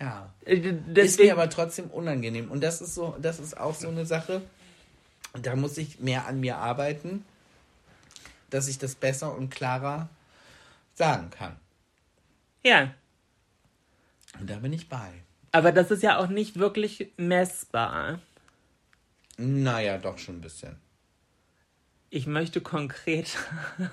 Ja. 0.00 0.30
äh, 0.44 0.58
d- 0.60 0.68
ist 0.68 0.72
mir 0.86 0.94
Deswegen, 0.94 1.32
aber 1.32 1.50
trotzdem 1.50 1.86
unangenehm. 1.86 2.52
Und 2.52 2.62
das 2.62 2.80
ist 2.80 2.94
so, 2.94 3.16
das 3.20 3.40
ist 3.40 3.58
auch 3.58 3.74
so 3.74 3.88
eine 3.88 4.06
Sache. 4.06 4.42
Da 5.42 5.56
muss 5.56 5.78
ich 5.78 6.00
mehr 6.00 6.26
an 6.26 6.40
mir 6.40 6.56
arbeiten, 6.56 7.24
dass 8.50 8.68
ich 8.68 8.78
das 8.78 8.94
besser 8.94 9.34
und 9.34 9.50
klarer 9.50 10.08
sagen 10.94 11.30
kann. 11.30 11.56
ja. 12.64 12.94
Und 14.38 14.48
da 14.50 14.56
bin 14.56 14.72
ich 14.72 14.88
bei. 14.88 15.10
Aber 15.52 15.72
das 15.72 15.90
ist 15.90 16.02
ja 16.02 16.18
auch 16.18 16.28
nicht 16.28 16.58
wirklich 16.58 17.10
messbar. 17.16 18.20
Naja, 19.36 19.98
doch 19.98 20.18
schon 20.18 20.36
ein 20.36 20.40
bisschen. 20.40 20.76
Ich 22.10 22.26
möchte 22.26 22.60
konkret 22.60 23.36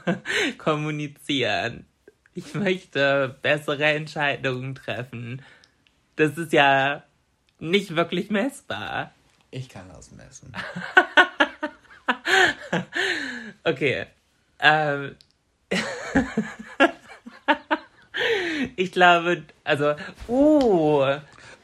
kommunizieren. 0.58 1.86
Ich 2.34 2.54
möchte 2.54 3.38
bessere 3.42 3.86
Entscheidungen 3.86 4.76
treffen. 4.76 5.42
Das 6.16 6.38
ist 6.38 6.54
ja 6.54 7.04
nicht 7.60 7.96
wirklich 7.96 8.30
messbar. 8.30 9.14
Ich 9.52 9.70
kann 9.70 9.90
das 9.90 10.12
messen. 10.12 10.54
Okay. 13.64 14.06
Ähm. 14.60 15.16
ich 18.76 18.92
glaube, 18.92 19.44
also, 19.64 19.96
uh, 20.28 21.18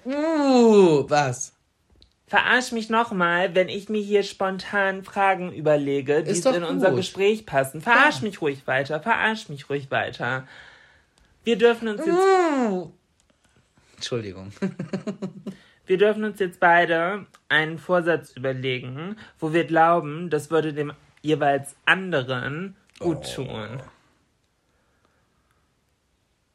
Uh, 0.04 1.06
was? 1.08 1.54
verarsch 2.32 2.72
mich 2.72 2.90
nochmal, 2.90 3.56
wenn 3.56 3.68
ich 3.68 3.90
mir 3.90 4.02
hier 4.02 4.24
spontan 4.24 5.04
Fragen 5.04 5.52
überlege, 5.52 6.24
die 6.24 6.32
in 6.32 6.64
unser 6.64 6.92
gut. 6.92 7.00
Gespräch 7.00 7.46
passen. 7.46 7.82
Verarsch 7.82 8.20
Ja. 8.20 8.24
mich 8.24 8.42
ruhig 8.42 8.66
weiter, 8.68 9.02
verarsch 9.02 9.50
mich 9.50 9.70
ruhig 9.70 9.92
weiter. 9.92 10.48
Wir 11.44 11.58
dürfen 11.58 11.90
uns 11.90 12.06
jetzt, 12.06 12.18
Uh. 12.18 12.92
Entschuldigung. 13.98 14.54
wir 15.92 15.98
dürfen 15.98 16.24
uns 16.24 16.40
jetzt 16.40 16.62
beide 16.62 17.26
einen 17.50 17.78
Vorsatz 17.78 18.32
überlegen, 18.38 19.18
wo 19.40 19.52
wir 19.52 19.66
glauben, 19.66 20.30
das 20.30 20.50
würde 20.50 20.74
dem 20.74 20.94
jeweils 21.22 21.76
anderen 21.86 22.78
gut 22.98 23.18
Oh. 23.38 23.44
tun. 23.44 23.82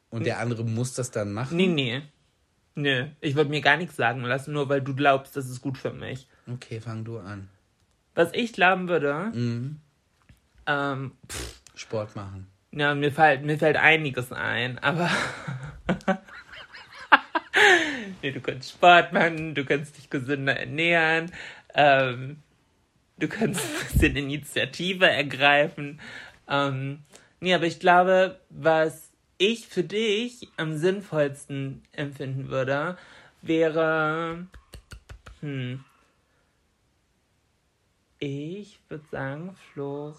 Und 0.09 0.25
der 0.25 0.39
andere 0.39 0.63
muss 0.63 0.95
das 0.95 1.11
dann 1.11 1.33
machen? 1.33 1.55
Nee, 1.55 1.67
nee. 1.67 2.01
Nö, 2.73 3.05
ich 3.21 3.35
würde 3.35 3.51
mir 3.51 3.61
gar 3.61 3.77
nichts 3.77 3.95
sagen 3.95 4.21
lassen, 4.23 4.53
nur 4.53 4.69
weil 4.69 4.81
du 4.81 4.95
glaubst, 4.95 5.37
das 5.37 5.47
ist 5.49 5.61
gut 5.61 5.77
für 5.77 5.93
mich. 5.93 6.27
Okay, 6.51 6.79
fang 6.79 7.03
du 7.05 7.19
an. 7.19 7.47
Was 8.15 8.31
ich 8.33 8.53
glauben 8.53 8.87
würde, 8.87 9.31
Mhm. 9.35 9.79
ähm, 10.65 11.11
pff, 11.29 11.61
Sport 11.75 12.15
machen. 12.15 12.47
ja, 12.71 12.95
mir 12.95 13.11
fällt, 13.11 13.45
mir 13.45 13.59
fällt 13.59 13.77
einiges 13.77 14.31
ein, 14.31 14.79
aber. 14.79 15.11
nee, 18.21 18.31
du 18.31 18.41
kannst 18.41 18.71
Sport 18.71 19.13
machen, 19.13 19.55
du 19.55 19.65
kannst 19.65 19.97
dich 19.97 20.09
gesünder 20.09 20.57
ernähren, 20.57 21.31
ähm, 21.73 22.37
du 23.17 23.27
kannst 23.27 23.61
ein 23.65 23.87
bisschen 23.91 24.15
Initiative 24.15 25.07
ergreifen. 25.09 25.99
Ähm, 26.47 27.03
nee, 27.39 27.53
aber 27.53 27.65
ich 27.65 27.79
glaube, 27.79 28.39
was 28.49 29.11
ich 29.37 29.67
für 29.67 29.83
dich 29.83 30.47
am 30.57 30.77
sinnvollsten 30.77 31.83
empfinden 31.91 32.49
würde, 32.49 32.97
wäre. 33.41 34.47
Hm. 35.41 35.83
Ich 38.19 38.79
würde 38.89 39.05
sagen, 39.11 39.55
Flor. 39.71 40.15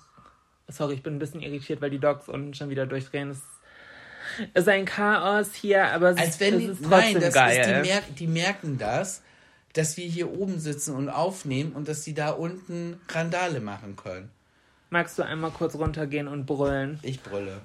Sorry, 0.69 0.95
ich 0.95 1.03
bin 1.03 1.17
ein 1.17 1.19
bisschen 1.19 1.41
irritiert, 1.41 1.81
weil 1.81 1.91
die 1.91 1.99
Dogs 1.99 2.29
unten 2.29 2.55
schon 2.55 2.71
wieder 2.71 2.87
durchdrehen. 2.87 3.31
Es 3.31 3.43
ist 4.55 4.69
ein 4.69 4.85
Chaos 4.85 5.55
hier, 5.55 5.87
aber 5.93 6.11
es, 6.11 6.19
Als 6.19 6.29
ist, 6.31 6.41
wenn 6.41 6.59
die, 6.59 6.67
ist 6.67 6.83
trotzdem 6.83 7.12
nein, 7.12 7.21
das 7.21 7.35
geil. 7.35 7.61
ist, 7.61 7.67
die, 7.67 7.88
mer 7.91 8.03
die 8.19 8.27
merken 8.27 8.79
das, 8.79 9.23
dass 9.73 9.97
wir 9.97 10.07
hier 10.07 10.33
oben 10.33 10.59
sitzen 10.59 10.95
und 10.95 11.09
aufnehmen 11.09 11.73
und 11.73 11.88
dass 11.88 12.05
sie 12.05 12.14
da 12.14 12.31
unten 12.31 13.01
Randale 13.09 13.61
machen 13.61 13.97
können. 13.97 14.31
Magst 14.91 15.19
du 15.19 15.23
einmal 15.23 15.51
kurz 15.51 15.75
runtergehen 15.75 16.29
und 16.29 16.47
brüllen? 16.47 16.99
Ich 17.03 17.23
brülle. 17.23 17.61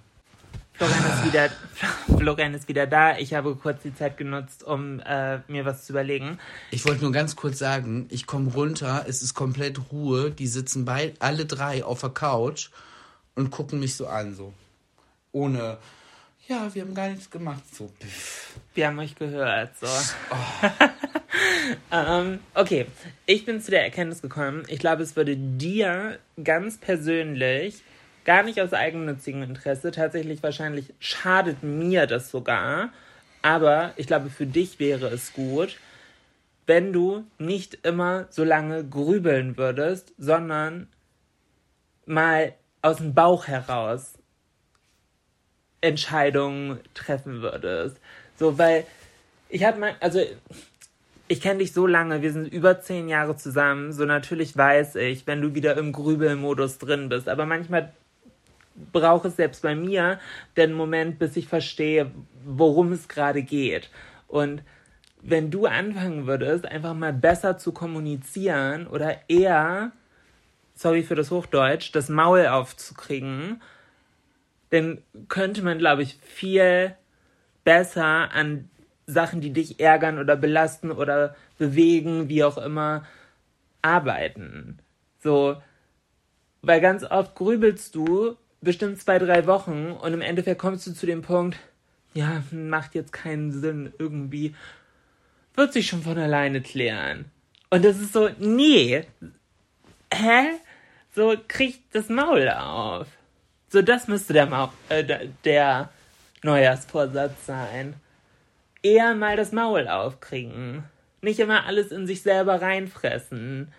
Florian 0.73 1.06
ist 1.06 1.26
wieder, 1.26 1.49
Florian 2.17 2.54
ist 2.54 2.67
wieder 2.67 2.88
da. 2.88 3.17
Ich 3.17 3.34
habe 3.34 3.56
kurz 3.56 3.84
die 3.84 3.93
Zeit 3.93 4.17
genutzt, 4.17 4.63
um 4.63 4.99
äh, 5.02 5.39
mir 5.47 5.65
was 5.65 5.86
zu 5.86 5.93
überlegen. 5.93 6.39
Ich 6.71 6.86
wollte 6.86 7.04
nur 7.04 7.12
ganz 7.12 7.36
kurz 7.36 7.60
sagen, 7.60 8.08
ich 8.10 8.26
komme 8.26 8.52
runter, 8.52 9.06
es 9.08 9.21
ist 9.21 9.36
komplett 9.36 9.80
Ruhe, 9.91 10.32
die 10.32 10.47
sitzen 10.47 10.84
bei, 10.84 11.13
alle 11.19 11.45
drei 11.45 11.84
auf 11.84 12.02
der 12.02 12.10
Couch 12.10 12.69
und 13.36 13.52
gucken 13.52 13.80
mich 13.80 13.95
so 13.95 14.08
an, 14.08 14.36
so. 14.36 14.54
Ohne, 15.32 15.78
ja, 16.47 16.73
wir 16.73 16.82
haben 16.82 16.93
gar 16.93 17.10
nichts 17.10 17.29
gemacht, 17.29 17.63
so. 17.73 17.91
Pff. 17.99 18.60
Wir 18.73 18.88
haben 18.88 18.99
euch 18.99 19.15
gehört. 19.15 19.77
So. 19.77 19.88
ähm, 21.91 22.39
okay, 22.53 22.86
ich 23.25 23.45
bin 23.45 23.62
zu 23.62 23.71
der 23.71 23.84
Erkenntnis 23.84 24.21
gekommen, 24.21 24.63
ich 24.67 24.79
glaube, 24.79 25.03
es 25.03 25.15
würde 25.15 25.38
dir 25.38 26.19
ganz 26.43 26.77
persönlich, 26.77 27.82
gar 28.25 28.43
nicht 28.43 28.62
aus 28.62 28.73
eigennützigem 28.73 29.43
Interesse, 29.43 29.91
tatsächlich 29.91 30.43
wahrscheinlich 30.43 30.93
schadet 30.99 31.63
mir 31.63 32.08
das 32.08 32.29
sogar, 32.29 32.91
aber 33.41 33.93
ich 33.97 34.08
glaube, 34.08 34.29
für 34.29 34.45
dich 34.45 34.79
wäre 34.79 35.08
es 35.08 35.34
gut, 35.34 35.77
wenn 36.65 36.93
du 36.93 37.25
nicht 37.38 37.86
immer 37.86 38.27
so 38.29 38.43
lange 38.43 38.86
grübeln 38.86 39.58
würdest, 39.58 40.13
sondern 40.17 40.88
mal 42.06 42.53
aus 42.82 42.97
dem 42.97 43.13
Bauch 43.13 43.47
heraus 43.47 44.13
Entscheidungen 45.84 46.80
treffen 46.93 47.41
würdest. 47.41 47.98
So, 48.38 48.58
weil 48.58 48.86
ich 49.50 49.63
hatte 49.63 49.80
mal, 49.80 49.96
also 50.00 50.19
ich 51.28 51.41
kenne 51.41 51.60
dich 51.60 51.74
so 51.74 51.88
lange, 51.88 52.22
wir 52.22 52.32
sind 52.32 52.52
über 52.52 52.82
zehn 52.82 53.10
Jahre 53.10 53.36
zusammen, 53.36 53.91
so 53.91 54.06
natürlich 54.06 54.56
weiß 54.58 54.96
ich, 54.96 55.28
wenn 55.28 55.41
du 55.41 55.54
wieder 55.54 55.78
im 55.78 55.91
Grübelmodus 55.91 56.78
drin 56.78 57.10
bist, 57.10 57.30
aber 57.30 57.46
manchmal 57.46 57.93
braucht 58.91 59.26
es 59.26 59.36
selbst 59.36 59.62
bei 59.62 59.76
mir 59.76 60.19
den 60.58 60.74
Moment, 60.74 61.19
bis 61.19 61.36
ich 61.38 61.48
verstehe, 61.48 62.12
worum 62.46 62.91
es 62.91 63.08
gerade 63.08 63.43
geht. 63.43 63.89
Und 64.28 64.63
wenn 65.22 65.52
du 65.52 65.65
anfangen 65.67 66.28
würdest, 66.28 66.65
einfach 66.65 66.93
mal 66.93 67.13
besser 67.13 67.58
zu 67.58 67.72
kommunizieren 67.72 68.88
oder 68.88 69.17
eher, 69.30 69.91
sorry 70.76 71.04
für 71.04 71.15
das 71.15 71.32
Hochdeutsch, 71.32 71.91
das 71.93 72.10
Maul 72.10 72.48
aufzukriegen, 72.48 73.62
dann 74.73 75.03
könnte 75.27 75.62
man, 75.62 75.77
glaube 75.77 76.01
ich, 76.01 76.17
viel 76.23 76.95
besser 77.63 78.31
an 78.33 78.69
Sachen, 79.05 79.39
die 79.39 79.53
dich 79.53 79.79
ärgern 79.79 80.17
oder 80.17 80.36
belasten 80.36 80.89
oder 80.89 81.36
bewegen, 81.59 82.27
wie 82.27 82.43
auch 82.43 82.57
immer, 82.57 83.05
arbeiten. 83.83 84.79
So, 85.19 85.62
weil 86.63 86.81
ganz 86.81 87.03
oft 87.03 87.36
grübelst 87.36 87.93
du 87.93 88.36
bestimmt 88.62 88.99
zwei, 88.99 89.19
drei 89.19 89.45
Wochen 89.45 89.91
und 89.91 90.12
im 90.12 90.21
Endeffekt 90.21 90.59
kommst 90.59 90.88
du 90.88 90.93
zu 90.93 91.05
dem 91.05 91.21
Punkt, 91.21 91.59
ja, 92.15 92.41
macht 92.51 92.95
jetzt 92.95 93.13
keinen 93.13 93.51
Sinn 93.51 93.93
irgendwie, 93.99 94.55
wird 95.53 95.71
sich 95.71 95.86
schon 95.86 96.01
von 96.01 96.17
alleine 96.17 96.62
klären. 96.62 97.25
Und 97.69 97.86
das 97.86 97.99
ist 97.99 98.13
so, 98.13 98.29
nee, 98.39 99.05
hä? 100.12 100.45
So, 101.13 101.36
krieg 101.47 101.79
das 101.91 102.09
Maul 102.09 102.49
auf. 102.49 103.07
So, 103.73 103.81
das 103.81 104.07
müsste 104.07 104.33
der, 104.33 104.45
Mau 104.45 104.71
äh, 104.89 105.03
der- 105.43 105.89
Neujahrsvorsatz 106.43 107.47
sein. 107.47 107.95
Eher 108.83 109.15
mal 109.15 109.36
das 109.36 109.51
Maul 109.51 109.88
aufkriegen. 109.88 110.83
Nicht 111.21 111.39
immer 111.39 111.65
alles 111.65 111.91
in 111.91 112.05
sich 112.05 112.21
selber 112.21 112.62
reinfressen. 112.62 113.73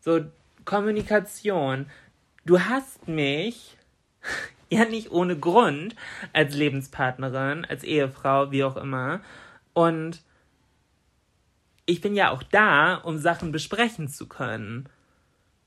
So, 0.00 0.24
Kommunikation. 0.64 1.84
Du 2.46 2.60
hast 2.60 3.08
mich 3.08 3.76
ja 4.70 4.86
nicht 4.86 5.10
ohne 5.10 5.38
Grund 5.38 5.94
als 6.32 6.54
Lebenspartnerin, 6.54 7.66
als 7.66 7.84
Ehefrau, 7.84 8.52
wie 8.52 8.64
auch 8.64 8.78
immer. 8.78 9.20
Und 9.74 10.22
ich 11.84 12.00
bin 12.00 12.14
ja 12.14 12.30
auch 12.30 12.42
da, 12.42 12.94
um 12.94 13.18
Sachen 13.18 13.52
besprechen 13.52 14.08
zu 14.08 14.28
können. 14.28 14.88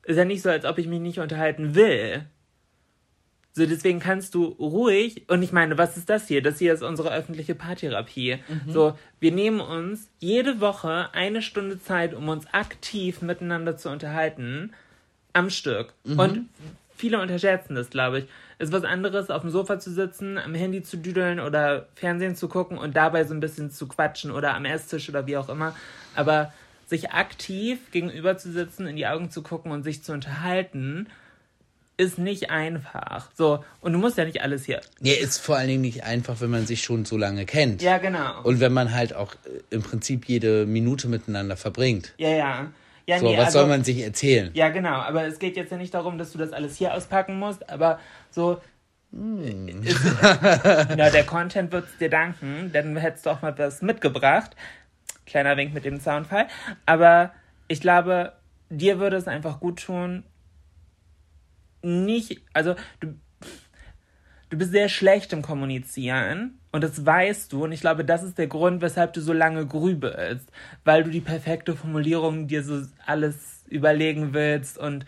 Ist 0.06 0.18
ja 0.18 0.26
nicht 0.26 0.42
so, 0.42 0.50
als 0.50 0.66
ob 0.66 0.80
ich 0.80 0.88
mich 0.88 1.02
nicht 1.02 1.20
unterhalten 1.20 1.76
will. 1.76 2.26
So, 3.54 3.66
deswegen 3.66 4.00
kannst 4.00 4.36
du 4.36 4.46
ruhig, 4.46 5.24
und 5.28 5.42
ich 5.42 5.52
meine, 5.52 5.78
was 5.78 5.98
ist 5.98 6.10
das 6.10 6.28
hier? 6.28 6.42
Das 6.42 6.60
hier 6.60 6.74
ist 6.74 6.84
unsere 6.84 7.12
öffentliche 7.14 7.56
Paartherapie. 7.56 8.38
So, 8.68 8.98
wir 9.20 9.32
nehmen 9.32 9.60
uns 9.60 10.08
jede 10.20 10.62
Woche 10.62 11.10
eine 11.14 11.42
Stunde 11.42 11.82
Zeit, 11.82 12.14
um 12.14 12.30
uns 12.30 12.46
aktiv 12.54 13.22
miteinander 13.22 13.76
zu 13.76 13.90
unterhalten, 13.90 14.74
am 15.34 15.50
Stück. 15.50 15.94
Und 16.06 16.48
viele 16.96 17.20
unterschätzen 17.20 17.76
das, 17.76 17.90
glaube 17.90 18.20
ich. 18.20 18.26
Ist 18.60 18.72
was 18.72 18.84
anderes, 18.84 19.30
auf 19.30 19.42
dem 19.42 19.50
Sofa 19.52 19.80
zu 19.80 19.92
sitzen, 19.92 20.38
am 20.38 20.54
Handy 20.54 20.84
zu 20.84 20.98
düdeln 20.98 21.40
oder 21.40 21.88
Fernsehen 21.96 22.36
zu 22.36 22.50
gucken 22.50 22.78
und 22.78 22.96
dabei 22.96 23.24
so 23.24 23.34
ein 23.34 23.40
bisschen 23.40 23.72
zu 23.72 23.88
quatschen 23.88 24.32
oder 24.32 24.54
am 24.54 24.66
Esstisch 24.66 25.10
oder 25.10 25.26
wie 25.28 25.38
auch 25.38 25.50
immer. 25.50 25.76
Aber 26.16 26.54
sich 26.86 27.12
aktiv 27.12 27.80
gegenüber 27.92 28.38
zu 28.38 28.52
sitzen, 28.52 28.86
in 28.86 28.96
die 28.96 29.08
Augen 29.08 29.32
zu 29.32 29.44
gucken 29.44 29.72
und 29.72 29.84
sich 29.84 30.04
zu 30.04 30.12
unterhalten, 30.12 31.08
ist 32.00 32.18
nicht 32.18 32.50
einfach. 32.50 33.30
So, 33.36 33.64
und 33.82 33.92
du 33.92 34.00
musst 34.00 34.18
ja 34.18 34.24
nicht 34.24 34.42
alles 34.42 34.64
hier. 34.64 34.80
Ja, 35.02 35.14
ist 35.16 35.40
vor 35.40 35.58
allen 35.58 35.68
Dingen 35.68 35.82
nicht 35.82 36.06
einfach, 36.06 36.40
wenn 36.40 36.50
man 36.50 36.66
sich 36.66 36.82
schon 36.82 37.04
so 37.04 37.18
lange 37.18 37.46
kennt. 37.46 37.82
Ja, 37.82 37.98
genau. 37.98 38.42
Und 38.44 38.62
wenn 38.62 38.72
man 38.72 38.94
halt 38.94 39.14
auch 39.14 39.34
äh, 39.34 39.60
im 39.70 39.84
Prinzip 39.84 40.26
jede 40.30 40.66
Minute 40.66 41.10
miteinander 41.10 41.58
verbringt. 41.58 42.14
ja, 42.18 42.30
ja. 42.30 42.68
Ja, 43.06 43.18
So, 43.18 43.26
nee, 43.26 43.38
was 43.38 43.48
also, 43.48 43.60
soll 43.60 43.68
man 43.70 43.84
sich 43.84 44.02
erzählen? 44.04 44.52
Ja, 44.54 44.70
genau. 44.70 44.94
Aber 44.94 45.26
es 45.26 45.40
geht 45.40 45.58
jetzt 45.58 45.72
ja 45.72 45.78
nicht 45.78 45.96
darum, 45.96 46.20
dass 46.20 46.32
du 46.32 46.38
das 46.38 46.54
alles 46.54 46.78
hier 46.78 46.94
auspacken 46.94 47.40
musst, 47.40 47.68
aber 47.68 48.00
so. 48.30 48.62
Hm. 49.12 49.82
Ist, 49.82 50.00
ja, 50.22 51.10
der 51.10 51.24
Content 51.26 51.72
wird 51.72 51.86
es 51.86 51.98
dir 51.98 52.12
danken, 52.12 52.72
denn 52.72 52.94
du 52.94 53.02
hättest 53.02 53.26
doch 53.26 53.42
mal 53.42 53.58
was 53.58 53.82
mitgebracht. 53.82 54.56
Kleiner 55.26 55.58
Wink 55.58 55.74
mit 55.74 55.86
dem 55.86 56.00
Soundfall. 56.00 56.46
Aber 56.86 57.32
ich 57.68 57.82
glaube, 57.82 58.34
dir 58.70 59.00
würde 59.00 59.18
es 59.18 59.28
einfach 59.28 59.60
gut 59.60 59.84
tun, 59.84 60.24
nicht, 61.82 62.42
also 62.54 62.76
du, 63.00 63.16
du 64.50 64.58
bist 64.58 64.72
sehr 64.72 64.90
schlecht 64.90 65.34
im 65.34 65.42
Kommunizieren 65.42 66.60
und 66.72 66.84
das 66.84 67.06
weißt 67.06 67.52
du 67.54 67.64
und 67.64 67.72
ich 67.72 67.82
glaube, 67.82 68.06
das 68.06 68.24
ist 68.24 68.38
der 68.38 68.48
Grund, 68.48 68.82
weshalb 68.82 69.14
du 69.14 69.22
so 69.22 69.34
lange 69.34 69.66
grübelst, 69.66 70.52
weil 70.84 71.04
du 71.04 71.10
die 71.10 71.22
perfekte 71.22 71.76
Formulierung 71.76 72.48
dir 72.48 72.64
so 72.64 72.82
alles 73.06 73.64
überlegen 73.70 74.34
willst 74.34 74.78
und 74.78 75.06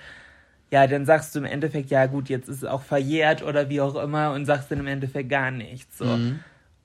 ja, 0.71 0.87
dann 0.87 1.05
sagst 1.05 1.35
du 1.35 1.39
im 1.39 1.45
Endeffekt, 1.45 1.91
ja 1.91 2.05
gut, 2.05 2.29
jetzt 2.29 2.47
ist 2.47 2.57
es 2.57 2.63
auch 2.63 2.81
verjährt 2.81 3.43
oder 3.43 3.69
wie 3.69 3.81
auch 3.81 3.95
immer 3.95 4.31
und 4.31 4.45
sagst 4.45 4.71
dann 4.71 4.79
im 4.79 4.87
Endeffekt 4.87 5.29
gar 5.29 5.51
nichts. 5.51 5.97
So. 5.97 6.05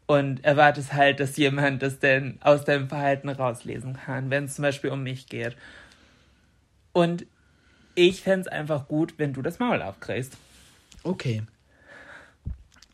Und 0.08 0.44
erwartest 0.44 0.92
halt, 0.92 1.20
dass 1.20 1.36
jemand 1.36 1.82
das 1.82 2.00
denn 2.00 2.38
aus 2.40 2.64
deinem 2.64 2.88
Verhalten 2.88 3.28
rauslesen 3.28 3.94
kann, 3.94 4.30
wenn 4.30 4.44
es 4.44 4.56
zum 4.56 4.62
Beispiel 4.62 4.90
um 4.90 5.04
mich 5.04 5.28
geht. 5.28 5.56
Und 6.92 7.26
ich 7.96 8.22
fände 8.22 8.42
es 8.42 8.48
einfach 8.48 8.86
gut, 8.86 9.14
wenn 9.16 9.32
du 9.32 9.42
das 9.42 9.58
Maul 9.58 9.82
aufkriegst. 9.82 10.34
Okay. 11.02 11.42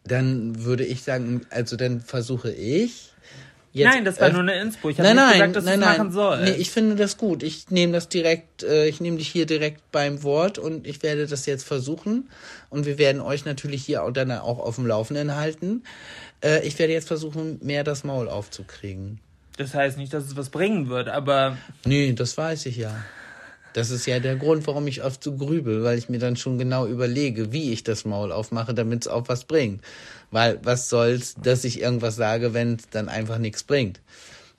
Dann 0.05 0.65
würde 0.65 0.85
ich 0.85 1.03
sagen, 1.03 1.43
also 1.51 1.77
dann 1.77 2.01
versuche 2.01 2.51
ich. 2.51 3.11
Jetzt 3.75 3.95
nein, 3.95 4.05
das 4.05 4.21
war 4.21 4.31
nur 4.31 4.43
eine 4.43 4.61
Inspo. 4.61 4.91
Ich 4.91 4.99
habe 4.99 5.15
Nein, 5.15 5.17
nicht 5.17 5.25
nein, 5.25 5.53
gesagt, 5.53 5.57
dass 5.57 5.65
nein, 5.65 5.81
du 5.81 5.87
es 5.87 5.99
machen 5.99 6.13
sollst. 6.13 6.45
Nee, 6.45 6.61
ich 6.61 6.71
finde 6.71 6.95
das 6.95 7.17
gut. 7.17 7.43
Ich 7.43 7.71
nehme 7.71 7.95
das 7.95 8.11
direkt, 8.11 8.63
äh, 8.65 8.87
ich 8.87 9.01
nehme 9.01 9.17
dich 9.17 9.29
hier 9.29 9.47
direkt 9.47 9.91
beim 9.93 10.23
Wort 10.23 10.59
und 10.59 10.87
ich 10.87 11.03
werde 11.03 11.27
das 11.27 11.47
jetzt 11.47 11.65
versuchen. 11.65 12.29
Und 12.69 12.85
wir 12.85 12.99
werden 12.99 13.23
euch 13.23 13.47
natürlich 13.47 13.85
hier 13.85 14.03
auch 14.03 14.11
dann 14.11 14.31
auch 14.31 14.59
auf 14.59 14.75
dem 14.75 14.87
Laufenden 14.87 15.37
halten. 15.37 15.85
Äh, 16.45 16.67
ich 16.67 16.79
werde 16.79 16.93
jetzt 16.93 17.09
versuchen, 17.09 17.61
mehr 17.63 17.83
das 17.83 18.05
Maul 18.05 18.29
aufzukriegen. 18.29 19.21
Das 19.57 19.73
heißt 19.73 19.97
nicht, 19.97 20.13
dass 20.13 20.25
es 20.25 20.37
was 20.37 20.51
bringen 20.51 20.91
wird, 20.91 21.09
aber. 21.09 21.57
Nee, 21.87 22.13
das 22.13 22.37
weiß 22.37 22.67
ich 22.67 22.77
ja. 22.77 22.95
Das 23.75 23.91
ist 23.91 24.07
ja 24.07 24.21
der 24.21 24.37
Grund, 24.37 24.67
warum 24.67 24.87
ich 24.87 25.03
oft 25.03 25.23
so 25.23 25.37
grübel, 25.37 25.83
weil 25.83 25.99
ich 25.99 26.09
mir 26.09 26.19
dann 26.19 26.37
schon 26.37 26.59
genau 26.59 26.87
überlege, 26.87 27.53
wie 27.53 27.73
ich 27.73 27.85
das 27.85 28.05
Maul 28.05 28.33
aufmache, 28.33 28.75
damit 28.75 29.03
es 29.03 29.09
auch 29.09 29.29
was 29.29 29.45
bringt. 29.45 29.83
Weil 30.31 30.59
was 30.63 30.89
soll's, 30.89 31.35
dass 31.43 31.65
ich 31.65 31.81
irgendwas 31.81 32.17
sage, 32.17 32.55
wenn 32.55 32.75
es 32.75 32.89
dann 32.91 33.09
einfach 33.09 33.39
nichts 33.39 33.63
bringt. 33.63 34.01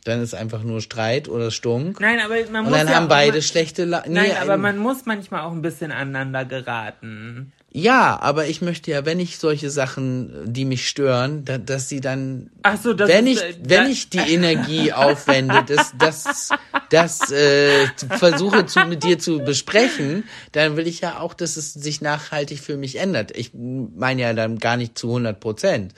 Dann 0.04 0.21
ist 0.21 0.34
einfach 0.34 0.63
nur 0.63 0.82
Streit 0.82 1.30
oder 1.30 1.49
Stunk. 1.49 1.99
Nein, 1.99 2.19
aber 2.19 2.36
man 2.52 2.65
Und 2.65 2.71
muss 2.71 2.80
dann 2.80 2.88
ja 2.88 2.95
haben 2.95 3.08
beide 3.08 3.41
schlechte 3.41 3.86
La 3.86 4.04
Nein, 4.06 4.28
nee, 4.28 4.34
aber 4.34 4.56
ähm, 4.56 4.62
man 4.62 4.78
muss 4.78 5.06
manchmal 5.06 5.41
auch 5.41 5.54
ein 5.54 5.62
bisschen 5.62 5.91
aneinander 5.91 6.43
geraten. 6.43 7.54
Ja, 7.75 8.19
aber 8.21 8.45
ich 8.45 8.62
möchte 8.62 8.91
ja, 8.91 9.03
wenn 9.03 9.19
ich 9.19 9.39
solche 9.39 9.71
Sachen, 9.71 10.31
die 10.45 10.63
mich 10.63 10.88
stören, 10.88 11.43
da, 11.43 11.57
dass 11.57 11.89
sie 11.89 12.01
dann, 12.01 12.51
Ach 12.62 12.77
so, 12.79 12.93
das 12.93 13.09
wenn 13.09 13.25
ist, 13.25 13.43
ich, 13.43 13.57
äh, 13.57 13.59
wenn 13.63 13.89
ich 13.89 14.09
die 14.09 14.19
Energie 14.19 14.93
aufwende, 14.93 15.63
das, 15.65 15.91
das, 15.97 16.49
das 16.91 17.31
äh, 17.31 17.88
versuche 18.09 18.67
zu, 18.67 18.86
mit 18.86 19.03
dir 19.03 19.17
zu 19.17 19.39
besprechen, 19.39 20.23
dann 20.51 20.77
will 20.77 20.86
ich 20.86 21.01
ja 21.01 21.19
auch, 21.19 21.33
dass 21.33 21.57
es 21.57 21.73
sich 21.73 21.99
nachhaltig 21.99 22.59
für 22.59 22.77
mich 22.77 22.97
ändert. 22.97 23.36
Ich 23.36 23.51
meine 23.55 24.21
ja 24.21 24.33
dann 24.33 24.59
gar 24.59 24.77
nicht 24.77 24.95
zu 24.95 25.07
100 25.07 25.39
Prozent. 25.39 25.95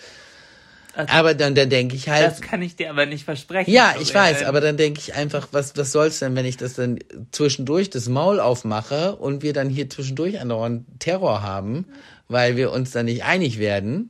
Aber 0.95 1.33
dann, 1.33 1.55
dann 1.55 1.69
denke 1.69 1.95
ich 1.95 2.07
halt, 2.09 2.25
Das 2.25 2.41
kann 2.41 2.61
ich 2.61 2.75
dir 2.75 2.89
aber 2.89 3.05
nicht 3.05 3.25
versprechen. 3.25 3.71
ja, 3.71 3.95
ich 3.99 4.13
weiß, 4.13 4.43
aber 4.43 4.61
dann 4.61 4.77
denke 4.77 4.99
ich 4.99 5.13
einfach, 5.13 5.49
was, 5.51 5.75
was 5.75 5.91
soll's 5.91 6.19
denn, 6.19 6.35
wenn 6.35 6.45
ich 6.45 6.57
das 6.57 6.75
dann 6.75 6.99
zwischendurch 7.31 7.89
das 7.89 8.07
Maul 8.07 8.39
aufmache 8.39 9.15
und 9.15 9.43
wir 9.43 9.51
dann 9.53 9.69
hier 9.69 9.89
zwischendurch 9.89 10.39
andauernd 10.39 10.85
Terror 10.99 11.41
haben, 11.41 11.85
weil 12.29 12.55
wir 12.55 12.71
uns 12.71 12.91
dann 12.91 13.05
nicht 13.05 13.23
einig 13.25 13.59
werden, 13.59 14.09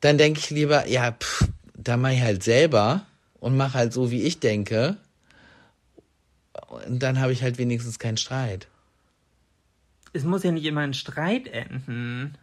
dann 0.00 0.18
denke 0.18 0.40
ich 0.40 0.50
lieber, 0.50 0.86
ja, 0.86 1.12
pff, 1.12 1.48
da 1.74 1.96
mache 1.96 2.14
ich 2.14 2.20
halt 2.22 2.42
selber 2.42 3.06
und 3.40 3.56
mache 3.56 3.74
halt 3.74 3.92
so, 3.92 4.10
wie 4.10 4.22
ich 4.22 4.40
denke. 4.40 4.96
Und 6.86 7.02
dann 7.02 7.20
habe 7.20 7.32
ich 7.32 7.42
halt 7.42 7.58
wenigstens 7.58 7.98
keinen 7.98 8.16
Streit. 8.16 8.66
Es 10.12 10.24
muss 10.24 10.42
ja 10.42 10.52
nicht 10.52 10.64
immer 10.64 10.84
in 10.84 10.94
Streit 10.94 11.48
enden. 11.48 12.36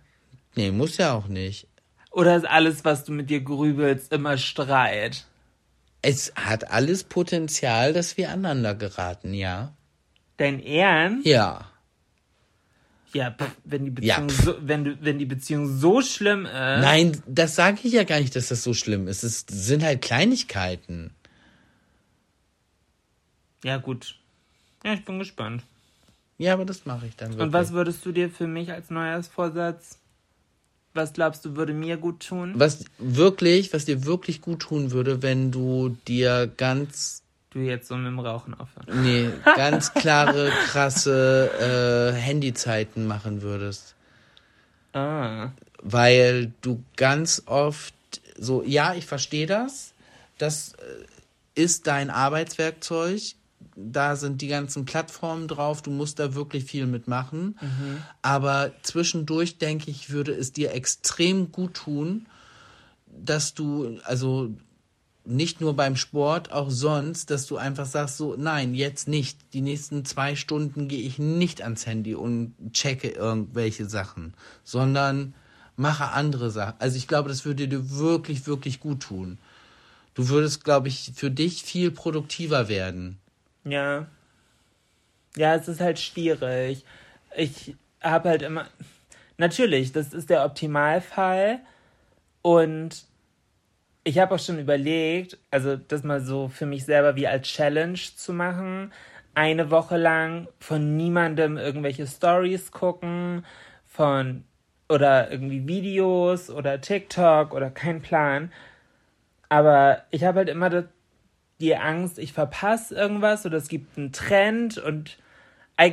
Nee, 0.56 0.70
muss 0.72 0.98
ja 0.98 1.14
auch 1.14 1.28
nicht. 1.28 1.68
Oder 2.14 2.38
ist 2.38 2.46
alles, 2.46 2.86
was 2.86 3.04
du 3.04 3.12
mit 3.12 3.30
dir 3.32 3.42
grübelst, 3.42 4.14
immer 4.14 4.38
Streit? 4.38 5.26
Es 6.04 6.32
hat 6.36 6.70
alles 6.70 7.04
Potenzial, 7.04 7.92
dass 7.92 8.18
wir 8.18 8.30
aneinander 8.30 8.76
geraten, 8.76 9.34
ja. 9.34 9.74
Dein 10.38 10.64
Ernst? 10.64 11.26
Ja. 11.26 11.72
Ja, 13.14 13.32
pff, 13.32 13.52
wenn 13.64 13.86
die 13.96 14.06
Ja, 14.06 14.20
Beziehung, 14.20 14.30
pff. 14.30 14.44
so, 14.44 14.56
wenn, 14.62 14.84
du, 14.84 14.98
wenn 15.02 15.18
die 15.18 15.26
Beziehung 15.26 15.68
so 15.78 16.02
schlimm 16.02 16.46
ist. 16.46 16.54
Nein, 16.54 17.22
das 17.26 17.56
sage 17.56 17.80
ich 17.84 17.94
ja 17.94 18.04
gar 18.04 18.20
nicht, 18.20 18.36
dass 18.36 18.50
das 18.50 18.64
so 18.64 18.76
schlimm 18.76 19.08
ist. 19.08 19.24
Es 19.24 19.46
sind 19.50 19.84
halt 19.84 20.02
Kleinigkeiten. 20.02 21.12
Ja, 23.64 23.78
gut. 23.78 24.20
Ja, 24.84 24.94
ich 24.94 25.04
bin 25.06 25.18
gespannt. 25.18 25.64
Ja, 26.38 26.54
aber 26.54 26.66
das 26.66 26.86
mache 26.86 27.08
ich 27.08 27.16
dann 27.16 27.30
wirklich. 27.30 27.44
Und 27.44 27.54
was 27.54 27.72
würdest 27.72 28.06
du 28.06 28.12
dir 28.12 28.30
für 28.30 28.48
mich 28.48 28.72
als 28.72 28.90
Neujahrsvorsatz? 28.90 30.00
Was 30.94 31.14
glaubst 31.14 31.44
du, 31.46 31.56
würde 31.56 31.74
mir 31.74 31.98
gut 31.98 32.28
tun? 32.28 32.54
was 32.56 32.86
wirklich, 33.00 33.74
was 33.74 33.86
dir 33.86 34.06
wirklich 34.06 34.42
gut 34.42 34.60
tun 34.62 34.92
würde, 34.92 35.22
wenn 35.24 35.52
du 35.52 35.98
dir 36.08 36.52
ganz, 36.58 37.22
Du 37.52 37.60
jetzt 37.60 37.88
so 37.88 37.96
mit 37.96 38.08
dem 38.08 38.20
Rauchen 38.20 38.54
aufhören. 38.54 39.04
nee, 39.04 39.30
ganz 39.56 39.94
klare, 39.94 40.50
krasse 40.68 42.12
äh, 42.16 42.20
Handyzeiten 42.20 43.06
machen 43.08 43.42
würdest. 43.42 43.96
Ah. 44.94 45.52
Weil 45.82 46.52
du 46.62 46.84
ganz 46.96 47.44
oft 47.46 47.94
so, 48.38 48.64
ja, 48.64 48.94
ich 48.96 49.06
verstehe 49.06 49.48
das. 49.48 49.94
Das 50.38 50.74
äh, 50.74 51.62
ist 51.62 51.88
dein 51.88 52.10
Arbeitswerkzeug. 52.10 53.22
Da 53.76 54.16
sind 54.16 54.42
die 54.42 54.48
ganzen 54.48 54.86
Plattformen 54.86 55.48
drauf. 55.48 55.82
Du 55.82 55.92
musst 55.92 56.20
da 56.20 56.36
wirklich 56.36 56.66
viel 56.66 56.86
mitmachen. 56.86 57.58
Aber 58.22 58.72
zwischendurch, 58.84 59.58
denke 59.58 59.90
ich, 59.90 60.12
würde 60.12 60.34
es 60.34 60.52
dir 60.52 60.74
extrem 60.74 61.52
gut 61.52 61.74
tun, 61.74 62.26
dass 63.08 63.54
du, 63.54 64.00
also 64.04 64.54
nicht 65.26 65.62
nur 65.62 65.76
beim 65.76 65.96
Sport, 65.96 66.52
auch 66.52 66.70
sonst, 66.70 67.30
dass 67.30 67.46
du 67.46 67.58
einfach 67.58 67.86
sagst, 67.86 68.18
so, 68.18 68.36
nein, 68.38 68.74
jetzt 68.74 69.08
nicht. 69.08 69.38
Die 69.54 69.62
nächsten 69.62 70.04
zwei 70.06 70.36
Stunden 70.36 70.88
gehe 70.88 71.02
ich 71.02 71.18
nicht 71.18 71.62
ans 71.62 71.86
Handy 71.86 72.16
und 72.16 72.54
checke 72.74 73.10
irgendwelche 73.10 73.86
Sachen, 73.88 74.34
sondern 74.64 75.34
mache 75.76 76.10
andere 76.10 76.52
Sachen. 76.52 76.76
Also 76.80 76.98
ich 76.98 77.08
glaube, 77.08 77.30
das 77.30 77.46
würde 77.46 77.68
dir 77.68 77.92
wirklich, 77.92 78.46
wirklich 78.48 78.80
gut 78.80 79.02
tun. 79.02 79.38
Du 80.14 80.30
würdest, 80.30 80.64
glaube 80.64 80.90
ich, 80.90 81.14
für 81.16 81.32
dich 81.32 81.64
viel 81.64 81.90
produktiver 81.90 82.68
werden. 82.68 83.18
Ja. 83.66 84.08
Ja, 85.36 85.56
es 85.56 85.68
ist 85.68 85.82
halt 85.82 86.00
schwierig. 86.00 86.86
Ich 87.36 87.76
habe 88.02 88.30
halt 88.30 88.42
immer. 88.42 88.68
Natürlich, 89.38 89.92
das 89.92 90.14
ist 90.14 90.30
der 90.30 90.46
Optimalfall. 90.46 91.60
Und 92.42 93.06
ich 94.04 94.20
habe 94.20 94.36
auch 94.36 94.40
schon 94.40 94.60
überlegt, 94.60 95.38
also 95.52 95.78
das 95.78 96.04
mal 96.04 96.22
so 96.22 96.50
für 96.50 96.66
mich 96.66 96.86
selber 96.86 97.16
wie 97.16 97.28
als 97.28 97.48
Challenge 97.48 98.00
zu 98.16 98.34
machen. 98.34 98.92
Eine 99.36 99.72
Woche 99.72 99.98
lang 99.98 100.48
von 100.60 100.98
niemandem 100.98 101.58
irgendwelche 101.58 102.06
Stories 102.08 102.72
gucken, 102.72 103.46
von 103.86 104.44
oder 104.90 105.32
irgendwie 105.32 105.68
Videos 105.68 106.50
oder 106.50 106.82
TikTok 106.82 107.54
oder 107.54 107.72
kein 107.72 108.02
Plan. 108.02 108.52
Aber 109.50 110.04
ich 110.12 110.24
habe 110.24 110.40
halt 110.40 110.50
immer 110.50 110.70
das, 110.70 110.86
die 111.60 111.76
Angst, 111.76 112.20
ich 112.20 112.34
verpasse 112.34 112.96
irgendwas 112.96 113.46
oder 113.46 113.58
es 113.58 113.68
gibt 113.68 113.98
einen 113.98 114.12
Trend 114.12 114.78
und 114.78 115.18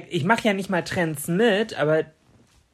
ich 0.09 0.25
mache 0.25 0.47
ja 0.47 0.53
nicht 0.53 0.71
mal 0.71 0.83
Trends 0.83 1.29
mit, 1.29 1.79
aber 1.79 2.05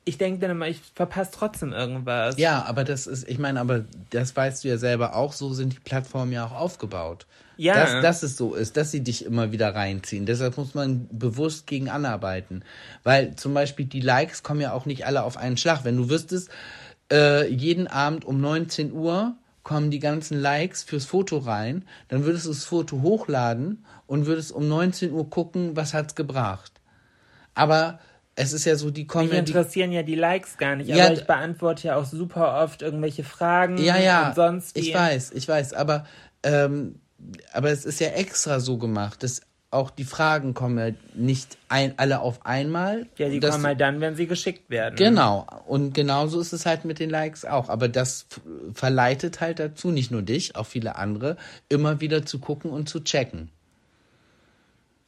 ich 0.04 0.18
denke 0.18 0.40
dann 0.40 0.52
immer, 0.52 0.68
ich 0.68 0.80
verpasse 0.94 1.32
trotzdem 1.34 1.72
irgendwas. 1.72 2.38
Ja, 2.38 2.64
aber 2.64 2.84
das 2.84 3.06
ist, 3.08 3.28
ich 3.28 3.38
meine, 3.38 3.60
aber 3.60 3.84
das 4.10 4.34
weißt 4.36 4.62
du 4.62 4.68
ja 4.68 4.78
selber 4.78 5.16
auch, 5.16 5.32
so 5.32 5.52
sind 5.52 5.72
die 5.72 5.80
Plattformen 5.80 6.32
ja 6.32 6.46
auch 6.46 6.52
aufgebaut. 6.52 7.26
Ja. 7.56 7.74
Dass, 7.74 8.02
dass 8.02 8.22
es 8.22 8.36
so 8.36 8.54
ist, 8.54 8.76
dass 8.76 8.92
sie 8.92 9.02
dich 9.02 9.24
immer 9.24 9.50
wieder 9.50 9.74
reinziehen. 9.74 10.26
Deshalb 10.26 10.58
muss 10.58 10.74
man 10.74 11.08
bewusst 11.10 11.66
gegen 11.66 11.88
anarbeiten. 11.88 12.62
Weil 13.02 13.34
zum 13.34 13.54
Beispiel 13.54 13.86
die 13.86 14.00
Likes 14.00 14.42
kommen 14.42 14.60
ja 14.60 14.72
auch 14.72 14.86
nicht 14.86 15.06
alle 15.06 15.22
auf 15.24 15.36
einen 15.36 15.56
Schlag. 15.56 15.84
Wenn 15.84 15.96
du 15.96 16.08
wüsstest, 16.08 16.50
äh, 17.10 17.48
jeden 17.48 17.86
Abend 17.88 18.24
um 18.24 18.40
19 18.40 18.92
Uhr 18.92 19.34
kommen 19.66 19.90
die 19.90 19.98
ganzen 19.98 20.40
Likes 20.40 20.84
fürs 20.84 21.06
Foto 21.06 21.38
rein, 21.38 21.84
dann 22.06 22.24
würdest 22.24 22.46
du 22.46 22.50
das 22.50 22.64
Foto 22.64 23.02
hochladen 23.02 23.84
und 24.06 24.26
würdest 24.26 24.52
um 24.52 24.68
19 24.68 25.10
Uhr 25.10 25.28
gucken, 25.28 25.74
was 25.74 25.92
hat's 25.92 26.14
gebracht. 26.14 26.80
Aber 27.54 27.98
es 28.36 28.52
ist 28.52 28.64
ja 28.64 28.76
so, 28.76 28.92
die 28.92 29.08
kommen 29.08 29.28
Mich 29.28 29.38
interessieren 29.38 29.90
ja 29.90 30.04
die 30.04 30.14
Likes 30.14 30.56
gar 30.56 30.76
nicht, 30.76 30.86
Ja, 30.86 31.06
aber 31.06 31.14
ich 31.14 31.26
beantworte 31.26 31.88
ja 31.88 31.96
auch 31.96 32.04
super 32.04 32.62
oft 32.62 32.80
irgendwelche 32.80 33.24
Fragen 33.24 33.76
Ja, 33.78 33.98
ja, 33.98 34.28
und 34.28 34.36
sonst 34.36 34.78
ich 34.78 34.94
weiß, 34.94 35.32
ich 35.32 35.48
weiß, 35.48 35.72
aber, 35.72 36.06
ähm, 36.44 37.00
aber 37.52 37.70
es 37.72 37.84
ist 37.84 37.98
ja 37.98 38.10
extra 38.10 38.60
so 38.60 38.78
gemacht, 38.78 39.24
dass 39.24 39.40
auch 39.76 39.90
die 39.90 40.04
Fragen 40.04 40.54
kommen 40.54 40.78
ja 40.78 40.94
nicht 41.14 41.56
ein, 41.68 41.94
alle 41.98 42.20
auf 42.20 42.44
einmal. 42.44 43.06
Ja, 43.16 43.28
die 43.28 43.38
kommen 43.38 43.64
halt 43.64 43.80
dann, 43.80 44.00
wenn 44.00 44.16
sie 44.16 44.26
geschickt 44.26 44.68
werden. 44.70 44.96
Genau, 44.96 45.46
und 45.66 45.94
genauso 45.94 46.40
ist 46.40 46.52
es 46.52 46.66
halt 46.66 46.84
mit 46.84 46.98
den 46.98 47.10
Likes 47.10 47.44
auch. 47.44 47.68
Aber 47.68 47.88
das 47.88 48.26
verleitet 48.74 49.40
halt 49.40 49.58
dazu, 49.60 49.90
nicht 49.90 50.10
nur 50.10 50.22
dich, 50.22 50.56
auch 50.56 50.66
viele 50.66 50.96
andere, 50.96 51.36
immer 51.68 52.00
wieder 52.00 52.26
zu 52.26 52.38
gucken 52.38 52.70
und 52.70 52.88
zu 52.88 53.00
checken. 53.00 53.50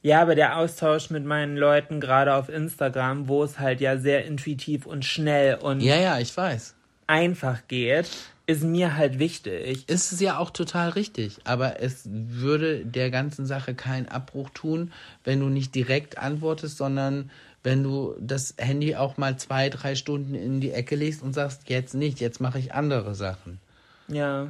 Ja, 0.01 0.21
aber 0.21 0.35
der 0.35 0.57
Austausch 0.57 1.09
mit 1.09 1.25
meinen 1.25 1.57
Leuten, 1.57 1.99
gerade 1.99 2.33
auf 2.33 2.47
Instagram, 2.47 3.27
wo 3.27 3.43
es 3.43 3.59
halt 3.59 3.81
ja 3.81 3.97
sehr 3.97 4.25
intuitiv 4.25 4.85
und 4.85 5.03
schnell 5.03 5.55
und 5.55 5.81
Ja, 5.81 5.95
ja, 5.97 6.19
ich 6.19 6.35
weiß. 6.35 6.75
einfach 7.07 7.67
geht, 7.67 8.09
ist 8.49 8.63
mir 8.63 8.97
halt 8.97 9.19
wichtig. 9.19 9.87
Ist 9.87 10.11
es 10.11 10.19
ja 10.19 10.39
auch 10.39 10.49
total 10.49 10.89
richtig, 10.89 11.37
aber 11.43 11.83
es 11.83 12.01
würde 12.09 12.83
der 12.83 13.11
ganzen 13.11 13.45
Sache 13.45 13.75
keinen 13.75 14.07
Abbruch 14.07 14.49
tun, 14.49 14.91
wenn 15.23 15.39
du 15.39 15.49
nicht 15.49 15.75
direkt 15.75 16.17
antwortest, 16.17 16.77
sondern 16.77 17.29
wenn 17.61 17.83
du 17.83 18.15
das 18.19 18.55
Handy 18.57 18.95
auch 18.95 19.17
mal 19.17 19.37
zwei, 19.37 19.69
drei 19.69 19.93
Stunden 19.93 20.33
in 20.33 20.61
die 20.61 20.71
Ecke 20.71 20.95
legst 20.95 21.21
und 21.21 21.33
sagst, 21.33 21.69
jetzt 21.69 21.93
nicht, 21.93 22.19
jetzt 22.19 22.41
mache 22.41 22.57
ich 22.57 22.73
andere 22.73 23.13
Sachen. 23.13 23.59
Ja. 24.07 24.47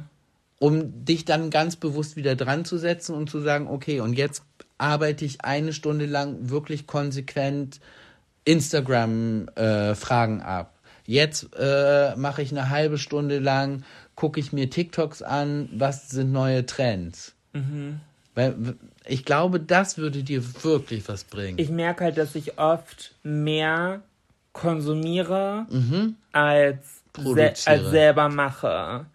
Um 0.58 1.04
dich 1.04 1.26
dann 1.26 1.50
ganz 1.50 1.76
bewusst 1.76 2.16
wieder 2.16 2.36
dran 2.36 2.64
zu 2.64 2.78
setzen 2.78 3.14
und 3.14 3.28
zu 3.28 3.40
sagen, 3.40 3.68
okay, 3.68 4.00
und 4.00 4.14
jetzt 4.14 4.42
arbeite 4.78 5.26
ich 5.26 5.44
eine 5.44 5.74
Stunde 5.74 6.06
lang 6.06 6.48
wirklich 6.48 6.86
konsequent 6.86 7.80
Instagram-Fragen 8.46 10.40
ab. 10.40 10.79
Jetzt 11.10 11.48
äh, 11.58 12.14
mache 12.14 12.40
ich 12.40 12.52
eine 12.52 12.70
halbe 12.70 12.96
Stunde 12.96 13.40
lang, 13.40 13.82
gucke 14.14 14.38
ich 14.38 14.52
mir 14.52 14.70
TikToks 14.70 15.22
an, 15.22 15.68
was 15.72 16.08
sind 16.08 16.30
neue 16.30 16.64
Trends. 16.66 17.34
Weil 18.36 18.54
w- 18.56 18.74
ich 19.06 19.24
glaube, 19.24 19.58
das 19.58 19.98
würde 19.98 20.22
dir 20.22 20.40
wirklich 20.62 21.08
was 21.08 21.24
bringen. 21.24 21.58
Ich 21.58 21.68
merke 21.68 22.04
halt, 22.04 22.16
dass 22.16 22.36
ich 22.36 22.60
oft 22.60 23.12
mehr 23.24 24.02
konsumiere 24.52 25.66
als, 26.30 27.02
se 27.16 27.22
Mhm. 27.22 27.38
Als 27.66 27.90
selber 27.90 28.28
mache. 28.28 29.06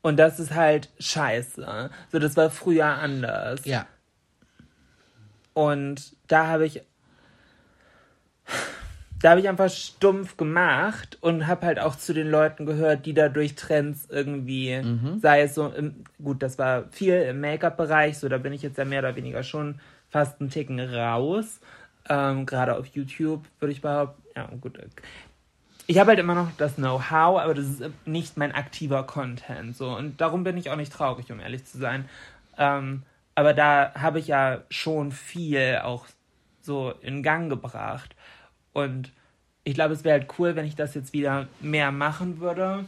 Und 0.00 0.16
das 0.16 0.40
ist 0.40 0.54
halt 0.54 0.88
scheiße. 0.98 1.90
So, 2.12 2.18
das 2.18 2.34
war 2.38 2.48
früher 2.48 2.86
anders. 2.86 3.62
Ja. 3.66 3.86
Und 5.52 6.16
da 6.28 6.46
habe 6.46 6.64
ich 6.64 6.80
da 9.20 9.30
habe 9.30 9.40
ich 9.40 9.48
einfach 9.48 9.70
stumpf 9.70 10.36
gemacht 10.36 11.16
und 11.20 11.46
habe 11.46 11.66
halt 11.66 11.80
auch 11.80 11.96
zu 11.96 12.12
den 12.12 12.30
Leuten 12.30 12.66
gehört, 12.66 13.06
die 13.06 13.14
da 13.14 13.28
durch 13.28 13.54
Trends 13.54 14.06
irgendwie, 14.10 14.80
Mhm. 14.82 15.20
sei 15.20 15.42
es 15.42 15.54
so, 15.54 15.68
im, 15.68 16.04
gut, 16.22 16.42
das 16.42 16.58
war 16.58 16.84
viel 16.90 17.14
im 17.14 17.40
Make-up-Bereich, 17.40 18.18
so 18.18 18.28
da 18.28 18.38
bin 18.38 18.52
ich 18.52 18.62
jetzt 18.62 18.78
ja 18.78 18.84
mehr 18.84 19.00
oder 19.00 19.16
weniger 19.16 19.42
schon 19.42 19.80
fast 20.10 20.40
einen 20.40 20.50
Ticken 20.50 20.80
raus. 20.80 21.60
Ähm, 22.08 22.46
Gerade 22.46 22.76
auf 22.76 22.86
YouTube 22.86 23.44
würde 23.58 23.72
ich 23.72 23.80
behaupten, 23.80 24.22
ja 24.36 24.48
gut. 24.60 24.78
Ich 25.88 25.98
habe 25.98 26.10
halt 26.10 26.18
immer 26.18 26.34
noch 26.34 26.48
das 26.58 26.74
Know-how, 26.76 27.40
aber 27.40 27.54
das 27.54 27.66
ist 27.66 27.82
nicht 28.06 28.36
mein 28.36 28.52
aktiver 28.52 29.04
Content. 29.04 29.76
So. 29.76 29.96
Und 29.96 30.20
darum 30.20 30.42
bin 30.44 30.56
ich 30.56 30.70
auch 30.70 30.76
nicht 30.76 30.92
traurig, 30.92 31.30
um 31.30 31.40
ehrlich 31.40 31.64
zu 31.64 31.78
sein. 31.78 32.08
Ähm, 32.58 33.02
aber 33.34 33.54
da 33.54 33.92
habe 33.94 34.18
ich 34.18 34.26
ja 34.26 34.62
schon 34.68 35.12
viel 35.12 35.80
auch 35.84 36.06
so 36.62 36.92
in 37.02 37.22
Gang 37.22 37.48
gebracht. 37.48 38.15
Und 38.76 39.10
ich 39.64 39.72
glaube, 39.72 39.94
es 39.94 40.04
wäre 40.04 40.20
halt 40.20 40.28
cool, 40.38 40.54
wenn 40.54 40.66
ich 40.66 40.76
das 40.76 40.94
jetzt 40.94 41.14
wieder 41.14 41.48
mehr 41.60 41.90
machen 41.92 42.40
würde. 42.40 42.84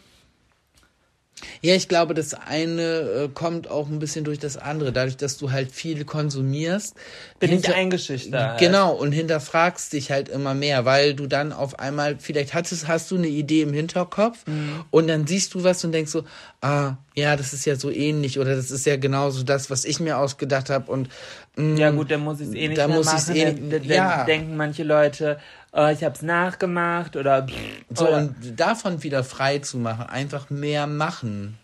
Ja, 1.62 1.74
ich 1.76 1.86
glaube, 1.89 2.14
das 2.14 2.34
eine 2.34 2.82
äh, 2.82 3.28
kommt 3.32 3.70
auch 3.70 3.89
ein 3.89 4.01
bisschen 4.01 4.24
durch 4.24 4.41
das 4.41 4.57
andere. 4.57 4.93
Dadurch, 4.93 5.16
dass 5.16 5.39
du 5.39 5.53
halt 5.53 5.70
viel 5.70 6.05
konsumierst, 6.05 6.97
Bin 7.39 7.53
ich 7.53 7.72
eingeschüchtert. 7.72 8.59
Genau, 8.59 8.93
und 8.95 9.12
hinterfragst 9.12 9.93
dich 9.93 10.11
halt 10.11 10.28
immer 10.28 10.55
mehr, 10.55 10.84
weil 10.84 11.14
du 11.14 11.28
dann 11.28 11.53
auf 11.53 11.78
einmal, 11.78 12.16
vielleicht 12.18 12.55
hattest, 12.55 12.89
hast 12.89 13.11
du 13.12 13.16
eine 13.16 13.28
Idee 13.28 13.62
im 13.62 13.72
Hinterkopf 13.72 14.47
Mhm. 14.47 14.84
und 14.91 15.07
dann 15.07 15.28
siehst 15.28 15.55
du 15.55 15.62
was 15.62 15.84
und 15.84 15.93
denkst 15.93 16.11
so, 16.11 16.24
ah, 16.61 16.95
ja, 17.14 17.36
das 17.36 17.53
ist 17.53 17.64
ja 17.66 17.76
so 17.76 17.91
ähnlich 17.91 18.41
oder 18.41 18.57
das 18.57 18.72
ist 18.72 18.84
ja 18.86 18.97
genauso 18.97 19.45
das, 19.45 19.70
was 19.70 19.84
ich 19.84 20.01
mir 20.01 20.18
ausgedacht 20.18 20.70
habe 20.70 20.91
und 20.91 21.09
mm, 21.57 21.76
Ja 21.76 21.91
gut, 21.91 22.11
dann 22.11 22.20
muss 22.24 22.41
ich 22.41 22.49
es 22.49 22.55
eh 22.55 22.66
nicht 22.68 22.78
Da 22.78 22.89
mehr 22.89 22.97
muss 22.97 23.07
machen. 23.07 23.36
eh- 23.36 23.55
dann 23.70 23.84
ja. 23.84 24.24
denken 24.24 24.57
manche 24.57 24.82
Leute, 24.82 25.39
oh, 25.72 25.86
ich 25.88 26.02
habe 26.04 26.14
es 26.14 26.22
nachgemacht 26.22 27.16
oder 27.16 27.46
so 27.90 28.08
oder, 28.08 28.16
und 28.18 28.58
davon 28.58 29.02
wieder 29.02 29.24
frei 29.24 29.58
zu 29.58 29.78
machen, 29.78 30.06
einfach 30.06 30.50
mehr 30.50 30.86
machen, 30.86 31.58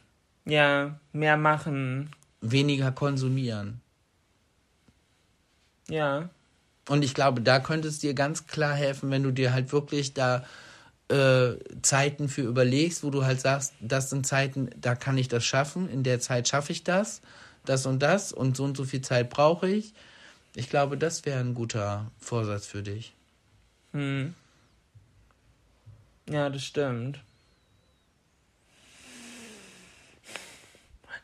ja 0.45 0.99
mehr 1.13 1.37
machen. 1.37 2.11
weniger 2.41 2.93
konsumieren. 2.93 3.81
Ja, 5.89 6.31
Und 6.89 7.03
ich 7.05 7.15
glaube, 7.15 7.41
da 7.43 7.61
könnte 7.61 7.89
es 7.89 7.99
dir 7.99 8.15
ganz 8.15 8.47
klar 8.47 8.75
helfen, 8.75 9.11
wenn 9.11 9.23
du 9.23 9.31
dir 9.33 9.53
halt 9.53 9.73
wirklich 9.73 10.15
da 10.15 10.45
äh, 11.09 11.57
Zeiten 11.83 12.29
für 12.29 12.43
überlegst, 12.43 13.05
wo 13.05 13.11
du 13.11 13.25
halt 13.25 13.41
sagst, 13.41 13.75
das 13.81 14.11
sind 14.11 14.27
Zeiten, 14.27 14.71
da 14.81 14.95
kann 14.95 15.19
ich 15.19 15.29
das 15.29 15.45
schaffen, 15.45 15.89
in 15.89 16.03
der 16.03 16.21
Zeit 16.21 16.49
schaffe 16.49 16.73
ich 16.73 16.85
das, 16.85 17.21
das 17.67 17.87
und 17.87 18.01
das 18.03 18.33
und 18.33 18.57
so 18.57 18.65
und 18.65 18.77
so 18.77 18.85
viel 18.85 19.03
Zeit 19.03 19.31
brauche 19.31 19.69
ich. 19.69 19.93
Ich 20.55 20.71
glaube, 20.71 20.97
das 20.99 21.25
wäre 21.27 21.41
ein 21.41 21.55
guter 21.55 22.11
Vorsatz 22.19 22.67
für 22.67 22.83
dich. 22.83 23.15
Hm. 23.95 24.35
Ja, 26.29 26.51
das 26.51 26.65
stimmt. 26.65 27.21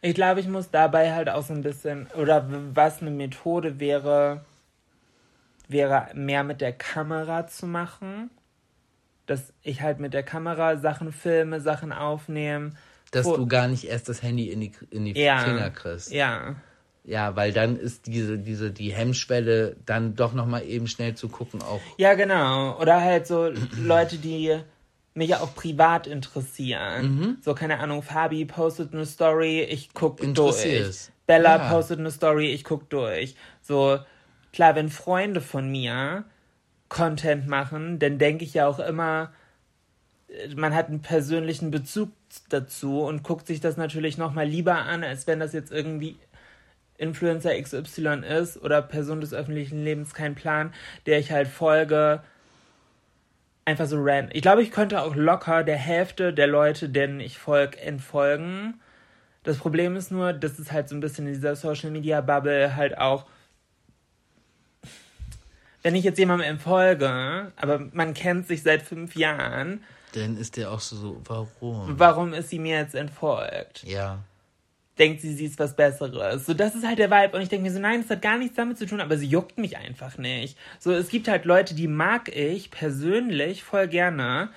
Ich 0.03 0.14
glaube, 0.14 0.41
ich 0.41 0.49
muss 0.49 0.71
dabei 0.71 1.12
halt 1.12 1.29
auch 1.29 1.43
so 1.43 1.53
ein 1.53 1.62
bisschen, 1.62 2.07
oder 2.14 2.47
was 2.75 3.03
eine 3.03 3.11
Methode 3.11 3.81
wäre, 3.81 4.45
wäre 5.68 6.09
mehr 6.14 6.43
mit 6.43 6.61
der 6.61 6.73
Kamera 6.73 7.47
zu 7.47 7.66
machen. 7.66 8.31
Dass 9.27 9.53
ich 9.62 9.83
halt 9.83 10.01
mit 10.01 10.14
der 10.14 10.23
Kamera 10.23 10.77
Sachen 10.77 11.12
filme, 11.12 11.61
Sachen 11.61 11.93
aufnehme. 11.93 12.73
Dass 13.11 13.27
du 13.27 13.47
gar 13.47 13.68
nicht 13.68 13.85
erst 13.85 14.09
das 14.09 14.23
Handy 14.23 14.51
in 14.51 14.61
die, 14.61 14.73
in 14.91 15.05
die 15.05 15.21
Ja. 15.21 15.39
Finger 15.39 15.71
kriegst. 15.71 16.11
Ja. 16.11 16.57
Ja, 17.05 17.35
weil 17.35 17.53
dann 17.53 17.77
ist 17.77 18.07
diese, 18.07 18.39
diese, 18.39 18.71
die 18.71 18.93
Hemmschwelle, 18.93 19.77
dann 19.87 20.15
doch 20.15 20.35
nochmal 20.35 20.65
eben 20.67 20.87
schnell 20.87 21.15
zu 21.15 21.29
gucken, 21.29 21.63
auch. 21.63 21.81
Ja, 21.97 22.15
genau. 22.15 22.79
Oder 22.79 23.01
halt 23.01 23.27
so 23.27 23.51
Leute, 23.77 24.19
die 24.19 24.61
mich 25.15 25.31
ja 25.31 25.41
auch 25.41 25.55
privat 25.55 26.07
interessieren. 26.07 27.17
Mhm. 27.17 27.37
So, 27.41 27.55
keine 27.55 27.81
Ahnung, 27.81 28.03
Fabi 28.03 28.45
postet 28.45 28.93
eine 28.95 29.07
Story, 29.07 29.63
ich 29.63 29.91
guck 29.95 30.19
durch. 30.35 31.11
Bella 31.27 31.57
Ja. 31.57 31.69
postet 31.73 31.99
eine 31.99 32.11
Story, 32.11 32.53
ich 32.53 32.65
guck 32.65 32.89
durch. 32.91 33.35
So, 33.63 33.99
klar, 34.53 34.75
wenn 34.75 34.89
Freunde 34.89 35.41
von 35.41 35.71
mir 35.71 36.25
Content 36.89 37.47
machen, 37.47 37.99
dann 37.99 38.19
denke 38.19 38.45
ich 38.45 38.55
ja 38.55 38.67
auch 38.67 38.79
immer, 38.79 39.33
äh, 40.29 40.55
man 40.55 40.75
hat 40.75 40.89
einen 40.89 41.03
persönlichen 41.03 41.71
Bezug 41.71 42.11
dazu 42.49 43.01
und 43.01 43.23
guckt 43.23 43.47
sich 43.47 43.61
das 43.61 43.77
natürlich 43.77 44.19
nochmal 44.19 44.47
lieber 44.47 44.77
an, 44.77 45.03
als 45.03 45.27
wenn 45.27 45.41
das 45.41 45.53
jetzt 45.53 45.73
irgendwie 45.73 46.17
Influencer 47.01 47.61
XY 47.61 48.23
ist 48.27 48.57
oder 48.63 48.83
Person 48.83 49.21
des 49.21 49.33
öffentlichen 49.33 49.83
Lebens 49.83 50.15
kein 50.15 50.35
Plan, 50.35 50.73
der 51.07 51.19
ich 51.19 51.33
halt 51.33 51.49
folge. 51.49 52.23
Einfach 53.65 53.87
so 53.87 53.97
random. 54.01 54.31
Ich 54.33 54.43
glaube, 54.43 54.63
ich 54.63 54.71
könnte 54.71 55.03
auch 55.03 55.15
locker 55.15 55.65
der 55.65 55.77
Hälfte 55.77 56.33
der 56.33 56.47
Leute, 56.47 56.89
denen 56.89 57.21
ich 57.21 57.39
folge, 57.39 57.79
entfolgen. 57.81 58.81
Das 59.43 59.59
Problem 59.59 59.97
ist 59.97 60.11
nur, 60.11 60.33
dass 60.33 60.59
es 60.59 60.73
halt 60.73 60.89
so 60.89 60.95
ein 60.95 61.01
bisschen 61.01 61.27
in 61.27 61.33
dieser 61.35 61.57
Social 61.57 61.91
Media 61.91 62.21
Bubble 62.21 62.77
halt 62.77 62.99
auch. 62.99 63.27
Wenn 65.83 65.95
ich 65.95 66.05
jetzt 66.05 66.19
jemandem 66.19 66.49
entfolge, 66.49 67.53
aber 67.57 67.79
man 67.93 68.13
kennt 68.13 68.47
sich 68.47 68.63
seit 68.63 68.83
fünf 68.83 69.17
Jahren, 69.17 69.83
Dann 70.13 70.37
ist 70.37 70.59
der 70.59 70.71
auch 70.71 70.81
so, 70.81 70.97
so 70.97 71.21
warum? 71.25 71.99
warum 71.99 72.35
ist 72.35 72.51
sie 72.51 72.59
mir 72.59 72.77
jetzt 72.79 72.95
entfolgt? 72.95 73.85
Ja. 73.85 74.19
Denkt 75.01 75.23
sie, 75.23 75.33
sie 75.33 75.47
ist 75.47 75.59
was 75.59 75.75
Besseres. 75.75 76.45
So, 76.47 76.55
das 76.55 76.75
ist 76.75 76.87
halt 76.87 76.99
der 76.99 77.11
Vibe. 77.11 77.35
Und 77.35 77.43
ich 77.43 77.49
denke 77.49 77.65
mir 77.65 77.73
so, 77.73 77.81
nein, 77.81 78.03
das 78.03 78.11
hat 78.11 78.23
gar 78.23 78.37
nichts 78.37 78.57
damit 78.57 78.79
zu 78.79 78.87
tun, 78.87 79.01
aber 79.01 79.17
sie 79.17 79.27
juckt 79.27 79.57
mich 79.59 79.79
einfach 79.79 80.19
nicht. 80.19 80.57
So, 80.79 80.93
es 80.93 81.09
gibt 81.09 81.27
halt 81.27 81.47
Leute, 81.47 81.75
die 81.75 81.89
mag 81.89 82.29
ich 82.29 82.71
persönlich 82.71 83.65
voll 83.65 83.89
gerne. 83.89 84.51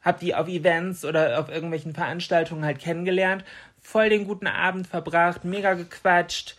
Hab 0.00 0.20
die 0.20 0.34
auf 0.34 0.48
Events 0.48 1.04
oder 1.04 1.38
auf 1.38 1.50
irgendwelchen 1.50 1.94
Veranstaltungen 1.94 2.64
halt 2.64 2.78
kennengelernt. 2.78 3.44
Voll 3.80 4.08
den 4.08 4.26
guten 4.26 4.46
Abend 4.46 4.86
verbracht, 4.86 5.44
mega 5.44 5.74
gequatscht. 5.74 6.56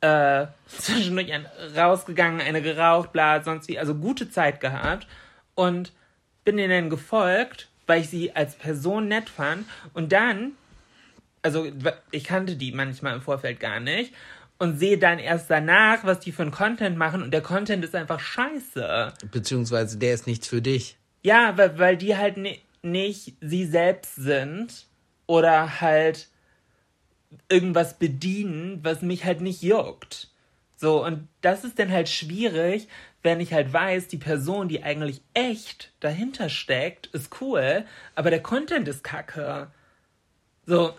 Äh, 0.00 0.46
zwischendurch 0.66 1.32
rausgegangen, 1.76 2.40
eine 2.40 2.60
geraucht, 2.60 3.12
bla, 3.12 3.42
sonst 3.42 3.68
wie. 3.68 3.78
Also 3.78 3.94
gute 3.94 4.30
Zeit 4.30 4.60
gehabt. 4.60 5.06
Und 5.54 5.92
bin 6.44 6.56
denen 6.56 6.90
gefolgt, 6.90 7.68
weil 7.86 8.00
ich 8.00 8.10
sie 8.10 8.34
als 8.34 8.56
Person 8.56 9.06
nett 9.06 9.30
fand. 9.30 9.64
Und 9.92 10.10
dann 10.10 10.52
also 11.44 11.66
ich 12.10 12.24
kannte 12.24 12.56
die 12.56 12.72
manchmal 12.72 13.14
im 13.14 13.22
Vorfeld 13.22 13.60
gar 13.60 13.78
nicht 13.78 14.12
und 14.58 14.78
sehe 14.78 14.98
dann 14.98 15.18
erst 15.18 15.50
danach, 15.50 16.04
was 16.04 16.20
die 16.20 16.32
für 16.32 16.42
einen 16.42 16.50
Content 16.50 16.96
machen 16.96 17.22
und 17.22 17.32
der 17.32 17.42
Content 17.42 17.84
ist 17.84 17.94
einfach 17.94 18.18
scheiße. 18.18 19.12
Beziehungsweise 19.30 19.98
der 19.98 20.14
ist 20.14 20.26
nichts 20.26 20.48
für 20.48 20.62
dich. 20.62 20.96
Ja, 21.22 21.56
weil, 21.56 21.78
weil 21.78 21.96
die 21.96 22.16
halt 22.16 22.38
ni 22.38 22.60
nicht 22.82 23.36
sie 23.40 23.64
selbst 23.64 24.16
sind 24.16 24.86
oder 25.26 25.80
halt 25.80 26.28
irgendwas 27.48 27.98
bedienen, 27.98 28.80
was 28.82 29.00
mich 29.00 29.24
halt 29.24 29.40
nicht 29.40 29.62
juckt. 29.62 30.28
So, 30.76 31.04
und 31.04 31.28
das 31.40 31.64
ist 31.64 31.78
dann 31.78 31.90
halt 31.90 32.10
schwierig, 32.10 32.88
wenn 33.22 33.40
ich 33.40 33.54
halt 33.54 33.72
weiß, 33.72 34.08
die 34.08 34.18
Person, 34.18 34.68
die 34.68 34.82
eigentlich 34.82 35.22
echt 35.32 35.92
dahinter 36.00 36.50
steckt, 36.50 37.06
ist 37.06 37.40
cool, 37.40 37.86
aber 38.14 38.28
der 38.28 38.42
Content 38.42 38.86
ist 38.86 39.02
kacke. 39.02 39.68
So, 40.66 40.92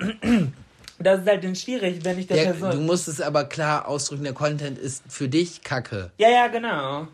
das 0.99 1.21
ist 1.21 1.27
halt 1.27 1.43
dann 1.43 1.55
schwierig, 1.55 2.03
wenn 2.05 2.19
ich 2.19 2.27
der 2.27 2.37
Der, 2.37 2.43
Person. 2.51 2.71
du 2.71 2.77
musst 2.81 3.07
es 3.07 3.19
aber 3.21 3.45
klar 3.45 3.87
ausdrücken, 3.87 4.23
der 4.23 4.33
Content 4.33 4.77
ist 4.77 5.03
für 5.09 5.27
dich 5.27 5.63
Kacke. 5.63 6.11
Ja, 6.17 6.29
ja, 6.29 6.47
genau. 6.47 7.07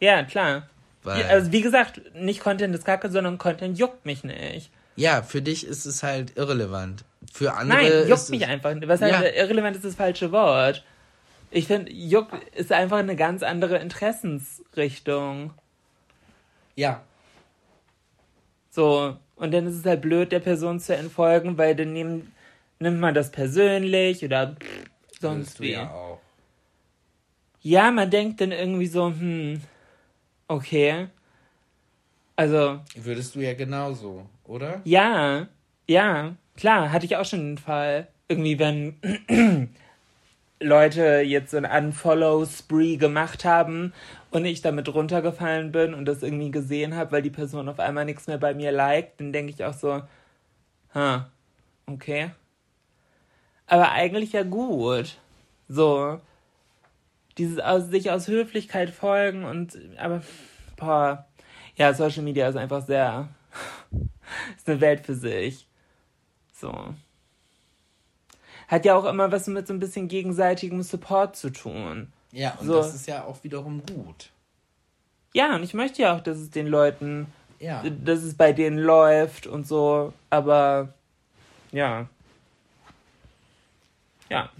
Ja, 0.00 0.22
klar. 0.24 0.68
Weil- 1.02 1.20
Ja, 1.20 1.26
also 1.28 1.50
wie 1.52 1.60
gesagt, 1.62 2.00
nicht 2.14 2.40
Content 2.40 2.74
ist 2.74 2.84
kacke, 2.84 3.10
sondern 3.10 3.36
Content 3.38 3.76
juckt 3.78 4.06
mich 4.06 4.22
nicht. 4.24 4.70
Ja, 4.94 5.22
für 5.22 5.42
dich 5.42 5.66
ist 5.66 5.84
es 5.86 6.02
halt 6.02 6.36
irrelevant. 6.36 7.04
Für 7.32 7.54
andere 7.54 7.78
Nein, 7.78 7.86
ist 7.92 8.08
juckt 8.08 8.20
es, 8.22 8.28
mich 8.28 8.46
einfach. 8.46 8.72
Was 8.86 9.00
heißt, 9.00 9.12
Ja. 9.12 9.22
irrelevant 9.42 9.74
ist 9.76 9.84
das 9.84 9.94
falsche 9.96 10.30
Wort. 10.32 10.84
Ich 11.50 11.66
finde, 11.66 11.90
juckt 11.92 12.32
ist 12.54 12.70
einfach 12.72 12.98
eine 12.98 13.16
ganz 13.16 13.42
andere 13.42 13.78
Interessensrichtung. 13.78 15.52
Ja. 16.76 17.02
So, 18.70 19.16
und 19.42 19.50
dann 19.52 19.66
ist 19.66 19.74
es 19.74 19.84
halt 19.84 20.02
blöd, 20.02 20.30
der 20.30 20.38
Person 20.38 20.78
zu 20.78 20.94
entfolgen, 20.94 21.58
weil 21.58 21.74
dann 21.74 21.92
nehm, 21.92 22.28
nimmt 22.78 23.00
man 23.00 23.12
das 23.12 23.32
persönlich 23.32 24.24
oder 24.24 24.54
sonst 25.20 25.58
Würdest 25.58 25.58
du 25.58 25.62
wie. 25.64 25.72
ja 25.72 25.90
auch. 25.92 26.20
Ja, 27.60 27.90
man 27.90 28.08
denkt 28.08 28.40
dann 28.40 28.52
irgendwie 28.52 28.86
so, 28.86 29.06
hm, 29.08 29.60
okay. 30.46 31.08
Also, 32.36 32.78
Würdest 32.94 33.34
du 33.34 33.40
ja 33.40 33.54
genauso, 33.54 34.26
oder? 34.44 34.80
ja, 34.84 35.48
ja, 35.88 36.36
klar, 36.56 36.92
hatte 36.92 37.06
ich 37.06 37.16
auch 37.16 37.24
schon 37.24 37.40
den 37.40 37.58
Fall. 37.58 38.06
Irgendwie, 38.28 38.60
wenn 38.60 38.94
Leute 40.60 41.22
jetzt 41.26 41.50
so 41.50 41.56
ein 41.56 41.64
Unfollow-Spree 41.86 42.96
gemacht 42.96 43.44
haben 43.44 43.92
und 44.32 44.46
ich 44.46 44.62
damit 44.62 44.92
runtergefallen 44.92 45.72
bin 45.72 45.92
und 45.92 46.06
das 46.06 46.22
irgendwie 46.22 46.50
gesehen 46.50 46.96
habe, 46.96 47.12
weil 47.12 47.22
die 47.22 47.30
Person 47.30 47.68
auf 47.68 47.78
einmal 47.78 48.06
nichts 48.06 48.26
mehr 48.26 48.38
bei 48.38 48.54
mir 48.54 48.72
liked, 48.72 49.20
dann 49.20 49.32
denke 49.32 49.52
ich 49.52 49.62
auch 49.62 49.74
so, 49.74 50.02
ha, 50.94 51.30
okay. 51.86 52.30
Aber 53.66 53.92
eigentlich 53.92 54.32
ja 54.32 54.42
gut. 54.42 55.18
So. 55.68 56.18
Dieses 57.36 57.58
aus, 57.58 57.88
sich 57.88 58.10
aus 58.10 58.26
Höflichkeit 58.26 58.90
folgen 58.90 59.44
und, 59.44 59.78
aber, 59.98 60.22
boah. 60.76 61.26
Ja, 61.76 61.92
Social 61.92 62.22
Media 62.22 62.48
ist 62.48 62.56
einfach 62.56 62.84
sehr, 62.84 63.28
ist 64.56 64.68
eine 64.68 64.80
Welt 64.80 65.04
für 65.04 65.14
sich. 65.14 65.66
So. 66.54 66.94
Hat 68.68 68.84
ja 68.86 68.94
auch 68.94 69.04
immer 69.04 69.30
was 69.30 69.46
mit 69.46 69.66
so 69.66 69.74
ein 69.74 69.80
bisschen 69.80 70.08
gegenseitigem 70.08 70.82
Support 70.82 71.36
zu 71.36 71.50
tun. 71.50 72.12
Ja, 72.32 72.54
und 72.58 72.66
so. 72.66 72.74
das 72.74 72.94
ist 72.94 73.06
ja 73.06 73.24
auch 73.24 73.42
wiederum 73.44 73.82
gut. 73.86 74.30
Ja, 75.34 75.54
und 75.54 75.62
ich 75.62 75.74
möchte 75.74 76.02
ja 76.02 76.16
auch, 76.16 76.20
dass 76.22 76.38
es 76.38 76.50
den 76.50 76.66
Leuten, 76.66 77.26
Ja. 77.58 77.82
dass 77.84 78.22
es 78.22 78.34
bei 78.34 78.52
denen 78.52 78.78
läuft 78.78 79.46
und 79.46 79.66
so, 79.66 80.12
aber 80.30 80.92
ja. 81.72 82.06
Ja. 84.30 84.50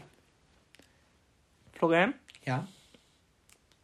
Florian, 1.74 2.14
Ja. 2.44 2.66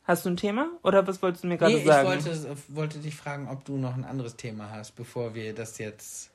hast 0.05 0.25
du 0.25 0.31
ein 0.31 0.37
Thema? 0.37 0.69
Oder 0.83 1.07
was 1.07 1.21
wolltest 1.23 1.45
du 1.45 1.49
mir 1.49 1.57
gerade 1.59 1.73
Nee, 1.75 1.81
ich 1.81 1.87
sagen? 1.87 2.09
wollte, 2.09 2.57
wollte 2.69 2.99
dich 2.99 3.15
fragen, 3.17 3.49
ob 3.49 3.65
du 3.65 3.77
noch 3.77 3.95
ein 3.95 4.05
anderes 4.05 4.37
Thema 4.37 4.71
hast, 4.71 4.93
bevor 4.97 5.35
wir 5.35 5.55
das 5.55 5.79
jetzt. 5.79 6.31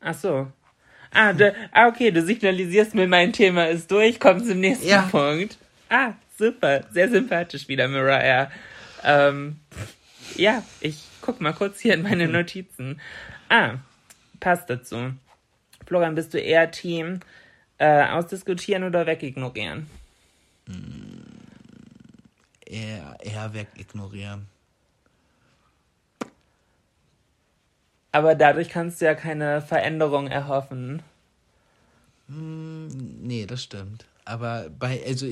Ach 0.00 0.14
so. 0.14 0.48
Ah, 1.12 1.32
da, 1.32 1.52
ah, 1.72 1.86
okay, 1.88 2.10
du 2.10 2.22
signalisierst 2.22 2.94
mir, 2.94 3.06
mein 3.06 3.32
Thema 3.32 3.68
ist 3.68 3.90
durch, 3.90 4.20
komm 4.20 4.44
zum 4.44 4.60
nächsten 4.60 4.86
Ja. 4.88 5.02
Punkt. 5.10 5.56
Ah, 5.88 6.14
super, 6.36 6.84
sehr 6.92 7.08
sympathisch 7.08 7.68
wieder, 7.68 7.88
Mariah. 7.88 8.50
Ähm, 9.04 9.60
ja, 10.34 10.62
ich 10.80 11.04
guck 11.20 11.40
mal 11.40 11.52
kurz 11.52 11.80
hier 11.80 11.94
in 11.94 12.02
meine 12.02 12.28
Notizen. 12.28 13.00
Ah, 13.48 13.76
passt 14.40 14.68
dazu. 14.68 15.12
Florian, 15.86 16.14
bist 16.14 16.34
du 16.34 16.38
eher 16.38 16.70
Team 16.70 17.20
äh, 17.78 18.04
ausdiskutieren 18.08 18.84
oder 18.84 19.06
wegignorieren? 19.06 19.88
Eher, 22.64 23.16
eher 23.20 23.54
wegignorieren. 23.54 24.46
Aber 28.10 28.34
dadurch 28.34 28.70
kannst 28.70 29.00
du 29.00 29.04
ja 29.04 29.14
keine 29.14 29.62
Veränderung 29.62 30.26
erhoffen. 30.26 31.02
Nee, 32.28 33.46
das 33.46 33.62
stimmt. 33.62 34.06
Aber 34.26 34.68
bei, 34.68 35.02
also, 35.06 35.26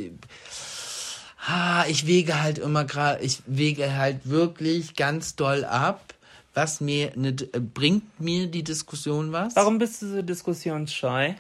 ah, 1.46 1.84
ich 1.88 2.06
wege 2.06 2.40
halt 2.40 2.58
immer 2.58 2.84
gerade, 2.84 3.22
ich 3.22 3.42
wege 3.46 3.94
halt 3.96 4.28
wirklich 4.28 4.94
ganz 4.94 5.34
doll 5.34 5.64
ab, 5.64 6.14
was 6.54 6.80
mir, 6.80 7.12
ne, 7.16 7.34
äh, 7.52 7.58
bringt 7.58 8.20
mir 8.20 8.46
die 8.46 8.62
Diskussion 8.62 9.32
was? 9.32 9.56
Warum 9.56 9.78
bist 9.78 10.00
du 10.00 10.08
so 10.08 10.22
diskussionsscheu? 10.22 11.34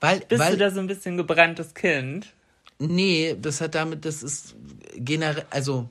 Weil, 0.00 0.20
Bist 0.20 0.40
weil, 0.40 0.52
du 0.52 0.58
da 0.58 0.70
so 0.72 0.80
ein 0.80 0.88
bisschen 0.88 1.16
gebranntes 1.16 1.74
Kind? 1.74 2.26
Nee, 2.80 3.36
das 3.40 3.60
hat 3.60 3.76
damit, 3.76 4.04
das 4.04 4.24
ist 4.24 4.56
generell, 4.96 5.46
also 5.50 5.88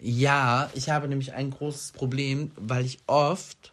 ja, 0.00 0.70
ich 0.74 0.88
habe 0.88 1.08
nämlich 1.08 1.32
ein 1.32 1.50
großes 1.50 1.92
Problem, 1.92 2.52
weil 2.56 2.84
ich 2.84 2.98
oft 3.06 3.72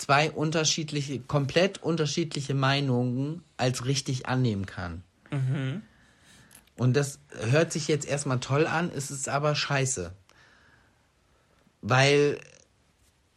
zwei 0.00 0.30
unterschiedliche, 0.30 1.20
komplett 1.20 1.82
unterschiedliche 1.82 2.54
Meinungen 2.54 3.42
als 3.56 3.84
richtig 3.84 4.26
annehmen 4.26 4.66
kann. 4.66 5.02
Und 6.76 6.96
das 6.96 7.18
hört 7.50 7.72
sich 7.72 7.88
jetzt 7.88 8.08
erstmal 8.08 8.40
toll 8.40 8.66
an, 8.66 8.90
es 8.94 9.10
ist 9.10 9.28
aber 9.28 9.54
scheiße. 9.54 10.12
Weil 11.82 12.38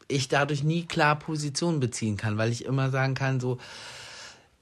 ich 0.08 0.30
dadurch 0.30 0.64
nie 0.64 0.86
klar 0.86 1.20
Position 1.20 1.80
beziehen 1.80 2.18
kann, 2.18 2.38
weil 2.38 2.52
ich 2.52 2.66
immer 2.66 2.90
sagen 2.90 3.14
kann, 3.14 3.40
so, 3.40 3.58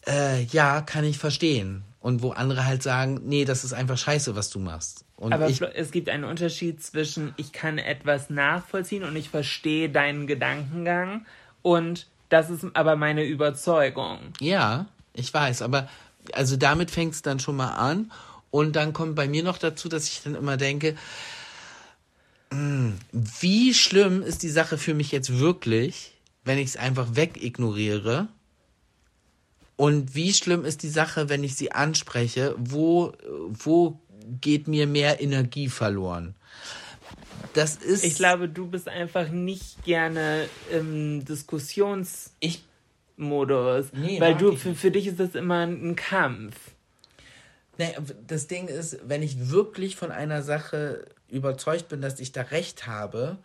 äh, 0.07 0.43
ja, 0.45 0.81
kann 0.81 1.03
ich 1.03 1.17
verstehen. 1.17 1.83
Und 1.99 2.23
wo 2.23 2.31
andere 2.31 2.65
halt 2.65 2.81
sagen, 2.81 3.21
nee, 3.25 3.45
das 3.45 3.63
ist 3.63 3.73
einfach 3.73 3.97
scheiße, 3.97 4.35
was 4.35 4.49
du 4.49 4.59
machst. 4.59 5.05
Und 5.15 5.33
Aber 5.33 5.49
ich, 5.49 5.61
es 5.61 5.91
gibt 5.91 6.09
einen 6.09 6.23
Unterschied 6.23 6.81
zwischen 6.81 7.33
ich 7.37 7.51
kann 7.51 7.77
etwas 7.77 8.31
nachvollziehen 8.31 9.03
und 9.03 9.15
ich 9.15 9.29
verstehe 9.29 9.87
deinen 9.87 10.25
Gedankengang 10.25 11.27
und 11.61 12.07
das 12.29 12.49
ist 12.49 12.65
aber 12.73 12.95
meine 12.95 13.23
Überzeugung. 13.23 14.19
ja, 14.39 14.85
ich 15.13 15.33
weiß, 15.33 15.61
aber 15.61 15.89
also 16.33 16.55
damit 16.55 16.91
fängt 16.91 17.13
es 17.13 17.21
dann 17.21 17.39
schon 17.39 17.55
mal 17.57 17.71
an. 17.71 18.11
Und 18.49 18.75
dann 18.75 18.93
kommt 18.93 19.15
bei 19.15 19.27
mir 19.27 19.43
noch 19.43 19.57
dazu, 19.57 19.89
dass 19.89 20.07
ich 20.07 20.23
dann 20.23 20.35
immer 20.35 20.57
denke, 20.57 20.95
mh, 22.51 22.93
wie 23.11 23.73
schlimm 23.73 24.21
ist 24.21 24.43
die 24.43 24.49
Sache 24.49 24.77
für 24.77 24.93
mich 24.93 25.11
jetzt 25.11 25.39
wirklich, 25.39 26.13
wenn 26.43 26.57
ich 26.57 26.69
es 26.69 26.77
einfach 26.77 27.15
wegignoriere? 27.15 28.27
Und 29.77 30.15
wie 30.15 30.33
schlimm 30.33 30.65
ist 30.65 30.83
die 30.83 30.89
Sache, 30.89 31.29
wenn 31.29 31.43
ich 31.43 31.55
sie 31.55 31.71
anspreche? 31.71 32.53
Wo, 32.57 33.13
wo 33.49 33.99
geht 34.39 34.67
mir 34.67 34.85
mehr 34.85 35.21
Energie 35.21 35.69
verloren? 35.69 36.35
Das 37.53 37.75
ist. 37.75 38.03
Ich 38.03 38.15
glaube, 38.15 38.47
du 38.47 38.67
bist 38.67 38.87
einfach 38.87 39.29
nicht 39.29 39.83
gerne 39.83 40.47
im 40.71 41.25
Diskussionsmodus, 41.25 42.31
ich 42.39 42.63
Nee, 43.17 44.19
weil 44.19 44.35
du 44.35 44.55
für, 44.55 44.73
für 44.73 44.91
dich 44.91 45.07
ist 45.07 45.19
das 45.19 45.35
immer 45.35 45.65
ein 45.65 45.95
Kampf. 45.95 46.55
Nee, 47.77 47.95
das 48.27 48.47
Ding 48.47 48.67
ist, 48.67 48.99
wenn 49.07 49.23
ich 49.23 49.49
wirklich 49.51 49.95
von 49.95 50.11
einer 50.11 50.41
Sache 50.41 51.05
überzeugt 51.29 51.89
bin, 51.89 52.01
dass 52.01 52.19
ich 52.19 52.31
da 52.31 52.41
recht 52.41 52.87
habe, 52.87 53.37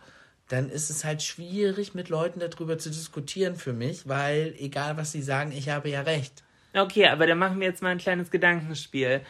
dann 0.48 0.68
ist 0.68 0.90
es 0.90 1.04
halt 1.04 1.22
schwierig, 1.22 1.94
mit 1.94 2.08
Leuten 2.08 2.40
darüber 2.40 2.78
zu 2.78 2.90
diskutieren 2.90 3.56
für 3.56 3.72
mich, 3.72 4.08
weil 4.08 4.54
egal 4.58 4.96
was 4.96 5.12
sie 5.12 5.22
sagen, 5.22 5.52
ich 5.52 5.68
habe 5.68 5.88
ja 5.88 6.02
recht. 6.02 6.44
Okay, 6.74 7.06
aber 7.06 7.26
dann 7.26 7.38
machen 7.38 7.60
wir 7.60 7.66
jetzt 7.66 7.82
mal 7.82 7.90
ein 7.90 7.98
kleines 7.98 8.30
Gedankenspiel. 8.30 9.22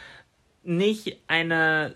Nicht 0.63 1.17
eine 1.27 1.95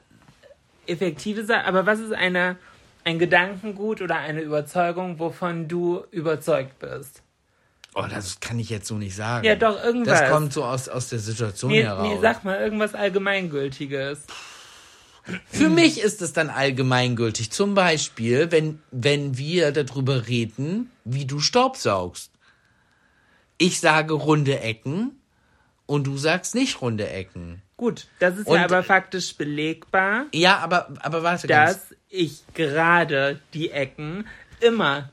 effektive 0.88 1.46
Sache, 1.46 1.66
aber 1.66 1.86
was 1.86 2.00
ist 2.00 2.14
eine, 2.14 2.58
ein 3.04 3.20
Gedankengut 3.20 4.02
oder 4.02 4.16
eine 4.18 4.42
Überzeugung, 4.42 5.20
wovon 5.20 5.68
du 5.68 6.04
überzeugt 6.12 6.80
bist? 6.80 7.22
Oh, 7.94 8.06
das 8.10 8.40
kann 8.40 8.58
ich 8.60 8.70
jetzt 8.70 8.88
so 8.88 8.96
nicht 8.96 9.16
sagen. 9.16 9.46
Ja, 9.46 9.56
doch, 9.56 9.84
irgendwas. 9.84 10.20
Das 10.22 10.30
kommt 10.32 10.54
so 10.54 10.64
aus, 10.64 10.88
aus 10.88 11.10
der 11.10 11.20
Situation 11.20 11.72
Nee, 11.72 11.84
heraus. 11.84 12.08
nee, 12.08 12.18
sag 12.22 12.44
mal 12.46 12.58
irgendwas 12.60 12.94
Allgemeingültiges. 12.94 14.20
Für 15.46 15.70
mich 15.70 16.00
ist 16.02 16.22
es 16.22 16.34
dann 16.34 16.50
allgemeingültig. 16.50 17.52
Zum 17.52 17.74
Beispiel, 17.76 18.52
wenn, 18.52 18.82
wenn 18.92 19.38
wir 19.38 19.72
darüber 19.72 20.28
reden, 20.28 20.90
wie 21.04 21.26
du 21.26 21.40
Staubsaugst. 21.40 22.32
Ich 23.58 23.80
sage 23.80 24.14
runde 24.14 24.60
Ecken 24.62 25.20
und 25.86 26.08
du 26.08 26.18
sagst 26.18 26.56
nicht 26.56 26.82
runde 26.82 27.08
Ecken. 27.10 27.62
Gut, 27.78 28.08
das 28.20 28.38
ist 28.38 28.48
Und- 28.48 28.58
ja 28.58 28.64
aber 28.66 28.84
faktisch 28.84 29.36
belegbar, 29.36 30.26
Ja, 30.34 30.58
aber, 30.60 30.88
aber 31.02 31.24
warte 31.24 31.48
ganz. 31.48 31.91
Ich 32.12 32.44
gerade 32.54 33.40
die 33.54 33.72
Ecken 33.72 34.28
immer 34.60 35.10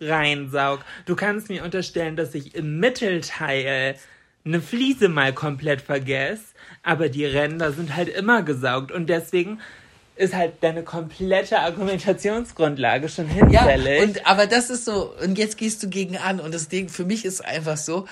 reinsaug. 0.00 0.80
Du 1.06 1.16
kannst 1.16 1.48
mir 1.48 1.64
unterstellen, 1.64 2.16
dass 2.16 2.34
ich 2.34 2.54
im 2.54 2.78
Mittelteil 2.80 3.94
eine 4.44 4.60
Fliese 4.60 5.08
mal 5.08 5.32
komplett 5.32 5.80
vergesse, 5.80 6.42
aber 6.82 7.08
die 7.08 7.24
Ränder 7.24 7.72
sind 7.72 7.96
halt 7.96 8.08
immer 8.08 8.42
gesaugt 8.42 8.92
und 8.92 9.06
deswegen 9.08 9.60
ist 10.16 10.34
halt 10.34 10.54
deine 10.62 10.82
komplette 10.82 11.58
Argumentationsgrundlage 11.60 13.08
schon 13.08 13.26
Ja, 13.50 13.66
hinfällig. 13.66 14.02
und, 14.02 14.26
aber 14.26 14.46
das 14.46 14.70
ist 14.70 14.84
so, 14.84 15.14
und 15.22 15.36
jetzt 15.36 15.58
gehst 15.58 15.82
du 15.82 15.88
gegen 15.88 16.16
an 16.16 16.40
und 16.40 16.54
das 16.54 16.68
Ding 16.68 16.88
für 16.88 17.04
mich 17.04 17.24
ist 17.24 17.44
einfach 17.44 17.76
so, 17.76 18.06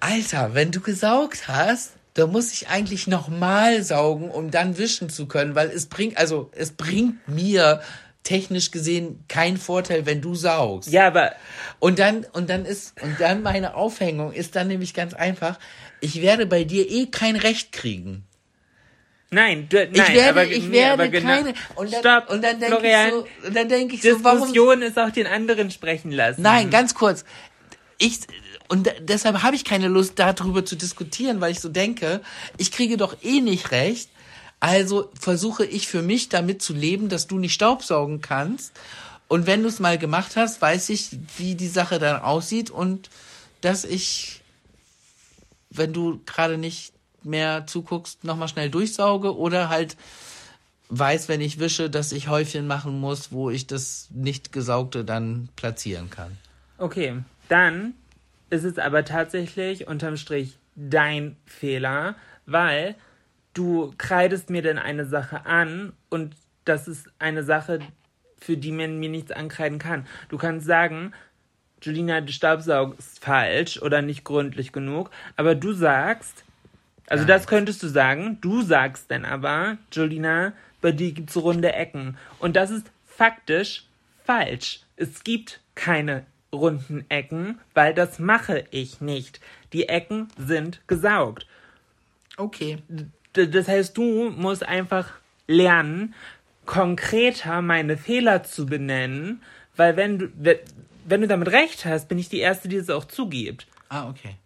Alter, 0.00 0.54
wenn 0.54 0.70
du 0.72 0.80
gesaugt 0.80 1.48
hast, 1.48 1.92
dann 2.14 2.30
muss 2.32 2.52
ich 2.52 2.68
eigentlich 2.68 3.06
nochmal 3.06 3.82
saugen, 3.82 4.30
um 4.30 4.50
dann 4.50 4.78
wischen 4.78 5.10
zu 5.10 5.26
können, 5.26 5.54
weil 5.54 5.68
es 5.70 5.86
bringt, 5.86 6.18
also 6.18 6.50
es 6.54 6.72
bringt 6.72 7.28
mir 7.28 7.80
technisch 8.22 8.70
gesehen 8.70 9.24
keinen 9.28 9.56
Vorteil, 9.56 10.04
wenn 10.06 10.20
du 10.20 10.34
saugst. 10.34 10.90
ja, 10.90 11.06
aber 11.06 11.32
Und 11.78 11.98
dann, 11.98 12.26
und 12.32 12.50
dann 12.50 12.64
ist, 12.66 13.00
und 13.02 13.18
dann 13.20 13.42
meine 13.42 13.74
Aufhängung 13.74 14.32
ist 14.32 14.56
dann 14.56 14.68
nämlich 14.68 14.92
ganz 14.92 15.14
einfach, 15.14 15.58
ich 16.00 16.20
werde 16.20 16.46
bei 16.46 16.64
dir 16.64 16.90
eh 16.90 17.06
kein 17.06 17.36
Recht 17.36 17.72
kriegen. 17.72 18.24
nein, 19.30 19.68
du, 19.70 19.76
nein, 19.78 19.90
Ich 19.94 20.14
werde, 20.14 20.28
aber, 20.40 20.44
ich 20.46 20.64
nee, 20.64 20.72
werde 20.78 20.92
aber 21.04 21.08
genau- 21.08 21.28
keine, 21.28 21.54
und 21.76 21.92
dann, 21.92 22.00
Stopp, 22.00 22.30
und 22.30 22.42
dann 22.44 22.60
denke 22.60 22.86
ich 22.86 23.10
so, 23.10 23.26
und 23.46 23.56
dann 23.56 23.68
denke 23.68 23.94
ich 23.94 24.02
so, 24.02 24.22
warum, 24.24 24.38
Diskussion 24.40 24.82
ist 24.82 24.98
auch 24.98 25.10
den 25.10 25.26
anderen 25.26 25.70
sprechen 25.70 26.10
lassen. 26.10 26.42
Nein, 26.42 26.68
ganz 26.70 26.94
kurz. 26.94 27.24
Ich, 27.98 28.18
und 28.70 28.86
de- 28.86 29.00
deshalb 29.00 29.42
habe 29.42 29.56
ich 29.56 29.64
keine 29.64 29.88
Lust, 29.88 30.18
darüber 30.18 30.64
zu 30.64 30.76
diskutieren, 30.76 31.40
weil 31.40 31.50
ich 31.52 31.60
so 31.60 31.68
denke, 31.68 32.20
ich 32.56 32.70
kriege 32.70 32.96
doch 32.96 33.16
eh 33.22 33.40
nicht 33.40 33.72
recht. 33.72 34.08
Also 34.60 35.10
versuche 35.18 35.64
ich 35.64 35.88
für 35.88 36.02
mich 36.02 36.28
damit 36.28 36.62
zu 36.62 36.72
leben, 36.72 37.08
dass 37.08 37.26
du 37.26 37.38
nicht 37.38 37.52
Staubsaugen 37.52 38.20
kannst. 38.20 38.72
Und 39.26 39.46
wenn 39.46 39.62
du 39.62 39.68
es 39.68 39.80
mal 39.80 39.98
gemacht 39.98 40.36
hast, 40.36 40.62
weiß 40.62 40.88
ich, 40.90 41.10
wie 41.36 41.54
die 41.56 41.68
Sache 41.68 41.98
dann 41.98 42.20
aussieht 42.22 42.70
und 42.70 43.10
dass 43.60 43.84
ich, 43.84 44.40
wenn 45.70 45.92
du 45.92 46.20
gerade 46.24 46.56
nicht 46.56 46.92
mehr 47.22 47.66
zuguckst, 47.66 48.22
nochmal 48.24 48.48
schnell 48.48 48.70
durchsauge 48.70 49.36
oder 49.36 49.68
halt 49.68 49.96
weiß, 50.90 51.28
wenn 51.28 51.40
ich 51.40 51.58
wische, 51.58 51.90
dass 51.90 52.12
ich 52.12 52.28
Häufchen 52.28 52.66
machen 52.66 53.00
muss, 53.00 53.32
wo 53.32 53.50
ich 53.50 53.66
das 53.66 54.08
nicht 54.10 54.52
gesaugte 54.52 55.04
dann 55.04 55.48
platzieren 55.56 56.10
kann. 56.10 56.36
Okay, 56.78 57.22
dann 57.48 57.94
ist 58.50 58.64
es 58.64 58.78
aber 58.78 59.04
tatsächlich 59.04 59.86
unterm 59.86 60.16
Strich 60.16 60.58
dein 60.76 61.36
Fehler, 61.46 62.16
weil 62.46 62.94
du 63.54 63.92
kreidest 63.96 64.50
mir 64.50 64.62
denn 64.62 64.78
eine 64.78 65.06
Sache 65.06 65.46
an 65.46 65.92
und 66.08 66.34
das 66.64 66.88
ist 66.88 67.08
eine 67.18 67.42
Sache, 67.42 67.80
für 68.38 68.56
die 68.56 68.72
man 68.72 68.98
mir 68.98 69.08
nichts 69.08 69.32
ankreiden 69.32 69.78
kann. 69.78 70.06
Du 70.28 70.38
kannst 70.38 70.66
sagen, 70.66 71.12
Julina, 71.82 72.20
du 72.20 72.32
staubsaugst 72.32 73.24
falsch 73.24 73.80
oder 73.80 74.02
nicht 74.02 74.24
gründlich 74.24 74.72
genug, 74.72 75.10
aber 75.36 75.54
du 75.54 75.72
sagst, 75.72 76.44
also 77.06 77.24
das 77.24 77.46
könntest 77.46 77.82
du 77.82 77.88
sagen, 77.88 78.38
du 78.40 78.62
sagst 78.62 79.10
dann 79.10 79.24
aber, 79.24 79.78
Julina, 79.92 80.52
bei 80.80 80.92
dir 80.92 81.12
gibt's 81.12 81.36
runde 81.36 81.72
Ecken. 81.72 82.16
Und 82.38 82.56
das 82.56 82.70
ist 82.70 82.90
faktisch 83.04 83.84
falsch. 84.24 84.80
Es 84.96 85.24
gibt 85.24 85.60
keine 85.74 86.24
runden 86.52 87.04
Ecken, 87.08 87.58
weil 87.74 87.94
das 87.94 88.18
mache 88.18 88.64
ich 88.70 89.00
nicht. 89.00 89.40
Die 89.72 89.88
Ecken 89.88 90.28
sind 90.36 90.80
gesaugt. 90.86 91.46
Okay. 92.36 92.78
D- 92.88 93.46
Das 93.46 93.68
heißt, 93.68 93.96
du 93.96 94.30
musst 94.30 94.66
einfach 94.66 95.08
lernen, 95.46 96.14
konkreter 96.66 97.62
meine 97.62 97.96
Fehler 97.96 98.42
zu 98.42 98.66
benennen, 98.66 99.42
weil 99.76 99.96
wenn 99.96 100.18
du, 100.18 100.28
we- 100.36 100.60
wenn 101.04 101.20
du 101.20 101.28
damit 101.28 101.48
recht 101.48 101.84
hast, 101.84 102.08
bin 102.08 102.18
ich 102.18 102.28
die 102.28 102.38
Erste, 102.40 102.68
die 102.68 102.76
es 102.76 102.90
auch 102.90 103.04
zugibt. 103.04 103.66
Ah, 103.88 104.08
okay. 104.08 104.36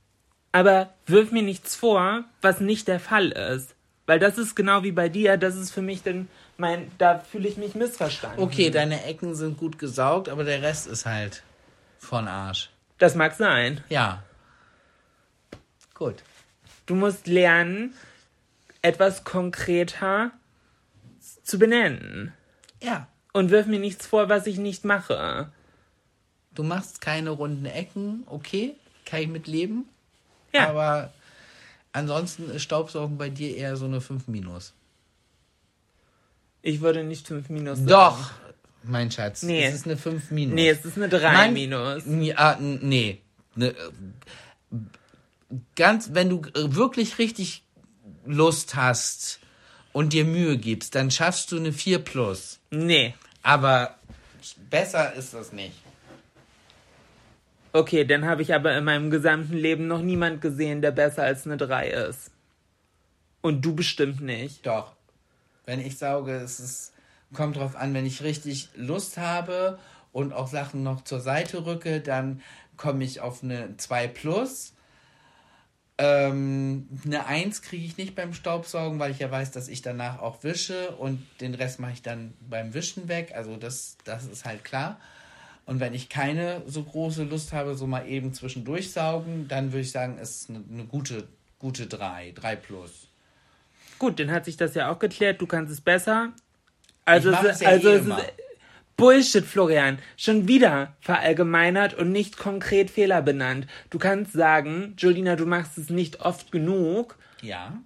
Aber 0.52 0.92
wirf 1.06 1.32
mir 1.32 1.42
nichts 1.42 1.74
vor, 1.74 2.24
was 2.40 2.60
nicht 2.60 2.88
der 2.88 3.00
Fall 3.00 3.30
ist. 3.32 3.74
Weil 4.06 4.18
das 4.18 4.38
ist 4.38 4.54
genau 4.54 4.82
wie 4.82 4.92
bei 4.92 5.08
dir, 5.08 5.36
das 5.36 5.56
ist 5.56 5.70
für 5.70 5.82
mich 5.82 6.02
dann 6.02 6.28
mein, 6.58 6.90
da 6.98 7.18
fühle 7.18 7.48
ich 7.48 7.56
mich 7.56 7.74
missverstanden. 7.74 8.40
Okay, 8.42 8.70
deine 8.70 9.02
Ecken 9.04 9.34
sind 9.34 9.56
gut 9.58 9.78
gesaugt, 9.78 10.28
aber 10.28 10.44
der 10.44 10.62
Rest 10.62 10.86
ist 10.86 11.06
halt 11.06 11.42
von 12.04 12.28
Arsch. 12.28 12.70
Das 12.98 13.14
mag 13.14 13.34
sein. 13.34 13.82
Ja. 13.88 14.22
Gut. 15.94 16.22
Du 16.86 16.94
musst 16.94 17.26
lernen, 17.26 17.94
etwas 18.82 19.24
konkreter 19.24 20.30
zu 21.42 21.58
benennen. 21.58 22.32
Ja. 22.82 23.06
Und 23.32 23.50
wirf 23.50 23.66
mir 23.66 23.80
nichts 23.80 24.06
vor, 24.06 24.28
was 24.28 24.46
ich 24.46 24.58
nicht 24.58 24.84
mache. 24.84 25.50
Du 26.54 26.62
machst 26.62 27.00
keine 27.00 27.30
runden 27.30 27.66
Ecken, 27.66 28.22
okay, 28.26 28.76
kann 29.06 29.20
ich 29.20 29.28
mitleben. 29.28 29.88
Ja. 30.52 30.68
Aber 30.68 31.12
ansonsten 31.92 32.48
ist 32.50 32.62
Staubsaugen 32.62 33.18
bei 33.18 33.28
dir 33.28 33.56
eher 33.56 33.76
so 33.76 33.86
eine 33.86 34.00
5 34.00 34.28
minus. 34.28 34.72
Ich 36.62 36.80
würde 36.80 37.02
nicht 37.02 37.26
5 37.26 37.48
minus 37.48 37.78
sagen. 37.78 37.88
Doch, 37.88 38.30
mein 38.86 39.10
Schatz. 39.10 39.42
Nee. 39.42 39.64
Es 39.64 39.74
ist 39.74 39.86
eine 39.86 39.96
5 39.96 40.30
minus. 40.30 40.54
Nee, 40.54 40.68
es 40.70 40.84
ist 40.84 40.96
eine 40.96 41.08
3 41.08 41.18
Nein, 41.32 41.52
minus. 41.54 42.02
Ja, 42.06 42.52
n- 42.54 42.80
nee. 42.82 43.20
Ne, 43.56 43.68
äh, 43.68 44.76
ganz, 45.76 46.10
wenn 46.12 46.28
du 46.30 46.42
äh, 46.54 46.74
wirklich 46.74 47.18
richtig 47.18 47.62
Lust 48.26 48.74
hast 48.74 49.38
und 49.92 50.12
dir 50.12 50.24
Mühe 50.24 50.56
gibst, 50.58 50.94
dann 50.94 51.10
schaffst 51.10 51.52
du 51.52 51.56
eine 51.56 51.72
4 51.72 51.98
plus. 52.00 52.58
Nee. 52.70 53.14
Aber 53.42 53.96
besser 54.70 55.12
ist 55.14 55.34
das 55.34 55.52
nicht. 55.52 55.74
Okay, 57.72 58.04
dann 58.04 58.24
habe 58.24 58.42
ich 58.42 58.54
aber 58.54 58.76
in 58.76 58.84
meinem 58.84 59.10
gesamten 59.10 59.54
Leben 59.56 59.88
noch 59.88 60.00
niemand 60.00 60.40
gesehen, 60.40 60.80
der 60.80 60.92
besser 60.92 61.24
als 61.24 61.44
eine 61.46 61.56
3 61.56 61.88
ist. 61.90 62.30
Und 63.40 63.62
du 63.62 63.74
bestimmt 63.74 64.20
nicht. 64.20 64.64
Doch. 64.64 64.92
Wenn 65.66 65.80
ich 65.80 65.98
sauge, 65.98 66.32
es 66.36 66.60
ist, 66.60 66.92
kommt 67.34 67.56
drauf 67.56 67.76
an, 67.76 67.92
wenn 67.92 68.06
ich 68.06 68.22
richtig 68.22 68.70
Lust 68.74 69.18
habe 69.18 69.78
und 70.12 70.32
auch 70.32 70.48
Sachen 70.48 70.82
noch 70.82 71.04
zur 71.04 71.20
Seite 71.20 71.66
rücke, 71.66 72.00
dann 72.00 72.40
komme 72.76 73.04
ich 73.04 73.20
auf 73.20 73.42
eine 73.42 73.76
2 73.76 74.08
plus. 74.08 74.72
Ähm, 75.96 76.88
eine 77.04 77.26
1 77.26 77.62
kriege 77.62 77.84
ich 77.84 77.96
nicht 77.96 78.14
beim 78.14 78.34
Staubsaugen, 78.34 78.98
weil 78.98 79.12
ich 79.12 79.20
ja 79.20 79.30
weiß, 79.30 79.52
dass 79.52 79.68
ich 79.68 79.82
danach 79.82 80.20
auch 80.20 80.42
wische 80.42 80.90
und 80.96 81.24
den 81.40 81.54
Rest 81.54 81.78
mache 81.78 81.92
ich 81.92 82.02
dann 82.02 82.34
beim 82.40 82.74
Wischen 82.74 83.08
weg. 83.08 83.32
Also 83.34 83.56
das, 83.56 83.96
das 84.04 84.26
ist 84.26 84.44
halt 84.44 84.64
klar. 84.64 84.98
Und 85.66 85.80
wenn 85.80 85.94
ich 85.94 86.08
keine 86.08 86.62
so 86.66 86.82
große 86.82 87.24
Lust 87.24 87.52
habe, 87.52 87.74
so 87.74 87.86
mal 87.86 88.06
eben 88.08 88.34
zwischendurch 88.34 88.92
saugen, 88.92 89.46
dann 89.48 89.72
würde 89.72 89.80
ich 89.80 89.92
sagen, 89.92 90.18
ist 90.18 90.50
eine, 90.50 90.62
eine 90.70 90.84
gute, 90.84 91.28
gute 91.58 91.86
3, 91.86 92.32
3 92.32 92.56
plus. 92.56 93.08
Gut, 93.98 94.18
dann 94.18 94.30
hat 94.30 94.44
sich 94.44 94.56
das 94.56 94.74
ja 94.74 94.90
auch 94.90 94.98
geklärt. 94.98 95.40
Du 95.40 95.46
kannst 95.46 95.72
es 95.72 95.80
besser. 95.80 96.32
Also, 97.04 97.32
Ich 97.32 97.38
es, 97.42 97.60
ja 97.60 97.68
also 97.68 97.88
eh 97.88 97.94
es 97.96 98.06
ist 98.06 98.32
Bullshit, 98.96 99.44
Florian. 99.44 99.98
Schon 100.16 100.46
wieder 100.46 100.94
verallgemeinert 101.00 101.94
und 101.94 102.12
nicht 102.12 102.38
konkret 102.38 102.90
Fehler 102.90 103.22
benannt. 103.22 103.66
Du 103.90 103.98
kannst 103.98 104.32
sagen, 104.32 104.94
Julina, 104.98 105.36
du 105.36 105.46
machst 105.46 105.78
es 105.78 105.90
nicht 105.90 106.20
oft 106.20 106.52
genug, 106.52 107.16
Ja. 107.42 107.78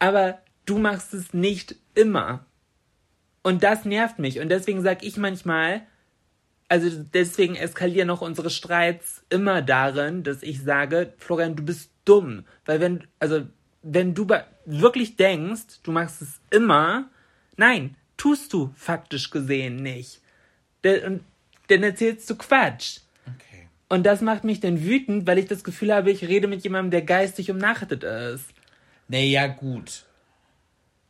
aber 0.00 0.38
du 0.66 0.78
machst 0.78 1.14
es 1.14 1.32
nicht 1.32 1.76
immer. 1.94 2.44
Und 3.42 3.62
das 3.62 3.84
nervt 3.84 4.18
mich. 4.18 4.40
Und 4.40 4.48
deswegen 4.48 4.82
sag 4.82 5.04
ich 5.04 5.16
manchmal, 5.16 5.82
also 6.68 6.90
deswegen 7.14 7.54
eskalieren 7.54 8.10
auch 8.10 8.20
unsere 8.20 8.50
Streits 8.50 9.22
immer 9.30 9.62
darin, 9.62 10.24
dass 10.24 10.42
ich 10.42 10.62
sage, 10.62 11.14
Florian, 11.18 11.54
du 11.56 11.64
bist 11.64 11.90
dumm. 12.04 12.44
Weil 12.66 12.80
wenn, 12.80 13.04
also, 13.20 13.46
wenn 13.82 14.12
du 14.12 14.26
wirklich 14.66 15.16
denkst, 15.16 15.80
du 15.84 15.92
machst 15.92 16.20
es 16.20 16.40
immer, 16.50 17.08
nein, 17.56 17.94
tust 18.18 18.52
du 18.52 18.70
faktisch 18.76 19.30
gesehen 19.30 19.76
nicht. 19.76 20.20
De- 20.84 21.04
Und 21.06 21.24
dann 21.68 21.82
erzählst 21.82 22.28
du 22.28 22.36
Quatsch. 22.36 22.98
Okay. 23.26 23.68
Und 23.88 24.04
das 24.04 24.20
macht 24.20 24.44
mich 24.44 24.60
dann 24.60 24.84
wütend, 24.84 25.26
weil 25.26 25.38
ich 25.38 25.46
das 25.46 25.64
Gefühl 25.64 25.94
habe, 25.94 26.10
ich 26.10 26.22
rede 26.22 26.46
mit 26.46 26.62
jemandem, 26.62 26.90
der 26.90 27.02
geistig 27.02 27.50
umnachtet 27.50 28.04
ist. 28.04 28.44
Naja, 29.08 29.46
gut. 29.46 30.04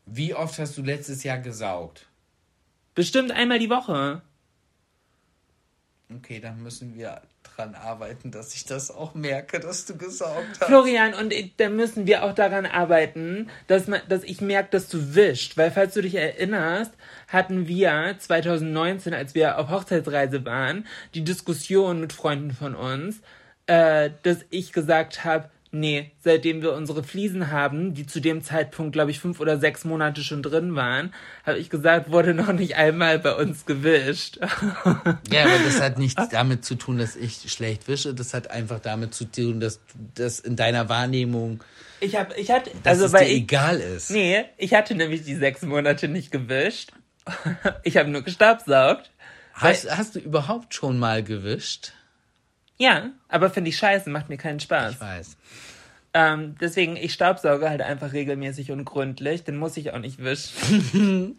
Wie 0.06 0.34
oft 0.34 0.58
hast 0.58 0.78
du 0.78 0.82
letztes 0.82 1.24
Jahr 1.24 1.38
gesaugt? 1.38 2.06
Bestimmt 2.94 3.30
einmal 3.32 3.58
die 3.58 3.70
Woche. 3.70 4.22
Okay, 6.14 6.40
dann 6.40 6.62
müssen 6.62 6.94
wir 6.94 7.20
dran 7.42 7.74
arbeiten, 7.74 8.30
dass 8.30 8.54
ich 8.54 8.64
das 8.64 8.90
auch 8.90 9.14
merke, 9.14 9.60
dass 9.60 9.84
du 9.84 9.96
gesaugt 9.96 10.46
hast. 10.58 10.64
Florian, 10.66 11.12
und 11.12 11.32
ich- 11.34 11.54
da 11.56 11.68
müssen 11.68 12.06
wir 12.06 12.24
auch 12.24 12.34
daran 12.34 12.64
arbeiten, 12.64 13.50
dass, 13.66 13.88
man, 13.88 14.00
dass 14.08 14.22
ich 14.24 14.40
merke, 14.40 14.70
dass 14.70 14.88
du 14.88 15.14
wischt. 15.14 15.56
Weil, 15.58 15.70
falls 15.70 15.92
du 15.94 16.00
dich 16.00 16.14
erinnerst, 16.14 16.92
hatten 17.28 17.68
wir 17.68 18.14
2019, 18.18 19.12
als 19.12 19.34
wir 19.34 19.58
auf 19.58 19.68
Hochzeitsreise 19.70 20.44
waren, 20.46 20.86
die 21.14 21.24
Diskussion 21.24 22.00
mit 22.00 22.12
Freunden 22.14 22.52
von 22.52 22.74
uns, 22.74 23.20
äh, 23.66 24.10
dass 24.22 24.38
ich 24.48 24.72
gesagt 24.72 25.24
habe, 25.24 25.50
nee, 25.70 26.10
seitdem 26.20 26.62
wir 26.62 26.72
unsere 26.72 27.02
Fliesen 27.02 27.50
haben, 27.50 27.94
die 27.94 28.06
zu 28.06 28.20
dem 28.20 28.42
Zeitpunkt, 28.42 28.92
glaube 28.92 29.10
ich, 29.10 29.20
fünf 29.20 29.40
oder 29.40 29.58
sechs 29.58 29.84
Monate 29.84 30.22
schon 30.22 30.42
drin 30.42 30.74
waren, 30.74 31.12
habe 31.44 31.58
ich 31.58 31.70
gesagt, 31.70 32.10
wurde 32.10 32.34
noch 32.34 32.52
nicht 32.52 32.76
einmal 32.76 33.18
bei 33.18 33.34
uns 33.34 33.66
gewischt. 33.66 34.38
Ja, 34.40 35.44
aber 35.44 35.58
das 35.64 35.80
hat 35.80 35.98
nichts 35.98 36.28
damit 36.30 36.64
zu 36.64 36.74
tun, 36.74 36.98
dass 36.98 37.16
ich 37.16 37.50
schlecht 37.52 37.88
wische. 37.88 38.14
Das 38.14 38.34
hat 38.34 38.50
einfach 38.50 38.80
damit 38.80 39.14
zu 39.14 39.24
tun, 39.24 39.60
dass 39.60 39.80
das 40.14 40.40
in 40.40 40.56
deiner 40.56 40.88
Wahrnehmung, 40.88 41.62
Ich 42.00 42.16
habe, 42.16 42.34
ich 42.34 42.50
hatte, 42.50 42.70
dass 42.82 43.00
also 43.00 43.12
weil 43.12 43.26
dir 43.26 43.32
ich, 43.32 43.42
egal 43.42 43.80
ist. 43.80 44.10
Nee, 44.10 44.44
ich 44.56 44.74
hatte 44.74 44.94
nämlich 44.94 45.24
die 45.24 45.36
sechs 45.36 45.62
Monate 45.62 46.08
nicht 46.08 46.30
gewischt. 46.30 46.92
Ich 47.82 47.96
habe 47.96 48.08
nur 48.08 48.22
gestaubsaugt. 48.22 49.10
Hast, 49.52 49.90
hast 49.90 50.14
du 50.14 50.18
überhaupt 50.20 50.74
schon 50.74 50.98
mal 50.98 51.22
gewischt? 51.22 51.92
Ja, 52.78 53.10
aber 53.28 53.50
finde 53.50 53.70
ich 53.70 53.76
scheiße, 53.76 54.08
macht 54.08 54.28
mir 54.28 54.36
keinen 54.36 54.60
Spaß. 54.60 54.94
Ich 54.94 55.00
weiß. 55.00 55.36
Ähm, 56.14 56.54
deswegen, 56.60 56.96
ich 56.96 57.12
staubsauge 57.12 57.68
halt 57.68 57.82
einfach 57.82 58.12
regelmäßig 58.12 58.70
und 58.70 58.84
gründlich, 58.84 59.44
dann 59.44 59.56
muss 59.56 59.76
ich 59.76 59.92
auch 59.92 59.98
nicht 59.98 60.18
wischen. 60.22 61.38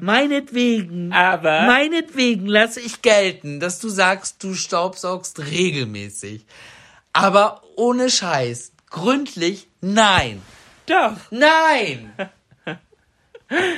Meinetwegen. 0.00 1.12
Aber 1.12 1.62
Meinetwegen 1.62 2.46
lasse 2.46 2.80
ich 2.80 3.02
gelten, 3.02 3.60
dass 3.60 3.78
du 3.78 3.88
sagst, 3.88 4.42
du 4.42 4.54
staubsaugst 4.54 5.40
regelmäßig. 5.40 6.46
Aber 7.12 7.62
ohne 7.76 8.10
Scheiß. 8.10 8.72
Gründlich, 8.90 9.68
nein. 9.80 10.40
doch, 10.86 11.16
Nein! 11.30 12.12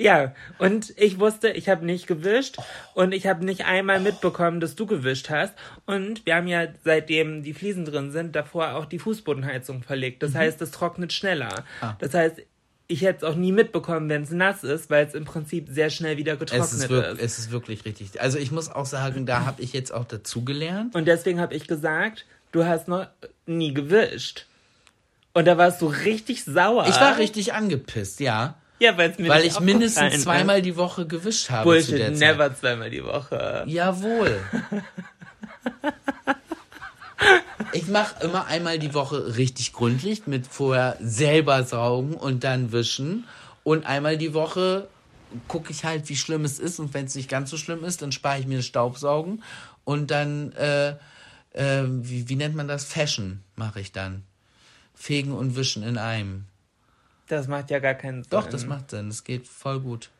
ja. 0.00 0.34
Und 0.58 0.94
ich 0.96 1.20
wusste, 1.20 1.50
ich 1.50 1.68
habe 1.68 1.84
nicht 1.84 2.06
gewischt 2.06 2.56
und 2.94 3.12
ich 3.12 3.26
habe 3.26 3.44
nicht 3.44 3.66
einmal 3.66 4.00
mitbekommen, 4.00 4.60
dass 4.60 4.74
du 4.74 4.86
gewischt 4.86 5.30
hast. 5.30 5.54
Und 5.86 6.24
wir 6.26 6.36
haben 6.36 6.46
ja, 6.46 6.68
seitdem 6.84 7.42
die 7.42 7.54
Fliesen 7.54 7.84
drin 7.84 8.10
sind, 8.10 8.34
davor 8.34 8.74
auch 8.74 8.86
die 8.86 8.98
Fußbodenheizung 8.98 9.82
verlegt. 9.82 10.22
Das 10.22 10.34
heißt, 10.34 10.60
es 10.62 10.70
trocknet 10.70 11.12
schneller. 11.12 11.64
Das 11.98 12.14
heißt, 12.14 12.40
ich 12.88 13.02
hätte 13.02 13.24
es 13.24 13.30
auch 13.30 13.36
nie 13.36 13.52
mitbekommen, 13.52 14.08
wenn 14.08 14.22
es 14.22 14.30
nass 14.30 14.64
ist, 14.64 14.90
weil 14.90 15.06
es 15.06 15.14
im 15.14 15.24
Prinzip 15.24 15.68
sehr 15.68 15.90
schnell 15.90 16.16
wieder 16.16 16.36
getrocknet 16.36 16.66
Es 16.66 16.72
ist, 16.72 16.88
wirklich, 16.88 17.24
es 17.24 17.38
ist 17.38 17.50
wirklich 17.52 17.84
richtig. 17.84 18.20
Also 18.20 18.38
ich 18.38 18.50
muss 18.50 18.68
auch 18.68 18.86
sagen, 18.86 19.26
da 19.26 19.44
habe 19.44 19.62
ich 19.62 19.72
jetzt 19.72 19.92
auch 19.92 20.04
dazugelernt. 20.04 20.94
Und 20.94 21.06
deswegen 21.06 21.40
habe 21.40 21.54
ich 21.54 21.68
gesagt, 21.68 22.26
du 22.52 22.64
hast 22.64 22.88
noch 22.88 23.06
nie 23.46 23.74
gewischt. 23.74 24.46
Und 25.32 25.44
da 25.44 25.56
warst 25.56 25.80
du 25.80 25.86
richtig 25.86 26.44
sauer. 26.44 26.86
Ich 26.88 27.00
war 27.00 27.18
richtig 27.18 27.52
angepisst, 27.52 28.18
ja. 28.18 28.59
Ja, 28.80 28.96
weil's 28.96 29.18
mir 29.18 29.28
Weil 29.28 29.44
ich 29.44 29.60
mindestens 29.60 30.14
ist. 30.14 30.22
zweimal 30.22 30.62
die 30.62 30.74
Woche 30.76 31.06
gewischt 31.06 31.50
habe 31.50 31.80
zu 31.82 31.92
der 31.92 31.98
Bullshit, 31.98 32.18
Zeit. 32.18 32.28
never 32.38 32.56
zweimal 32.56 32.90
die 32.90 33.04
Woche. 33.04 33.64
Jawohl. 33.66 34.40
Ich 37.72 37.86
mache 37.86 38.24
immer 38.24 38.46
einmal 38.46 38.78
die 38.78 38.94
Woche 38.94 39.36
richtig 39.36 39.72
gründlich 39.72 40.26
mit 40.26 40.46
vorher 40.46 40.96
selber 41.00 41.62
saugen 41.64 42.14
und 42.14 42.42
dann 42.42 42.72
wischen. 42.72 43.26
Und 43.62 43.86
einmal 43.86 44.16
die 44.16 44.34
Woche 44.34 44.88
gucke 45.46 45.70
ich 45.70 45.84
halt, 45.84 46.08
wie 46.08 46.16
schlimm 46.16 46.44
es 46.44 46.58
ist. 46.58 46.80
Und 46.80 46.94
wenn 46.94 47.04
es 47.04 47.14
nicht 47.14 47.28
ganz 47.28 47.50
so 47.50 47.56
schlimm 47.56 47.84
ist, 47.84 48.02
dann 48.02 48.10
spare 48.10 48.40
ich 48.40 48.46
mir 48.46 48.56
das 48.56 48.66
Staubsaugen. 48.66 49.44
Und 49.84 50.10
dann, 50.10 50.52
äh, 50.52 50.96
äh, 51.52 51.84
wie, 51.86 52.28
wie 52.28 52.36
nennt 52.36 52.56
man 52.56 52.66
das? 52.66 52.84
Fashion 52.84 53.40
mache 53.54 53.80
ich 53.80 53.92
dann. 53.92 54.24
Fegen 54.94 55.32
und 55.32 55.54
wischen 55.54 55.82
in 55.82 55.98
einem. 55.98 56.46
Das 57.30 57.46
macht 57.46 57.70
ja 57.70 57.78
gar 57.78 57.94
keinen 57.94 58.24
Sinn. 58.24 58.30
Doch, 58.30 58.48
das 58.48 58.66
macht 58.66 58.90
Sinn. 58.90 59.08
Das 59.08 59.22
geht 59.22 59.46
voll 59.46 59.78
gut. 59.78 60.10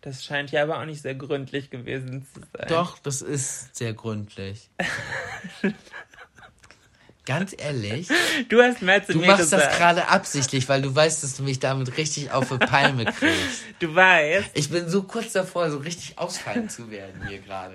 Das 0.00 0.24
scheint 0.24 0.50
ja 0.50 0.62
aber 0.62 0.80
auch 0.80 0.84
nicht 0.86 1.02
sehr 1.02 1.14
gründlich 1.14 1.68
gewesen 1.68 2.26
zu 2.32 2.40
sein. 2.40 2.68
Doch, 2.68 2.98
das 2.98 3.20
ist 3.20 3.76
sehr 3.76 3.92
gründlich. 3.92 4.70
Ganz 7.26 7.54
ehrlich, 7.58 8.08
Du 8.48 8.62
hast 8.62 8.80
mehr 8.80 9.04
zu 9.04 9.12
du 9.12 9.18
machst 9.18 9.40
gesagt. 9.42 9.62
das 9.66 9.76
gerade 9.76 10.08
absichtlich, 10.08 10.66
weil 10.70 10.80
du 10.80 10.94
weißt, 10.94 11.22
dass 11.22 11.36
du 11.36 11.42
mich 11.42 11.58
damit 11.58 11.98
richtig 11.98 12.30
auf 12.30 12.48
die 12.48 12.56
Palme 12.56 13.04
kriegst. 13.04 13.64
Du 13.80 13.94
weißt, 13.94 14.52
Ich 14.54 14.70
bin 14.70 14.88
so 14.88 15.02
kurz 15.02 15.32
davor, 15.32 15.70
so 15.70 15.76
richtig 15.76 16.16
ausfallen 16.18 16.70
zu 16.70 16.90
werden 16.90 17.28
hier 17.28 17.40
gerade. 17.40 17.74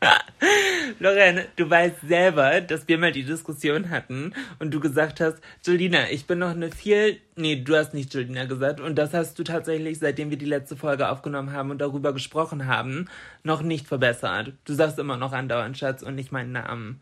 Lorraine, 1.00 1.46
du 1.56 1.68
weißt 1.68 2.00
selber, 2.06 2.60
dass 2.60 2.86
wir 2.88 2.98
mal 2.98 3.12
die 3.12 3.24
Diskussion 3.24 3.90
hatten 3.90 4.32
und 4.58 4.72
du 4.72 4.80
gesagt 4.80 5.20
hast, 5.20 5.38
Julina, 5.64 6.10
ich 6.10 6.26
bin 6.26 6.38
noch 6.38 6.50
eine 6.50 6.70
viel, 6.70 7.20
nee, 7.36 7.56
du 7.56 7.76
hast 7.76 7.94
nicht 7.94 8.14
Julina 8.14 8.44
gesagt 8.44 8.80
und 8.80 8.96
das 8.96 9.14
hast 9.14 9.38
du 9.38 9.44
tatsächlich, 9.44 9.98
seitdem 9.98 10.30
wir 10.30 10.38
die 10.38 10.44
letzte 10.44 10.76
Folge 10.76 11.08
aufgenommen 11.08 11.52
haben 11.52 11.70
und 11.70 11.78
darüber 11.78 12.12
gesprochen 12.12 12.66
haben, 12.66 13.08
noch 13.42 13.62
nicht 13.62 13.86
verbessert. 13.86 14.52
Du 14.64 14.74
sagst 14.74 14.98
immer 14.98 15.16
noch 15.16 15.32
andauernd 15.32 15.76
Schatz 15.78 16.02
und 16.02 16.14
nicht 16.14 16.32
meinen 16.32 16.52
Namen. 16.52 17.00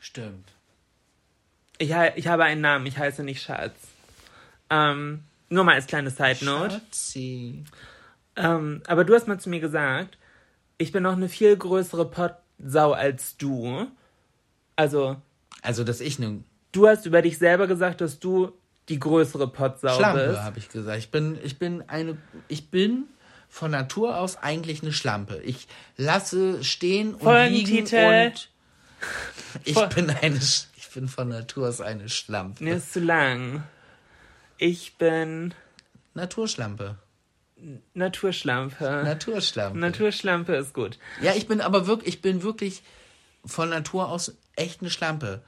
Stimmt. 0.00 0.52
Ich, 1.78 1.94
ich 2.14 2.28
habe 2.28 2.44
einen 2.44 2.62
Namen, 2.62 2.86
ich 2.86 2.96
heiße 2.96 3.22
nicht 3.22 3.42
Schatz. 3.42 3.74
Ähm, 4.70 5.24
nur 5.48 5.64
mal 5.64 5.74
als 5.74 5.86
kleine 5.86 6.10
Side 6.10 6.44
Note. 6.44 6.76
Schatzi. 6.76 7.64
Ähm, 8.36 8.82
aber 8.86 9.04
du 9.04 9.14
hast 9.14 9.28
mal 9.28 9.38
zu 9.38 9.48
mir 9.48 9.60
gesagt, 9.60 10.18
ich 10.78 10.92
bin 10.92 11.02
noch 11.02 11.12
eine 11.12 11.28
viel 11.28 11.56
größere 11.56 12.10
Pottsau 12.10 12.92
als 12.92 13.36
du. 13.36 13.86
Also, 14.76 15.16
Also, 15.62 15.84
dass 15.84 16.00
ich 16.00 16.18
eine 16.18 16.42
du 16.72 16.86
hast 16.86 17.06
über 17.06 17.22
dich 17.22 17.38
selber 17.38 17.66
gesagt, 17.66 18.00
dass 18.00 18.18
du 18.18 18.52
die 18.88 18.98
größere 18.98 19.48
Pottsau 19.48 19.96
Schlampe, 19.96 20.28
bist. 20.28 20.40
habe 20.42 20.58
ich 20.58 20.68
gesagt. 20.68 20.98
Ich 20.98 21.10
bin, 21.10 21.38
ich 21.42 21.58
bin 21.58 21.82
eine, 21.88 22.18
ich 22.48 22.70
bin 22.70 23.04
von 23.48 23.70
Natur 23.70 24.18
aus 24.18 24.36
eigentlich 24.36 24.82
eine 24.82 24.92
Schlampe. 24.92 25.40
Ich 25.44 25.66
lasse 25.96 26.62
stehen 26.62 27.14
und 27.14 27.20
liegen 27.48 27.86
Folgentitel. 27.86 28.26
und 28.26 28.50
ich 29.64 29.86
bin 29.94 30.10
eine, 30.10 30.36
ich 30.36 30.88
bin 30.94 31.08
von 31.08 31.28
Natur 31.28 31.68
aus 31.68 31.80
eine 31.80 32.08
Schlampe. 32.08 32.62
Nee, 32.62 32.74
ist 32.74 32.92
zu 32.92 33.00
lang. 33.00 33.64
Ich 34.58 34.96
bin 34.98 35.54
Naturschlampe. 36.14 36.96
Naturschlampe. 37.94 39.02
Naturschlampe. 39.04 39.78
Naturschlampe 39.78 40.54
ist 40.54 40.74
gut. 40.74 40.98
Ja, 41.22 41.34
ich 41.34 41.48
bin 41.48 41.60
aber 41.60 41.86
wirklich, 41.86 42.14
ich 42.14 42.22
bin 42.22 42.42
wirklich 42.42 42.82
von 43.44 43.70
Natur 43.70 44.08
aus 44.08 44.36
echt 44.56 44.80
eine 44.80 44.90
Schlampe. 44.90 45.42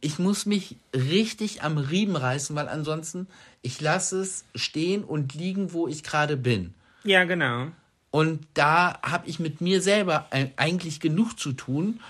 Ich 0.00 0.18
muss 0.18 0.46
mich 0.46 0.76
richtig 0.94 1.62
am 1.62 1.78
Riemen 1.78 2.16
reißen, 2.16 2.54
weil 2.54 2.68
ansonsten 2.68 3.26
ich 3.62 3.80
lasse 3.80 4.20
es 4.20 4.44
stehen 4.54 5.02
und 5.02 5.34
liegen, 5.34 5.72
wo 5.72 5.88
ich 5.88 6.04
gerade 6.04 6.36
bin. 6.36 6.74
Ja, 7.02 7.24
genau. 7.24 7.68
Und 8.10 8.46
da 8.54 9.00
habe 9.02 9.28
ich 9.28 9.40
mit 9.40 9.60
mir 9.60 9.82
selber 9.82 10.28
eigentlich 10.30 11.00
genug 11.00 11.36
zu 11.36 11.52
tun, 11.52 12.00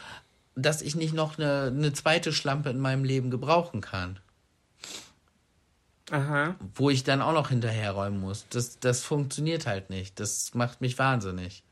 dass 0.55 0.83
ich 0.83 0.95
nicht 0.95 1.15
noch 1.15 1.39
eine, 1.39 1.73
eine 1.75 1.93
zweite 1.95 2.33
Schlampe 2.33 2.69
in 2.69 2.79
meinem 2.79 3.05
Leben 3.05 3.31
gebrauchen 3.31 3.81
kann, 3.81 4.19
Aha. 6.11 6.55
wo 6.75 6.91
ich 6.91 7.03
dann 7.05 7.23
auch 7.23 7.33
noch 7.33 7.49
hinterherräumen 7.49 8.21
muss. 8.21 8.47
Das, 8.51 8.79
das 8.79 9.03
funktioniert 9.03 9.67
halt 9.67 9.89
nicht. 9.91 10.21
Das 10.21 10.53
macht 10.55 10.81
mich 10.83 10.99
wahnsinnig. 10.99 11.63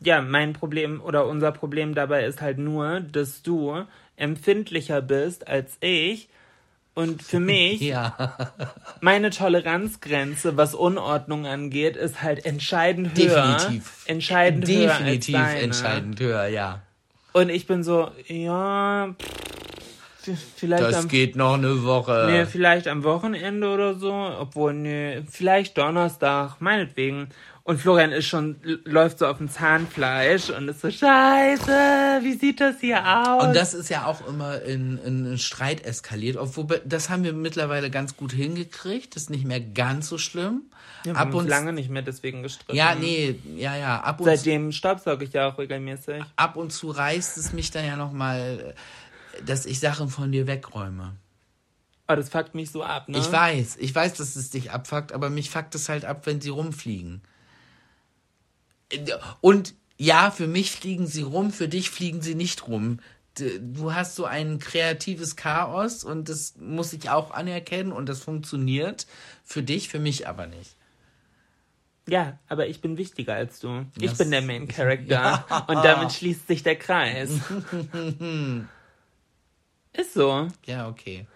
Ja, 0.00 0.20
mein 0.20 0.52
Problem 0.52 1.00
oder 1.00 1.26
unser 1.26 1.52
Problem 1.52 1.94
dabei 1.94 2.26
ist 2.26 2.42
halt 2.42 2.58
nur, 2.58 3.00
dass 3.00 3.42
du 3.42 3.84
empfindlicher 4.16 5.00
bist 5.00 5.48
als 5.48 5.76
ich. 5.80 6.28
Und 6.94 7.22
für 7.22 7.40
mich, 7.40 7.80
Ja, 7.82 8.36
meine 9.00 9.30
Toleranzgrenze, 9.30 10.56
was 10.58 10.74
Unordnung 10.74 11.46
angeht, 11.46 11.96
ist 11.96 12.22
halt 12.22 12.44
entscheidend 12.44 13.18
höher. 13.18 13.56
definitiv. 13.56 14.04
Entscheidend 14.06 14.68
definitiv 14.68 15.34
höher 15.36 15.44
deine. 15.44 15.60
entscheidend 15.60 16.20
höher, 16.20 16.46
ja. 16.48 16.82
Und 17.32 17.50
ich 17.50 17.66
bin 17.66 17.82
so, 17.84 18.10
ja, 18.28 19.14
pff, 19.18 19.28
vielleicht 20.56 20.82
Das 20.82 20.96
am, 20.96 21.08
geht 21.08 21.36
noch 21.36 21.54
eine 21.54 21.84
Woche. 21.84 22.26
nee, 22.30 22.46
vielleicht 22.46 22.88
am 22.88 23.04
Wochenende 23.04 23.68
oder 23.68 23.94
so, 23.94 24.12
obwohl, 24.12 24.74
nee, 24.74 25.22
vielleicht 25.30 25.76
Donnerstag, 25.78 26.56
meinetwegen. 26.60 27.28
Und 27.62 27.80
Florian 27.80 28.12
ist 28.12 28.26
schon, 28.26 28.56
läuft 28.84 29.18
so 29.18 29.26
auf 29.26 29.38
dem 29.38 29.48
Zahnfleisch 29.48 30.50
und 30.50 30.68
ist 30.68 30.82
so, 30.82 30.88
scheiße, 30.88 32.20
wie 32.22 32.34
sieht 32.34 32.60
das 32.60 32.76
hier 32.80 33.02
aus? 33.04 33.42
Und 33.44 33.56
das 33.56 33.74
ist 33.74 33.88
ja 33.88 34.06
auch 34.06 34.24
immer 34.28 34.62
in, 34.62 34.98
in, 34.98 35.26
in 35.26 35.38
Streit 35.38 35.84
eskaliert. 35.84 36.36
Obwohl, 36.36 36.80
das 36.84 37.10
haben 37.10 37.24
wir 37.24 37.32
mittlerweile 37.32 37.90
ganz 37.90 38.16
gut 38.16 38.30
hingekriegt. 38.32 39.16
Das 39.16 39.24
ist 39.24 39.30
nicht 39.30 39.44
mehr 39.44 39.60
ganz 39.60 40.08
so 40.08 40.16
schlimm. 40.16 40.62
wir 41.02 41.12
ab 41.14 41.18
haben 41.18 41.34
uns 41.34 41.48
lange 41.48 41.72
nicht 41.72 41.90
mehr 41.90 42.02
deswegen 42.02 42.44
gestritten. 42.44 42.76
Ja, 42.76 42.94
nee, 42.94 43.34
ja, 43.56 43.76
ja. 43.76 43.98
Ab 44.00 44.20
und, 44.20 44.26
Seitdem 44.26 44.70
staubsauge 44.70 45.24
ich 45.24 45.32
ja 45.32 45.48
auch 45.48 45.58
regelmäßig. 45.58 46.22
ab 46.36 46.54
und 46.54 46.72
zu 46.72 46.90
reißt 46.90 47.36
es 47.36 47.52
mich 47.52 47.72
dann 47.72 47.84
ja 47.84 47.96
nochmal, 47.96 48.74
dass 49.44 49.66
ich 49.66 49.80
Sachen 49.80 50.08
von 50.08 50.32
dir 50.32 50.46
wegräume. 50.46 51.16
Oh, 52.08 52.14
das 52.14 52.28
fuckt 52.28 52.54
mich 52.54 52.70
so 52.70 52.82
ab, 52.84 53.08
ne? 53.08 53.18
Ich 53.18 53.30
weiß, 53.30 53.76
ich 53.80 53.92
weiß, 53.94 54.14
dass 54.14 54.36
es 54.36 54.50
dich 54.50 54.70
abfuckt, 54.70 55.12
aber 55.12 55.28
mich 55.28 55.50
fuckt 55.50 55.74
es 55.74 55.88
halt 55.88 56.04
ab, 56.04 56.22
wenn 56.26 56.40
sie 56.40 56.50
rumfliegen. 56.50 57.20
Und 59.40 59.74
ja, 59.98 60.30
für 60.30 60.46
mich 60.46 60.70
fliegen 60.70 61.06
sie 61.06 61.22
rum, 61.22 61.50
für 61.52 61.68
dich 61.68 61.90
fliegen 61.90 62.22
sie 62.22 62.34
nicht 62.34 62.68
rum. 62.68 63.00
Du 63.60 63.92
hast 63.92 64.14
so 64.14 64.24
ein 64.24 64.58
kreatives 64.60 65.36
Chaos 65.36 66.04
und 66.04 66.28
das 66.28 66.54
muss 66.58 66.92
ich 66.92 67.10
auch 67.10 67.32
anerkennen 67.32 67.92
und 67.92 68.08
das 68.08 68.20
funktioniert. 68.22 69.06
Für 69.44 69.62
dich, 69.62 69.88
für 69.88 69.98
mich 69.98 70.28
aber 70.28 70.46
nicht. 70.46 70.76
Ja, 72.08 72.38
aber 72.48 72.68
ich 72.68 72.80
bin 72.80 72.96
wichtiger 72.98 73.34
als 73.34 73.58
du. 73.58 73.84
Ich 73.98 74.10
Das- 74.10 74.18
bin 74.18 74.30
der 74.30 74.40
Main 74.42 74.68
Character. 74.68 75.44
Und 75.68 75.84
damit 75.84 76.12
schließt 76.12 76.46
sich 76.46 76.62
der 76.62 76.76
Kreis. 76.76 77.30
Ist 79.96 80.14
so. 80.14 80.48
Ja, 80.66 80.88
okay. 80.88 81.26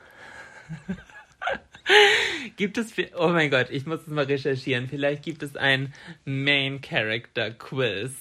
Gibt 2.56 2.78
es, 2.78 2.92
oh 3.16 3.28
mein 3.28 3.50
Gott, 3.50 3.70
ich 3.70 3.86
muss 3.86 4.00
es 4.02 4.06
mal 4.08 4.24
recherchieren. 4.24 4.88
Vielleicht 4.88 5.22
gibt 5.24 5.42
es 5.42 5.56
ein 5.56 5.92
Main 6.24 6.80
Character 6.80 7.50
Quiz. 7.50 8.12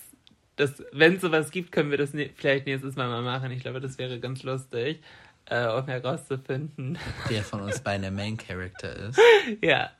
Das, 0.55 0.83
wenn 0.91 1.15
es 1.15 1.21
sowas 1.21 1.51
gibt, 1.51 1.71
können 1.71 1.91
wir 1.91 1.97
das 1.97 2.13
ne 2.13 2.31
vielleicht 2.35 2.65
nächstes 2.65 2.95
Mal 2.95 3.07
mal 3.07 3.21
machen. 3.21 3.51
Ich 3.51 3.61
glaube, 3.61 3.79
das 3.79 3.97
wäre 3.97 4.19
ganz 4.19 4.43
lustig, 4.43 5.01
äh, 5.45 5.67
um 5.67 5.85
herauszufinden. 5.85 6.97
Wer 7.27 7.43
von 7.43 7.61
uns 7.61 7.79
beiden 7.81 8.01
der 8.01 8.11
Main 8.11 8.37
Character 8.37 8.95
ist. 9.09 9.19
ja. 9.61 9.91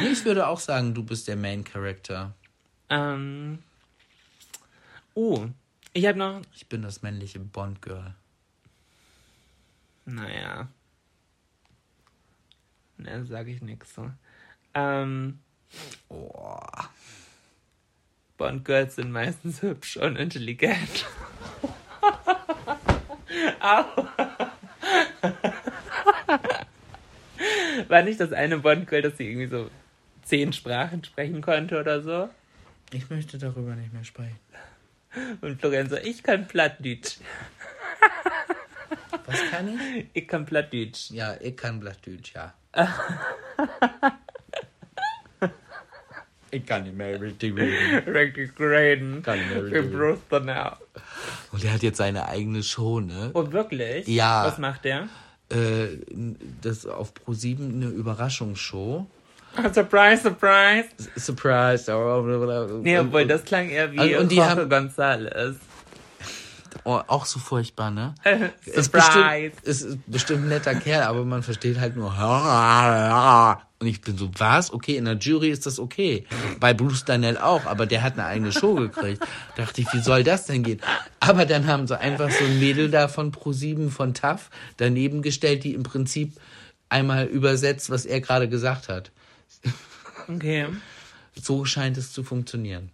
Nee, 0.00 0.08
ich 0.12 0.24
würde 0.24 0.46
auch 0.46 0.60
sagen, 0.60 0.94
du 0.94 1.02
bist 1.02 1.28
der 1.28 1.36
Main 1.36 1.64
Character. 1.64 2.34
Ähm. 2.88 3.58
Oh, 5.14 5.46
ich 5.92 6.06
habe 6.06 6.18
noch, 6.18 6.40
Ich 6.54 6.68
bin 6.68 6.82
das 6.82 7.02
männliche 7.02 7.38
Bond-Girl. 7.38 8.14
Naja. 10.04 10.68
Ne, 12.96 13.24
sage 13.26 13.50
ich 13.50 13.62
nix 13.62 13.94
so. 13.94 14.10
Ähm. 14.74 15.40
Oh. 16.08 16.60
Bond 18.36 18.64
Girls 18.64 18.96
sind 18.96 19.12
meistens 19.12 19.62
hübsch 19.62 19.96
und 19.96 20.16
intelligent. 20.16 21.06
Au. 23.60 23.84
War 27.88 28.02
nicht 28.02 28.20
das 28.20 28.32
eine 28.32 28.58
Bond 28.58 28.88
Girl, 28.88 29.02
dass 29.02 29.16
sie 29.16 29.28
irgendwie 29.28 29.48
so 29.48 29.70
zehn 30.22 30.52
Sprachen 30.52 31.04
sprechen 31.04 31.40
konnte 31.40 31.78
oder 31.78 32.02
so? 32.02 32.28
Ich 32.92 33.08
möchte 33.10 33.38
darüber 33.38 33.74
nicht 33.74 33.92
mehr 33.92 34.04
sprechen. 34.04 34.38
Und 35.40 35.60
Florian 35.60 35.88
so, 35.88 35.96
ich 35.96 36.22
kann 36.22 36.48
Plattdeutsch. 36.48 37.18
Was 39.26 39.40
kann 39.50 39.68
ich? 39.68 40.06
Ich 40.14 40.28
kann 40.28 40.44
Plattdeutsch. 40.46 41.10
Ja, 41.10 41.34
ich 41.40 41.56
kann 41.56 41.80
Blattdeutsch, 41.80 42.32
ja. 42.34 42.52
ich 46.50 46.66
kann 46.66 46.82
nicht 46.84 46.96
mehr 46.96 47.20
richtig 47.20 47.56
reden. 47.56 48.08
Richtig 48.08 48.52
reden. 48.60 49.22
Kann 49.22 49.38
ich 49.40 49.46
mehr 49.48 49.64
Wir 49.64 49.72
reden. 49.82 49.92
Brüste 49.92 50.40
now. 50.40 50.76
Und 51.52 51.64
er 51.64 51.72
hat 51.74 51.82
jetzt 51.82 51.98
seine 51.98 52.28
eigene 52.28 52.62
Show, 52.62 53.00
ne? 53.00 53.30
Oh, 53.34 53.50
wirklich? 53.52 54.06
Ja. 54.06 54.44
Was 54.46 54.58
macht 54.58 54.84
der? 54.84 55.08
äh, 55.50 55.88
das 56.62 56.86
auf 56.86 57.12
Pro7 57.26 57.58
eine 57.74 57.86
Überraschungsshow. 57.86 59.06
surprise, 59.74 60.22
surprise. 60.22 60.88
Surprise. 61.16 61.92
Nee, 62.82 62.98
obwohl 62.98 63.26
das 63.26 63.44
klang 63.44 63.68
eher 63.68 63.92
wie 63.92 64.14
Und- 64.14 64.22
und 64.22 64.32
die 64.32 64.36
Jorge 64.36 64.62
haben- 64.62 64.72
González. 64.88 65.56
Oh, 66.84 67.00
auch 67.06 67.26
so 67.26 67.38
furchtbar, 67.38 67.90
ne? 67.90 68.14
Ist 68.64 68.92
Surprise. 68.92 69.50
bestimmt, 69.50 69.64
ist 69.64 69.98
bestimmt 70.06 70.42
ein 70.44 70.48
netter 70.48 70.74
Kerl, 70.74 71.02
aber 71.02 71.24
man 71.24 71.42
versteht 71.42 71.78
halt 71.78 71.96
nur. 71.96 72.12
Und 73.78 73.88
ich 73.88 74.00
bin 74.00 74.16
so, 74.16 74.30
was? 74.38 74.72
Okay, 74.72 74.96
in 74.96 75.06
der 75.06 75.16
Jury 75.16 75.50
ist 75.50 75.66
das 75.66 75.80
okay. 75.80 76.24
Bei 76.60 76.72
Bruce 76.72 77.04
Danell 77.04 77.36
auch, 77.36 77.66
aber 77.66 77.84
der 77.84 78.02
hat 78.02 78.12
eine 78.12 78.26
eigene 78.26 78.52
Show 78.52 78.74
gekriegt. 78.76 79.26
Dachte 79.56 79.80
ich, 79.80 79.92
wie 79.92 80.00
soll 80.00 80.22
das 80.22 80.46
denn 80.46 80.62
gehen? 80.62 80.80
Aber 81.18 81.46
dann 81.46 81.66
haben 81.66 81.88
sie 81.88 81.98
einfach 81.98 82.30
so 82.30 82.44
ein 82.44 82.60
Mädel 82.60 82.92
da 82.92 83.08
von 83.08 83.32
Pro7 83.32 83.90
von 83.90 84.14
TAF 84.14 84.50
daneben 84.76 85.20
gestellt, 85.20 85.64
die 85.64 85.74
im 85.74 85.82
Prinzip 85.82 86.34
einmal 86.90 87.26
übersetzt, 87.26 87.90
was 87.90 88.06
er 88.06 88.20
gerade 88.20 88.48
gesagt 88.48 88.88
hat. 88.88 89.10
Okay. 90.28 90.68
So 91.34 91.64
scheint 91.64 91.96
es 91.96 92.12
zu 92.12 92.22
funktionieren. 92.22 92.90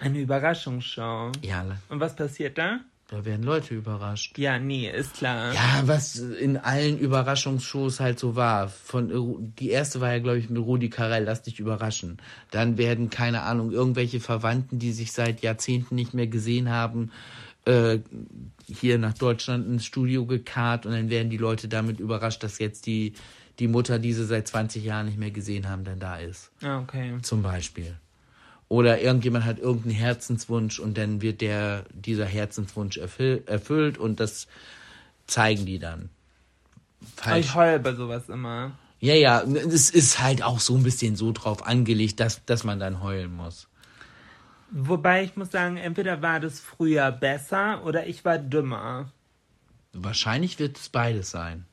Eine 0.00 0.18
Überraschungsshow. 0.18 1.30
Ja, 1.42 1.64
Und 1.88 2.00
was 2.00 2.16
passiert 2.16 2.58
da? 2.58 2.80
Da 3.08 3.24
werden 3.24 3.42
Leute 3.42 3.74
überrascht. 3.74 4.38
Ja, 4.38 4.58
nee, 4.58 4.90
ist 4.90 5.14
klar. 5.14 5.52
Ja, 5.54 5.82
was 5.86 6.16
in 6.16 6.56
allen 6.58 6.98
Überraschungsshows 6.98 8.00
halt 8.00 8.18
so 8.18 8.36
war. 8.36 8.68
Von 8.68 9.10
Ru- 9.10 9.38
die 9.58 9.70
erste 9.70 10.00
war 10.00 10.12
ja, 10.12 10.18
glaube 10.18 10.38
ich, 10.38 10.50
mit 10.50 10.62
Rudi 10.62 10.90
Carell, 10.90 11.24
lass 11.24 11.42
dich 11.42 11.58
überraschen. 11.58 12.18
Dann 12.50 12.76
werden, 12.78 13.08
keine 13.10 13.42
Ahnung, 13.42 13.72
irgendwelche 13.72 14.20
Verwandten, 14.20 14.78
die 14.78 14.92
sich 14.92 15.12
seit 15.12 15.40
Jahrzehnten 15.40 15.94
nicht 15.94 16.12
mehr 16.14 16.26
gesehen 16.26 16.68
haben, 16.70 17.10
äh, 17.64 17.98
hier 18.66 18.98
nach 18.98 19.14
Deutschland 19.14 19.66
ins 19.66 19.84
Studio 19.86 20.26
gekarrt 20.26 20.84
und 20.86 20.92
dann 20.92 21.08
werden 21.10 21.30
die 21.30 21.36
Leute 21.38 21.68
damit 21.68 22.00
überrascht, 22.00 22.42
dass 22.42 22.58
jetzt 22.58 22.86
die, 22.86 23.14
die 23.58 23.68
Mutter, 23.68 23.98
die 23.98 24.12
sie 24.12 24.26
seit 24.26 24.46
20 24.48 24.84
Jahren 24.84 25.06
nicht 25.06 25.18
mehr 25.18 25.30
gesehen 25.30 25.68
haben, 25.68 25.84
dann 25.84 25.98
da 25.98 26.18
ist. 26.18 26.50
Ah, 26.62 26.78
okay. 26.80 27.14
Zum 27.22 27.42
Beispiel. 27.42 27.96
Oder 28.68 29.00
irgendjemand 29.00 29.44
hat 29.46 29.58
irgendeinen 29.58 29.94
Herzenswunsch 29.94 30.78
und 30.78 30.98
dann 30.98 31.22
wird 31.22 31.40
der, 31.40 31.84
dieser 31.92 32.26
Herzenswunsch 32.26 32.98
erfüll, 32.98 33.42
erfüllt 33.46 33.96
und 33.96 34.20
das 34.20 34.46
zeigen 35.26 35.64
die 35.64 35.78
dann. 35.78 36.10
Aber 37.22 37.38
ich 37.38 37.54
heul 37.54 37.78
bei 37.78 37.94
sowas 37.94 38.28
immer. 38.28 38.72
Ja, 39.00 39.14
ja, 39.14 39.42
es 39.42 39.90
ist 39.90 40.20
halt 40.20 40.42
auch 40.42 40.60
so 40.60 40.76
ein 40.76 40.82
bisschen 40.82 41.16
so 41.16 41.32
drauf 41.32 41.66
angelegt, 41.66 42.20
dass, 42.20 42.44
dass 42.44 42.64
man 42.64 42.78
dann 42.80 43.02
heulen 43.02 43.34
muss. 43.34 43.68
Wobei 44.70 45.24
ich 45.24 45.36
muss 45.36 45.50
sagen, 45.50 45.78
entweder 45.78 46.20
war 46.20 46.40
das 46.40 46.60
früher 46.60 47.10
besser 47.10 47.84
oder 47.84 48.06
ich 48.06 48.24
war 48.24 48.38
dümmer. 48.38 49.10
Wahrscheinlich 49.92 50.58
wird 50.58 50.76
es 50.76 50.90
beides 50.90 51.30
sein. 51.30 51.64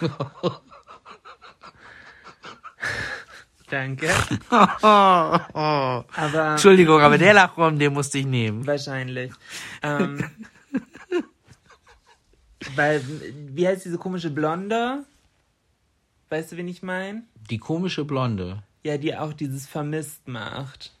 Danke. 3.68 4.08
Aber 4.50 6.06
Entschuldigung, 6.52 7.00
aber 7.00 7.18
der 7.18 7.34
Lachraum, 7.34 7.78
den 7.78 7.92
musste 7.92 8.18
ich 8.18 8.26
nehmen. 8.26 8.66
wahrscheinlich. 8.66 9.32
Ähm, 9.82 10.24
weil, 12.76 13.02
wie 13.54 13.66
heißt 13.66 13.84
diese 13.84 13.98
komische 13.98 14.30
Blonde? 14.30 15.04
Weißt 16.28 16.52
du, 16.52 16.56
wen 16.56 16.68
ich 16.68 16.82
meine? 16.82 17.22
Die 17.50 17.58
komische 17.58 18.04
Blonde. 18.04 18.62
Ja, 18.84 18.98
die 18.98 19.16
auch 19.16 19.32
dieses 19.32 19.66
Vermisst 19.66 20.28
macht. 20.28 20.92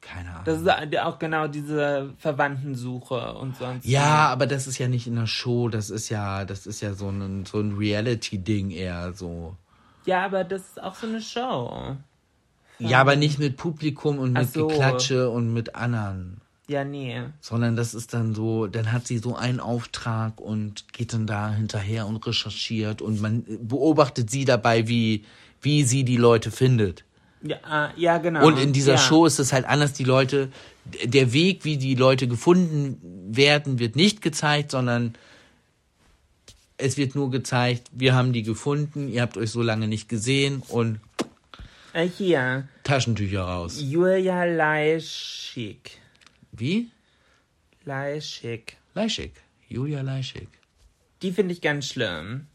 Keine 0.00 0.30
Ahnung. 0.30 0.44
Das 0.44 0.60
ist 0.60 0.98
auch 0.98 1.18
genau 1.18 1.46
diese 1.46 2.12
Verwandtensuche 2.18 3.34
und 3.34 3.56
sonst. 3.56 3.86
ja, 3.86 4.28
aber 4.28 4.46
das 4.46 4.66
ist 4.66 4.78
ja 4.78 4.88
nicht 4.88 5.06
in 5.06 5.14
der 5.16 5.26
Show, 5.26 5.68
das 5.68 5.88
ist 5.90 6.08
ja, 6.08 6.44
das 6.44 6.66
ist 6.66 6.80
ja 6.80 6.94
so 6.94 7.08
ein, 7.08 7.46
so 7.46 7.60
ein 7.60 7.76
Reality-Ding 7.76 8.70
eher 8.70 9.12
so. 9.12 9.56
Ja, 10.04 10.24
aber 10.24 10.44
das 10.44 10.62
ist 10.62 10.82
auch 10.82 10.94
so 10.94 11.06
eine 11.06 11.20
Show. 11.20 11.96
Ja, 12.78 13.00
aber 13.00 13.16
nicht 13.16 13.38
mit 13.38 13.56
Publikum 13.56 14.18
und 14.18 14.32
mit 14.32 14.52
so. 14.52 14.66
Geklatsche 14.66 15.30
und 15.30 15.52
mit 15.52 15.74
anderen. 15.74 16.40
Ja, 16.68 16.84
nee. 16.84 17.22
Sondern 17.40 17.76
das 17.76 17.94
ist 17.94 18.14
dann 18.14 18.34
so, 18.34 18.66
dann 18.66 18.92
hat 18.92 19.06
sie 19.06 19.18
so 19.18 19.36
einen 19.36 19.60
Auftrag 19.60 20.40
und 20.40 20.92
geht 20.92 21.12
dann 21.12 21.26
da 21.26 21.50
hinterher 21.52 22.06
und 22.06 22.24
recherchiert 22.26 23.02
und 23.02 23.20
man 23.20 23.44
beobachtet 23.60 24.30
sie 24.30 24.44
dabei, 24.44 24.88
wie, 24.88 25.24
wie 25.60 25.84
sie 25.84 26.04
die 26.04 26.16
Leute 26.16 26.50
findet. 26.50 27.04
Ja, 27.42 27.56
ah, 27.64 27.90
ja 27.96 28.18
genau. 28.18 28.46
Und 28.46 28.58
in 28.58 28.72
dieser 28.72 28.92
ja. 28.92 28.98
Show 28.98 29.26
ist 29.26 29.38
es 29.38 29.52
halt 29.52 29.66
anders, 29.66 29.92
die 29.92 30.04
Leute, 30.04 30.50
der 31.04 31.32
Weg, 31.32 31.64
wie 31.64 31.76
die 31.76 31.94
Leute 31.94 32.28
gefunden 32.28 33.00
werden, 33.28 33.78
wird 33.78 33.96
nicht 33.96 34.22
gezeigt, 34.22 34.70
sondern 34.70 35.14
es 36.78 36.96
wird 36.96 37.14
nur 37.14 37.30
gezeigt, 37.30 37.88
wir 37.92 38.14
haben 38.14 38.32
die 38.32 38.42
gefunden, 38.42 39.08
ihr 39.08 39.22
habt 39.22 39.36
euch 39.36 39.50
so 39.50 39.62
lange 39.62 39.88
nicht 39.88 40.08
gesehen 40.08 40.62
und 40.68 41.00
Äh, 41.92 42.08
hier. 42.08 42.68
Taschentücher 42.84 43.42
raus. 43.42 43.76
Julia 43.80 44.44
Leischig. 44.44 45.98
Wie? 46.52 46.90
Leischig. 47.84 48.76
Leischig. 48.94 49.32
Julia 49.68 50.00
Leischig. 50.02 50.48
Die 51.22 51.32
finde 51.32 51.52
ich 51.52 51.60
ganz 51.60 51.86
schlimm. 51.88 52.46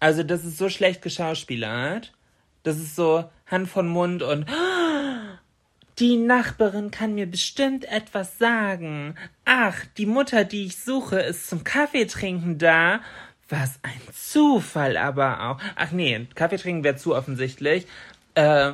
Also, 0.00 0.22
das 0.22 0.44
ist 0.44 0.58
so 0.58 0.68
schlecht 0.68 1.02
geschauspielert. 1.02 2.12
Das 2.62 2.76
ist 2.78 2.94
so 2.96 3.28
Hand 3.46 3.68
von 3.68 3.88
Mund 3.88 4.22
und 4.22 4.46
die 5.98 6.16
Nachbarin 6.16 6.90
kann 6.90 7.14
mir 7.14 7.26
bestimmt 7.26 7.84
etwas 7.84 8.38
sagen. 8.38 9.16
Ach, 9.44 9.84
die 9.96 10.06
Mutter, 10.06 10.44
die 10.44 10.66
ich 10.66 10.78
suche, 10.78 11.18
ist 11.20 11.48
zum 11.48 11.64
Kaffeetrinken 11.64 12.58
da. 12.58 13.00
Was 13.48 13.80
ein 13.82 14.00
Zufall 14.12 14.96
aber 14.96 15.50
auch. 15.50 15.58
Ach 15.74 15.90
nee, 15.90 16.26
Kaffeetrinken 16.34 16.84
wäre 16.84 16.96
zu 16.96 17.16
offensichtlich. 17.16 17.86
Äh, 18.34 18.72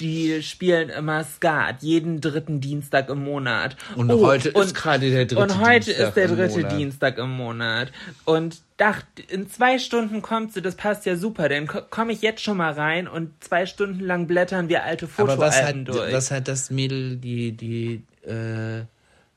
die 0.00 0.42
spielen 0.42 0.88
immer 0.90 1.24
Skat, 1.24 1.82
jeden 1.82 2.20
dritten 2.20 2.60
Dienstag 2.60 3.08
im 3.08 3.24
Monat. 3.24 3.76
Und 3.96 4.10
Oh, 4.10 4.24
heute 4.26 4.50
ist 4.50 4.54
und- 4.54 4.74
gerade 4.74 5.10
der 5.10 5.26
dritte 5.26 5.40
Und 5.40 5.58
heute 5.60 5.86
Dienstag 5.86 6.08
ist 6.08 6.14
der 6.16 6.24
im 6.26 6.36
dritte 6.36 6.56
Monat. 6.58 6.72
Dienstag 6.72 7.18
im 7.18 7.30
Monat. 7.30 7.92
Und 8.24 8.60
dachte, 8.76 9.22
in 9.28 9.48
zwei 9.48 9.78
Stunden 9.78 10.20
kommt 10.22 10.52
sie, 10.52 10.60
das 10.62 10.74
passt 10.74 11.06
ja 11.06 11.16
super. 11.16 11.48
Dann 11.48 11.66
komme 11.66 12.12
ich 12.12 12.22
jetzt 12.22 12.42
schon 12.42 12.58
mal 12.58 12.72
rein 12.72 13.08
und 13.08 13.32
zwei 13.42 13.66
Stunden 13.66 14.00
lang 14.00 14.26
blättern 14.26 14.68
wir 14.68 14.84
alte 14.84 15.08
Aber 15.16 15.38
was 15.38 15.62
hat, 15.62 15.74
durch. 15.88 16.12
was 16.12 16.30
hat 16.30 16.46
das 16.48 16.70
Mädel, 16.70 17.16
die, 17.16 17.52
die, 17.52 18.02
äh, 18.28 18.82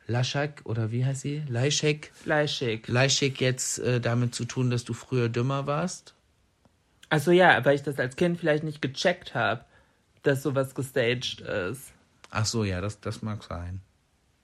Laschak, 0.08 0.62
oder 0.66 0.92
wie 0.92 1.06
heißt 1.06 1.22
sie? 1.22 1.44
Leischek? 1.48 2.12
Fleischig. 2.16 2.88
Leischek 2.88 3.40
jetzt 3.40 3.78
äh, 3.78 4.02
damit 4.02 4.34
zu 4.34 4.46
tun, 4.46 4.72
dass 4.72 4.84
du 4.84 4.94
früher 4.94 5.30
dümmer 5.30 5.68
warst? 5.68 6.16
Also 7.10 7.32
ja, 7.32 7.64
weil 7.64 7.76
ich 7.76 7.84
das 7.84 8.00
als 8.00 8.16
Kind 8.16 8.40
vielleicht 8.40 8.64
nicht 8.64 8.82
gecheckt 8.82 9.36
habe, 9.36 9.66
dass 10.24 10.44
sowas 10.44 10.76
gestaged 10.76 11.42
ist. 11.42 11.92
Ach 12.32 12.46
so, 12.46 12.64
ja, 12.64 12.82
das, 12.82 13.00
das 13.00 13.22
mag 13.22 13.44
sein. 13.44 13.82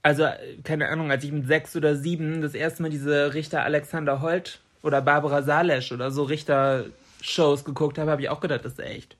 Also, 0.01 0.27
keine 0.63 0.89
Ahnung, 0.89 1.09
als 1.09 1.23
ich 1.23 1.31
mit 1.31 1.47
sechs 1.47 1.75
oder 1.75 1.95
sieben 1.95 2.41
das 2.41 2.53
erste 2.53 2.83
Mal 2.83 2.89
diese 2.89 3.33
Richter 3.33 3.63
Alexander 3.63 4.21
Holt 4.21 4.59
oder 4.83 5.01
Barbara 5.01 5.41
Salesch 5.41 5.91
oder 5.91 6.11
so 6.11 6.23
Richter-Shows 6.23 7.63
geguckt 7.65 7.97
habe, 7.97 8.11
habe 8.11 8.21
ich 8.21 8.29
auch 8.29 8.39
gedacht, 8.39 8.65
das 8.65 8.73
ist 8.73 8.79
echt. 8.79 9.17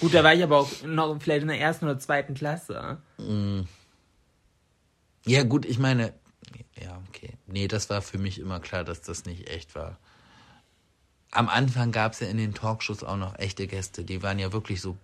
Gut, 0.00 0.14
da 0.14 0.22
war 0.22 0.34
ich 0.34 0.42
aber 0.44 0.58
auch 0.58 0.82
noch 0.84 1.20
vielleicht 1.20 1.42
in 1.42 1.48
der 1.48 1.58
ersten 1.58 1.86
oder 1.86 1.98
zweiten 1.98 2.34
Klasse. 2.34 2.98
Ja, 5.26 5.42
gut, 5.42 5.66
ich 5.66 5.80
meine, 5.80 6.12
ja, 6.80 7.02
okay. 7.08 7.32
Nee, 7.48 7.66
das 7.66 7.90
war 7.90 8.02
für 8.02 8.18
mich 8.18 8.38
immer 8.38 8.60
klar, 8.60 8.84
dass 8.84 9.02
das 9.02 9.24
nicht 9.24 9.48
echt 9.48 9.74
war. 9.74 9.98
Am 11.30 11.48
Anfang 11.48 11.92
gab 11.92 12.12
es 12.12 12.20
ja 12.20 12.28
in 12.28 12.38
den 12.38 12.54
Talkshows 12.54 13.04
auch 13.04 13.16
noch 13.16 13.38
echte 13.38 13.66
Gäste, 13.66 14.04
die 14.04 14.22
waren 14.22 14.38
ja 14.38 14.52
wirklich 14.52 14.80
so 14.80 14.96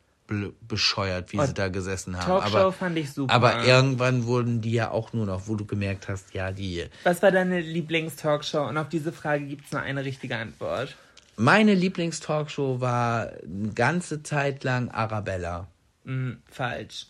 bescheuert, 0.66 1.32
wie 1.32 1.38
Oh, 1.38 1.44
sie 1.44 1.52
da 1.52 1.68
gesessen 1.68 2.16
haben. 2.16 2.26
Talkshow 2.26 2.56
aber, 2.56 2.72
fand 2.72 2.96
ich 2.96 3.12
super. 3.12 3.32
aber 3.32 3.62
irgendwann 3.64 4.24
wurden 4.24 4.62
die 4.62 4.72
ja 4.72 4.90
auch 4.90 5.12
nur 5.12 5.26
noch, 5.26 5.48
wo 5.48 5.54
du 5.54 5.66
gemerkt 5.66 6.08
hast, 6.08 6.32
ja, 6.32 6.50
die. 6.50 6.86
Was 7.02 7.22
war 7.22 7.30
deine 7.30 7.60
Lieblingstalkshow? 7.60 8.66
Und 8.68 8.78
auf 8.78 8.88
diese 8.88 9.12
Frage 9.12 9.44
gibt 9.44 9.66
es 9.66 9.72
nur 9.72 9.82
eine 9.82 10.02
richtige 10.04 10.36
Antwort. 10.38 10.96
Meine 11.36 11.74
Lieblingstalkshow 11.74 12.80
war 12.80 13.32
eine 13.44 13.72
ganze 13.74 14.22
Zeit 14.22 14.64
lang 14.64 14.88
Arabella. 14.90 15.66
Hm, 16.06 16.38
falsch. 16.50 17.08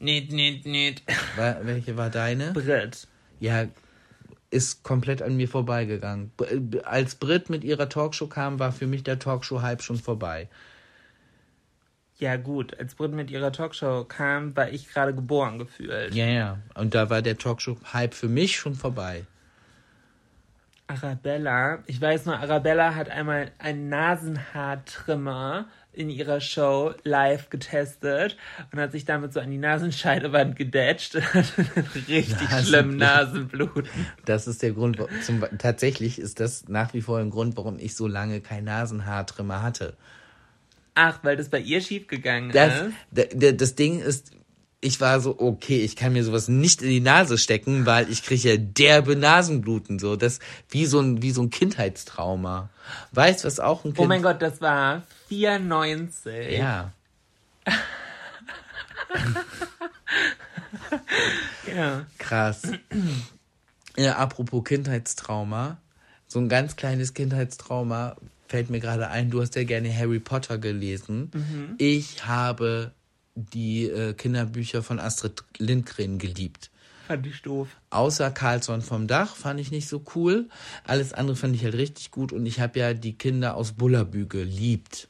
Nicht, 0.00 0.32
nicht, 0.32 0.66
nicht. 0.66 1.02
Welche 1.62 1.96
war 1.96 2.10
deine? 2.10 2.52
Brit. 2.52 3.06
Ja, 3.38 3.66
ist 4.50 4.82
komplett 4.82 5.22
an 5.22 5.36
mir 5.36 5.48
vorbeigegangen. 5.48 6.30
B- 6.36 6.80
Als 6.82 7.14
Brit 7.14 7.50
mit 7.50 7.64
ihrer 7.64 7.88
Talkshow 7.88 8.26
kam, 8.26 8.58
war 8.58 8.72
für 8.72 8.86
mich 8.86 9.04
der 9.04 9.18
Talkshow-Hype 9.18 9.82
schon 9.82 9.98
vorbei. 9.98 10.48
Ja, 12.18 12.36
gut. 12.36 12.78
Als 12.78 12.94
Brit 12.94 13.12
mit 13.12 13.30
ihrer 13.30 13.52
Talkshow 13.52 14.04
kam, 14.04 14.54
war 14.56 14.68
ich 14.68 14.88
gerade 14.88 15.14
geboren 15.14 15.58
gefühlt. 15.58 16.14
Ja, 16.14 16.26
ja. 16.26 16.58
Und 16.74 16.94
da 16.94 17.08
war 17.10 17.22
der 17.22 17.38
Talkshow-Hype 17.38 18.12
für 18.14 18.28
mich 18.28 18.56
schon 18.56 18.74
vorbei. 18.74 19.24
Arabella, 20.86 21.78
ich 21.86 22.00
weiß 22.00 22.26
nur, 22.26 22.36
Arabella 22.36 22.96
hat 22.96 23.08
einmal 23.08 23.52
einen 23.58 23.88
Nasenhaartrimmer 23.88 25.66
in 25.92 26.08
ihrer 26.08 26.40
Show 26.40 26.94
live 27.02 27.50
getestet 27.50 28.36
und 28.72 28.78
hat 28.78 28.92
sich 28.92 29.04
damit 29.04 29.32
so 29.32 29.40
an 29.40 29.50
die 29.50 29.58
Nasenscheidewand 29.58 30.56
gedetscht 30.56 31.16
und 31.16 31.34
hat 31.34 31.46
richtig 32.08 32.38
Nasenblut. 32.48 32.66
schlimm 32.66 32.96
Nasenblut. 32.96 33.88
Das 34.24 34.46
ist 34.46 34.62
der 34.62 34.72
Grund, 34.72 34.98
zum, 35.24 35.44
tatsächlich 35.58 36.18
ist 36.18 36.38
das 36.40 36.68
nach 36.68 36.94
wie 36.94 37.00
vor 37.00 37.18
ein 37.18 37.30
Grund, 37.30 37.56
warum 37.56 37.78
ich 37.78 37.96
so 37.96 38.06
lange 38.06 38.40
kein 38.40 38.64
Nasenhaartrimmer 38.64 39.62
hatte. 39.62 39.94
Ach, 40.94 41.18
weil 41.22 41.36
das 41.36 41.48
bei 41.48 41.60
ihr 41.60 41.80
schiefgegangen 41.80 42.50
Das, 42.52 42.88
ist. 43.10 43.60
das 43.60 43.74
Ding 43.74 44.00
ist, 44.00 44.32
ich 44.82 45.00
war 45.00 45.20
so, 45.20 45.38
okay, 45.38 45.80
ich 45.80 45.94
kann 45.94 46.12
mir 46.14 46.24
sowas 46.24 46.48
nicht 46.48 46.80
in 46.82 46.88
die 46.88 47.00
Nase 47.00 47.36
stecken, 47.36 47.84
weil 47.84 48.10
ich 48.10 48.22
kriege 48.22 48.50
ja 48.50 48.56
derbe 48.56 49.14
Nasenbluten, 49.14 49.98
so, 49.98 50.16
das, 50.16 50.38
wie 50.70 50.86
so 50.86 51.00
ein, 51.00 51.20
wie 51.22 51.32
so 51.32 51.42
ein 51.42 51.50
Kindheitstrauma. 51.50 52.70
Weißt, 53.12 53.44
was 53.44 53.60
auch 53.60 53.84
ein 53.84 53.92
Kind, 53.92 53.98
Oh 53.98 54.06
mein 54.06 54.22
Gott, 54.22 54.40
das 54.40 54.60
war 54.60 55.02
94. 55.28 56.58
ja. 56.58 56.92
Ja. 61.74 62.06
Krass. 62.18 62.62
Ja, 63.96 64.16
apropos 64.16 64.64
Kindheitstrauma. 64.64 65.78
So 66.26 66.38
ein 66.38 66.48
ganz 66.48 66.76
kleines 66.76 67.14
Kindheitstrauma 67.14 68.16
fällt 68.48 68.70
mir 68.70 68.80
gerade 68.80 69.08
ein. 69.08 69.30
Du 69.30 69.40
hast 69.40 69.54
ja 69.56 69.64
gerne 69.64 69.94
Harry 69.96 70.20
Potter 70.20 70.58
gelesen. 70.58 71.76
Ich 71.78 72.26
habe 72.26 72.92
die 73.34 73.84
äh, 73.84 74.14
Kinderbücher 74.14 74.82
von 74.82 74.98
Astrid 74.98 75.44
Lindgren 75.58 76.18
geliebt. 76.18 76.70
Fand 77.06 77.26
ich 77.26 77.42
doof. 77.42 77.68
Außer 77.90 78.30
Carlson 78.30 78.82
vom 78.82 79.08
Dach 79.08 79.34
fand 79.34 79.58
ich 79.58 79.72
nicht 79.72 79.88
so 79.88 80.02
cool. 80.14 80.48
Alles 80.84 81.12
andere 81.12 81.36
fand 81.36 81.56
ich 81.56 81.64
halt 81.64 81.74
richtig 81.74 82.12
gut. 82.12 82.32
Und 82.32 82.46
ich 82.46 82.60
habe 82.60 82.78
ja 82.78 82.94
die 82.94 83.14
Kinder 83.14 83.56
aus 83.56 83.72
Bullabü 83.72 84.26
geliebt. 84.26 85.08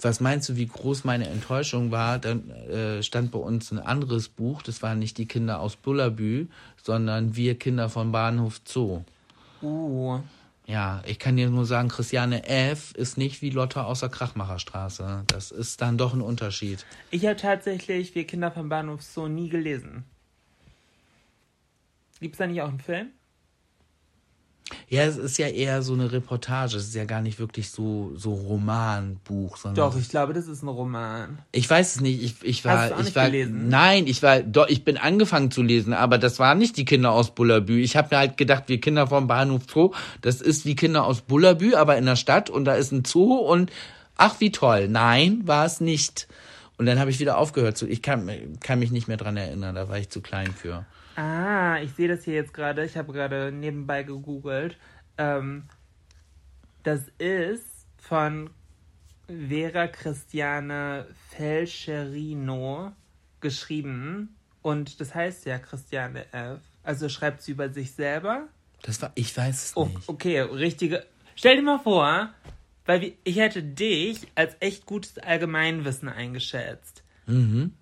Was 0.00 0.20
meinst 0.20 0.48
du, 0.48 0.56
wie 0.56 0.66
groß 0.66 1.02
meine 1.02 1.28
Enttäuschung 1.28 1.90
war? 1.90 2.20
Dann 2.20 2.50
äh, 2.50 3.02
stand 3.02 3.32
bei 3.32 3.38
uns 3.40 3.72
ein 3.72 3.80
anderes 3.80 4.28
Buch. 4.28 4.62
Das 4.62 4.80
waren 4.80 5.00
nicht 5.00 5.18
die 5.18 5.26
Kinder 5.26 5.58
aus 5.58 5.74
Bullabü, 5.74 6.46
sondern 6.80 7.34
wir 7.34 7.58
Kinder 7.58 7.88
vom 7.88 8.12
Bahnhof 8.12 8.60
Zoo. 8.64 9.02
Uh. 9.60 10.20
Ja, 10.66 11.02
ich 11.06 11.18
kann 11.18 11.36
dir 11.36 11.50
nur 11.50 11.66
sagen, 11.66 11.88
Christiane 11.88 12.46
F. 12.46 12.92
ist 12.92 13.18
nicht 13.18 13.42
wie 13.42 13.50
Lotte 13.50 13.84
aus 13.84 14.00
der 14.00 14.08
Krachmacherstraße. 14.08 15.24
Das 15.26 15.50
ist 15.50 15.80
dann 15.80 15.98
doch 15.98 16.14
ein 16.14 16.20
Unterschied. 16.20 16.86
Ich 17.10 17.26
habe 17.26 17.36
tatsächlich 17.36 18.14
Wir 18.14 18.26
Kinder 18.26 18.52
vom 18.52 18.68
Bahnhof 18.68 19.02
so 19.02 19.26
nie 19.26 19.48
gelesen. 19.48 20.04
Gibt 22.20 22.34
es 22.34 22.38
da 22.38 22.46
nicht 22.46 22.62
auch 22.62 22.68
einen 22.68 22.78
Film? 22.78 23.10
Ja, 24.88 25.04
es 25.04 25.16
ist 25.16 25.38
ja 25.38 25.48
eher 25.48 25.82
so 25.82 25.92
eine 25.92 26.12
Reportage. 26.12 26.76
Es 26.76 26.84
ist 26.84 26.94
ja 26.94 27.04
gar 27.04 27.20
nicht 27.20 27.38
wirklich 27.38 27.70
so, 27.70 28.12
so 28.16 28.32
Romanbuch, 28.32 29.56
sondern. 29.56 29.90
Doch, 29.90 29.98
ich 29.98 30.08
glaube, 30.08 30.32
das 30.32 30.46
ist 30.48 30.62
ein 30.62 30.68
Roman. 30.68 31.38
Ich 31.52 31.68
weiß 31.68 31.96
es 31.96 32.00
nicht. 32.00 32.22
Ich, 32.22 32.34
ich 32.42 32.64
war, 32.64 32.78
Hast 32.78 32.90
du 32.90 32.94
auch 32.94 32.98
ich 33.00 33.04
nicht 33.06 33.16
war, 33.16 33.26
gelesen? 33.26 33.68
nein, 33.68 34.06
ich 34.06 34.22
war, 34.22 34.40
doch, 34.40 34.68
ich 34.68 34.84
bin 34.84 34.96
angefangen 34.96 35.50
zu 35.50 35.62
lesen, 35.62 35.92
aber 35.92 36.18
das 36.18 36.38
waren 36.38 36.58
nicht 36.58 36.76
die 36.76 36.84
Kinder 36.84 37.12
aus 37.12 37.34
Bullabü. 37.34 37.80
Ich 37.80 37.96
habe 37.96 38.08
mir 38.12 38.18
halt 38.18 38.36
gedacht, 38.36 38.64
wir 38.68 38.80
Kinder 38.80 39.06
vom 39.06 39.26
Bahnhof 39.26 39.62
Zoo, 39.72 39.92
das 40.20 40.40
ist 40.40 40.64
wie 40.64 40.74
Kinder 40.74 41.04
aus 41.04 41.20
Bullabü, 41.22 41.74
aber 41.74 41.96
in 41.96 42.06
der 42.06 42.16
Stadt 42.16 42.50
und 42.50 42.64
da 42.64 42.74
ist 42.74 42.92
ein 42.92 43.04
Zoo 43.04 43.34
und 43.34 43.70
ach 44.16 44.36
wie 44.40 44.52
toll. 44.52 44.88
Nein, 44.88 45.42
war 45.44 45.66
es 45.66 45.80
nicht. 45.80 46.28
Und 46.78 46.86
dann 46.86 46.98
habe 46.98 47.10
ich 47.10 47.20
wieder 47.20 47.38
aufgehört 47.38 47.76
zu. 47.76 47.86
Ich 47.86 48.02
kann, 48.02 48.30
kann 48.60 48.78
mich 48.78 48.90
nicht 48.90 49.06
mehr 49.06 49.16
dran 49.16 49.36
erinnern, 49.36 49.74
da 49.74 49.88
war 49.88 49.98
ich 49.98 50.08
zu 50.08 50.20
klein 50.20 50.52
für. 50.52 50.84
Ah, 51.16 51.78
ich 51.82 51.92
sehe 51.92 52.08
das 52.08 52.24
hier 52.24 52.34
jetzt 52.34 52.54
gerade. 52.54 52.84
Ich 52.84 52.96
habe 52.96 53.12
gerade 53.12 53.52
nebenbei 53.52 54.02
gegoogelt. 54.02 54.78
Ähm, 55.18 55.64
das 56.82 57.08
ist 57.18 57.86
von 57.98 58.50
Vera 59.28 59.86
Christiane 59.88 61.06
Felcherino 61.30 62.92
geschrieben. 63.40 64.36
Und 64.62 65.00
das 65.00 65.14
heißt 65.14 65.46
ja 65.46 65.58
Christiane 65.58 66.32
F. 66.32 66.60
Also 66.82 67.08
schreibt 67.08 67.42
sie 67.42 67.52
über 67.52 67.68
sich 67.70 67.92
selber. 67.92 68.48
Das 68.82 69.00
war, 69.02 69.12
ich 69.14 69.36
weiß 69.36 69.64
es 69.66 69.76
Oh, 69.76 69.86
nicht. 69.86 70.08
okay, 70.08 70.40
richtige. 70.40 71.04
Stell 71.36 71.56
dir 71.56 71.62
mal 71.62 71.78
vor, 71.78 72.30
weil 72.84 73.12
ich 73.24 73.36
hätte 73.36 73.62
dich 73.62 74.26
als 74.34 74.56
echt 74.60 74.86
gutes 74.86 75.18
Allgemeinwissen 75.18 76.08
eingeschätzt. 76.08 77.04
Mhm. 77.26 77.74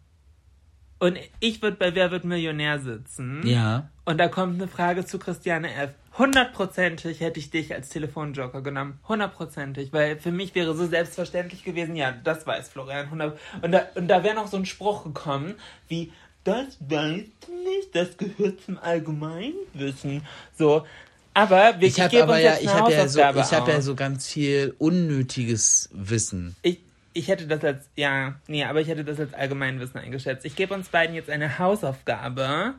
Und 1.01 1.19
ich 1.41 1.63
würde 1.63 1.79
bei 1.79 1.95
Wer 1.95 2.11
wird 2.11 2.25
Millionär 2.25 2.79
sitzen. 2.79 3.41
Ja. 3.45 3.89
Und 4.05 4.19
da 4.19 4.29
kommt 4.29 4.61
eine 4.61 4.69
Frage 4.69 5.07
zu 5.07 5.19
Christiane 5.19 5.75
F. 5.75 5.91
Hundertprozentig 6.19 7.21
hätte 7.21 7.41
ich 7.41 7.51
dich 7.51 7.73
als 7.73 7.89
Telefonjoker 7.89 8.61
genommen. 8.61 8.99
Hundertprozentig. 9.09 9.95
Weil 9.95 10.19
für 10.21 10.31
mich 10.31 10.55
wäre 10.55 10.75
so 10.77 10.87
selbstverständlich 10.87 11.65
gewesen, 11.65 11.97
ja, 11.97 12.13
das 12.13 12.47
weiß 12.47 12.69
Florian. 12.69 13.07
100 13.07 13.39
Und 13.63 13.73
da, 13.73 13.87
und 13.95 14.09
da 14.09 14.23
wäre 14.23 14.35
noch 14.35 14.49
so 14.49 14.59
ein 14.59 14.67
Spruch 14.67 15.05
gekommen, 15.05 15.55
wie, 15.89 16.13
das 16.45 16.77
weiß 16.81 17.23
ich 17.23 17.49
nicht, 17.49 17.95
das 17.95 18.19
gehört 18.19 18.61
zum 18.61 18.79
Allgemeinwissen. 18.79 20.23
So. 20.59 20.85
Aber 21.33 21.81
wir 21.81 21.89
Ich 21.89 21.99
habe 21.99 22.17
ja, 22.41 22.59
ich 22.61 22.69
habe 22.69 22.93
ja 22.93 23.09
so, 23.09 23.21
ich 23.21 23.53
habe 23.53 23.71
ja 23.71 23.81
so 23.81 23.95
ganz 23.95 24.29
viel 24.29 24.75
unnötiges 24.77 25.89
Wissen. 25.93 26.57
Ich, 26.61 26.81
ich 27.13 27.29
hätte 27.29 27.47
das 27.47 27.65
als, 27.65 27.91
ja, 27.97 28.37
nee, 28.47 28.65
aber 28.65 28.81
ich 28.81 28.89
hätte 28.89 29.05
das 29.05 29.19
als 29.19 29.35
Allgemeinwissen 29.35 29.99
eingeschätzt. 30.01 30.45
Ich 30.45 30.57
gebe 30.57 30.75
uns 30.75 30.89
beiden 30.89 31.15
jetzt 31.15 31.31
eine 31.31 31.59
Hausaufgabe. 31.59 32.75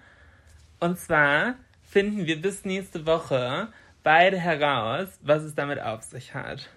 Und 0.79 0.99
zwar 0.99 1.55
finden 1.83 2.25
wir 2.25 2.41
bis 2.41 2.63
nächste 2.65 3.05
Woche 3.05 3.67
beide 4.03 4.37
heraus, 4.37 5.09
was 5.21 5.43
es 5.43 5.53
damit 5.55 5.79
auf 5.81 6.03
sich 6.03 6.33
hat. 6.33 6.69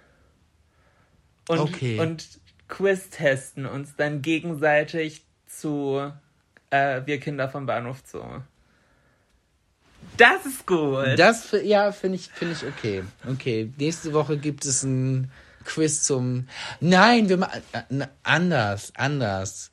Und, 1.49 1.61
Okay. 1.61 2.01
und 2.01 2.41
Quiz 2.69 3.11
testen 3.11 3.67
uns 3.67 3.95
dann 3.97 4.23
gegenseitig 4.23 5.23
zu 5.47 6.13
äh, 6.71 7.03
Wir 7.05 7.21
Kinder 7.21 7.49
vom 7.49 7.67
Bahnhof 7.67 8.03
Zoo. 8.05 8.41
Das 10.17 10.45
ist 10.47 10.67
gut. 10.67 11.19
Das, 11.19 11.55
ja, 11.63 11.93
finde 11.93 12.17
ich, 12.17 12.29
finde 12.29 12.55
ich 12.55 12.67
okay. 12.67 13.05
Okay, 13.29 13.73
nächste 13.79 14.13
Woche 14.13 14.37
gibt 14.37 14.65
es 14.65 14.83
ein 14.83 15.31
Quiz 15.65 16.03
zum. 16.03 16.47
Nein, 16.81 17.29
wir 17.29 17.37
machen 17.37 17.63
anders, 18.23 18.93
anders, 18.97 19.73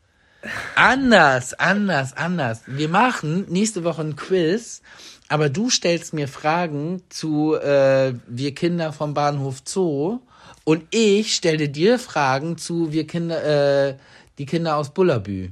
anders, 0.76 1.54
anders, 1.54 2.18
anders. 2.18 2.62
Wir 2.68 2.90
machen 2.90 3.46
nächste 3.50 3.84
Woche 3.84 4.02
ein 4.02 4.16
Quiz, 4.16 4.82
aber 5.30 5.50
du 5.50 5.70
stellst 5.70 6.14
mir 6.14 6.28
Fragen 6.28 7.04
zu 7.10 7.56
äh, 7.56 8.14
wir 8.28 8.56
Kinder 8.56 8.94
vom 8.94 9.14
Bahnhof 9.14 9.62
Zoo 9.66 10.20
und 10.64 10.84
ich 10.92 11.36
stelle 11.36 11.70
dir 11.70 12.00
Fragen 12.00 12.58
zu 12.58 12.92
wir 12.92 13.08
Kinder, 13.08 13.88
äh, 13.90 13.98
die 14.38 14.46
Kinder 14.46 14.78
aus 14.78 14.94
Bullabü. 14.94 15.50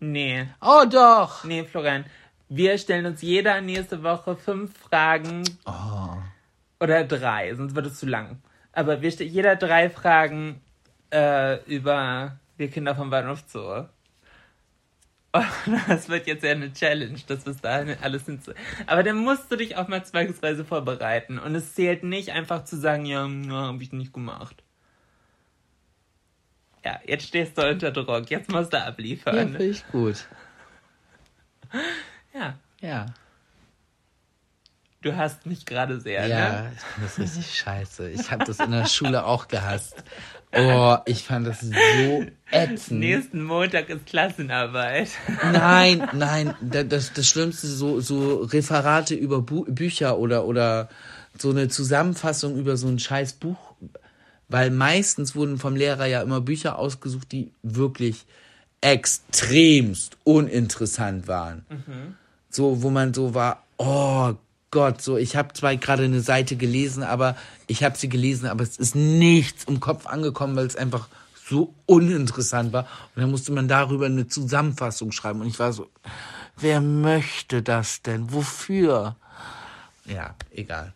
nee. 0.00 0.46
Oh 0.60 0.84
doch. 0.90 1.44
Nee, 1.44 1.64
Florian. 1.64 2.04
Wir 2.48 2.78
stellen 2.78 3.06
uns 3.06 3.22
jeder 3.22 3.60
nächste 3.60 4.02
Woche 4.04 4.36
fünf 4.36 4.78
Fragen. 4.78 5.42
Oder 6.78 7.04
drei, 7.04 7.54
sonst 7.54 7.74
wird 7.74 7.86
es 7.86 7.98
zu 7.98 8.06
lang. 8.06 8.38
Aber 8.76 9.00
wir 9.00 9.10
stellen 9.10 9.32
jeder 9.32 9.56
drei 9.56 9.88
Fragen 9.88 10.60
äh, 11.10 11.64
über 11.64 12.38
wir 12.58 12.70
Kinder 12.70 12.94
vom 12.94 13.08
Bahnhof 13.08 13.42
Zoo. 13.46 13.86
Oh, 15.32 15.42
das 15.88 16.10
wird 16.10 16.26
jetzt 16.26 16.44
ja 16.44 16.50
eine 16.50 16.70
Challenge, 16.74 17.18
das 17.26 17.44
bis 17.44 17.58
dahin 17.62 17.96
alles 18.02 18.26
hinzu. 18.26 18.52
Aber 18.86 19.02
dann 19.02 19.16
musst 19.16 19.50
du 19.50 19.56
dich 19.56 19.76
auch 19.76 19.88
mal 19.88 20.04
zweifelsweise 20.04 20.62
vorbereiten. 20.66 21.38
Und 21.38 21.54
es 21.54 21.74
zählt 21.74 22.02
nicht 22.02 22.32
einfach 22.32 22.64
zu 22.64 22.76
sagen, 22.76 23.06
ja, 23.06 23.26
ja 23.26 23.68
hab 23.68 23.80
ich 23.80 23.92
nicht 23.92 24.12
gemacht. 24.12 24.62
Ja, 26.84 27.00
jetzt 27.06 27.26
stehst 27.26 27.56
du 27.56 27.66
unter 27.66 27.92
Druck. 27.92 28.30
Jetzt 28.30 28.50
musst 28.50 28.74
du 28.74 28.76
Ja, 28.76 28.84
abliefern. 28.84 29.34
finde 29.34 29.64
ich 29.64 29.86
gut. 29.88 30.28
Ja, 32.34 32.58
Ja. 32.82 33.06
Du 35.06 35.16
hast 35.16 35.46
mich 35.46 35.64
gerade 35.64 36.00
sehr, 36.00 36.26
Ja, 36.26 36.62
ne? 36.62 36.72
ich 36.76 36.82
finde 36.82 37.06
das 37.08 37.18
richtig 37.18 37.58
scheiße. 37.58 38.10
Ich 38.10 38.30
habe 38.30 38.44
das 38.44 38.60
in 38.60 38.70
der 38.72 38.86
Schule 38.86 39.24
auch 39.24 39.48
gehasst. 39.48 39.94
Oh, 40.52 40.96
ich 41.06 41.22
fand 41.24 41.46
das 41.46 41.60
so 41.60 42.24
ätzend. 42.50 43.00
Nächsten 43.00 43.42
Montag 43.42 43.88
ist 43.90 44.06
Klassenarbeit. 44.06 45.08
Nein, 45.52 46.08
nein, 46.12 46.54
da- 46.60 46.82
das, 46.84 47.12
das 47.12 47.26
Schlimmste, 47.28 47.66
so, 47.66 48.00
so 48.00 48.42
Referate 48.42 49.14
über 49.14 49.42
Bu 49.42 49.64
Bücher 49.68 50.18
oder, 50.18 50.44
oder 50.46 50.88
so 51.38 51.50
eine 51.50 51.68
Zusammenfassung 51.68 52.56
über 52.56 52.76
so 52.76 52.88
ein 52.88 52.98
scheiß 52.98 53.34
Buch. 53.34 53.58
Weil 54.48 54.70
meistens 54.70 55.34
wurden 55.34 55.58
vom 55.58 55.74
Lehrer 55.76 56.06
ja 56.06 56.22
immer 56.22 56.40
Bücher 56.40 56.78
ausgesucht, 56.78 57.32
die 57.32 57.52
wirklich 57.62 58.24
extremst 58.80 60.16
uninteressant 60.24 61.26
waren. 61.28 61.64
So, 62.50 62.82
wo 62.82 62.90
man 62.90 63.12
so 63.12 63.34
war, 63.34 63.64
oh 63.78 64.32
Gott, 64.76 65.00
so, 65.00 65.16
ich 65.16 65.36
habe 65.36 65.54
zwar 65.54 65.74
gerade 65.78 66.04
eine 66.04 66.20
Seite 66.20 66.54
gelesen, 66.54 67.02
aber 67.02 67.34
ich 67.66 67.82
habe 67.82 67.96
sie 67.96 68.10
gelesen, 68.10 68.46
aber 68.46 68.62
es 68.62 68.76
ist 68.76 68.94
nichts 68.94 69.64
im 69.64 69.80
Kopf 69.80 70.04
angekommen, 70.04 70.54
weil 70.54 70.66
es 70.66 70.76
einfach 70.76 71.08
so 71.34 71.72
uninteressant 71.86 72.74
war. 72.74 72.82
Und 73.14 73.22
dann 73.22 73.30
musste 73.30 73.52
man 73.52 73.68
darüber 73.68 74.04
eine 74.04 74.28
Zusammenfassung 74.28 75.12
schreiben. 75.12 75.40
Und 75.40 75.46
ich 75.46 75.58
war 75.58 75.72
so, 75.72 75.88
wer 76.58 76.82
möchte 76.82 77.62
das 77.62 78.02
denn? 78.02 78.30
Wofür? 78.34 79.16
Ja, 80.04 80.34
egal. 80.50 80.92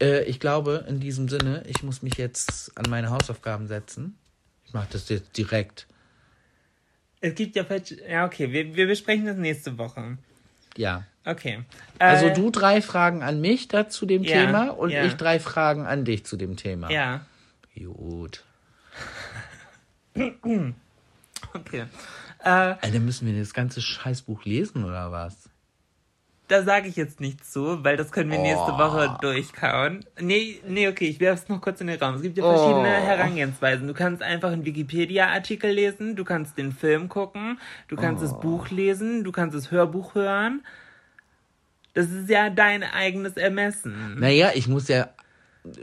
Äh, 0.00 0.22
ich 0.26 0.38
glaube, 0.38 0.84
in 0.86 1.00
diesem 1.00 1.28
Sinne, 1.28 1.64
ich 1.66 1.82
muss 1.82 2.02
mich 2.02 2.18
jetzt 2.18 2.70
an 2.78 2.88
meine 2.88 3.10
Hausaufgaben 3.10 3.66
setzen. 3.66 4.16
Ich 4.64 4.74
mache 4.74 4.90
das 4.92 5.08
jetzt 5.08 5.36
direkt. 5.36 5.88
Es 7.20 7.34
gibt 7.34 7.56
ja 7.56 7.66
Ja, 8.08 8.26
okay, 8.26 8.52
wir, 8.52 8.76
wir 8.76 8.86
besprechen 8.86 9.26
das 9.26 9.38
nächste 9.38 9.76
Woche. 9.76 10.18
Ja. 10.76 11.04
Okay. 11.28 11.64
Also 11.98 12.26
Äh, 12.26 12.32
du 12.32 12.50
drei 12.50 12.80
Fragen 12.80 13.22
an 13.22 13.40
mich 13.40 13.68
da 13.68 13.88
zu 13.88 14.06
dem 14.06 14.22
ja, 14.22 14.46
Thema 14.46 14.70
und 14.70 14.90
ja. 14.90 15.04
ich 15.04 15.14
drei 15.14 15.38
Fragen 15.38 15.86
an 15.86 16.04
dich 16.04 16.24
zu 16.24 16.36
dem 16.36 16.56
Thema. 16.56 16.90
Ja, 16.90 17.20
Gut. 17.92 18.44
okay. 21.54 21.84
Äh, 22.42 22.48
Alter, 22.48 22.98
müssen 23.00 23.26
wir 23.32 23.38
das 23.38 23.54
ganze 23.54 23.80
Scheißbuch 23.80 24.44
lesen 24.44 24.84
oder 24.84 25.12
was? 25.12 25.48
da 26.48 26.62
sage 26.62 26.88
ich 26.88 26.96
jetzt 26.96 27.20
nichts 27.20 27.52
zu, 27.52 27.84
weil 27.84 27.98
das 27.98 28.10
können 28.10 28.30
wir 28.30 28.38
nächste 28.38 28.72
Oh. 28.72 28.78
Woche 28.78 29.18
durchkauen. 29.20 30.06
Nee, 30.18 30.58
nee, 30.66 30.88
okay, 30.88 31.04
ich 31.06 31.20
werfe 31.20 31.42
es 31.42 31.48
noch 31.50 31.60
kurz 31.60 31.82
in 31.82 31.88
den 31.88 32.00
Raum. 32.00 32.14
Es 32.14 32.22
gibt 32.22 32.38
ja 32.38 32.42
verschiedene 32.44 32.88
Oh. 32.88 33.06
Herangehensweisen. 33.06 33.86
Du 33.86 33.92
kannst 33.92 34.22
einfach 34.22 34.50
einen 34.50 34.64
Wikipedia-Artikel 34.64 35.70
lesen, 35.72 36.16
du 36.16 36.24
kannst 36.24 36.56
den 36.56 36.72
Film 36.72 37.10
gucken, 37.10 37.60
du 37.88 37.96
kannst 37.96 38.22
Oh. 38.22 38.26
das 38.26 38.40
Buch 38.40 38.70
lesen, 38.70 39.24
du 39.24 39.30
kannst 39.30 39.54
das 39.54 39.70
Hörbuch 39.70 40.14
hören. 40.14 40.64
Das 41.94 42.10
ist 42.10 42.28
ja 42.28 42.50
dein 42.50 42.82
eigenes 42.82 43.36
Ermessen. 43.36 44.16
Naja, 44.18 44.50
ich 44.54 44.68
muss 44.68 44.88
ja 44.88 45.08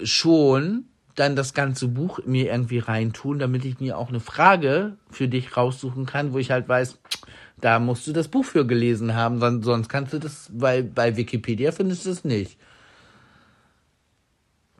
schon 0.04 0.86
dann 1.16 1.36
das 1.36 1.54
ganze 1.54 1.88
Buch 1.88 2.20
mir 2.26 2.52
irgendwie 2.52 2.80
reintun, 2.80 3.40
damit 3.40 3.64
ich 3.66 3.80
mir 3.80 3.98
auch 3.98 4.10
eine 4.10 4.20
Frage 4.20 4.98
für 5.10 5.28
dich 5.28 5.56
raussuchen 5.56 6.06
kann, 6.06 6.34
wo 6.34 6.40
ich 6.40 6.52
halt 6.52 6.68
weiß, 6.68 7.00
da 7.62 7.80
musst 7.80 8.06
du 8.08 8.12
das 8.12 8.28
Buch 8.28 8.44
für 8.46 8.68
gelesen 8.68 9.16
haben, 9.16 9.40
son- 9.40 9.64
sonst 9.64 9.88
kannst 9.90 10.14
du 10.14 10.20
das, 10.20 10.50
weil 10.54 10.84
bei 10.84 11.16
Wikipedia 11.16 11.72
findest 11.72 12.06
du 12.06 12.10
es 12.10 12.24
nicht. 12.26 12.58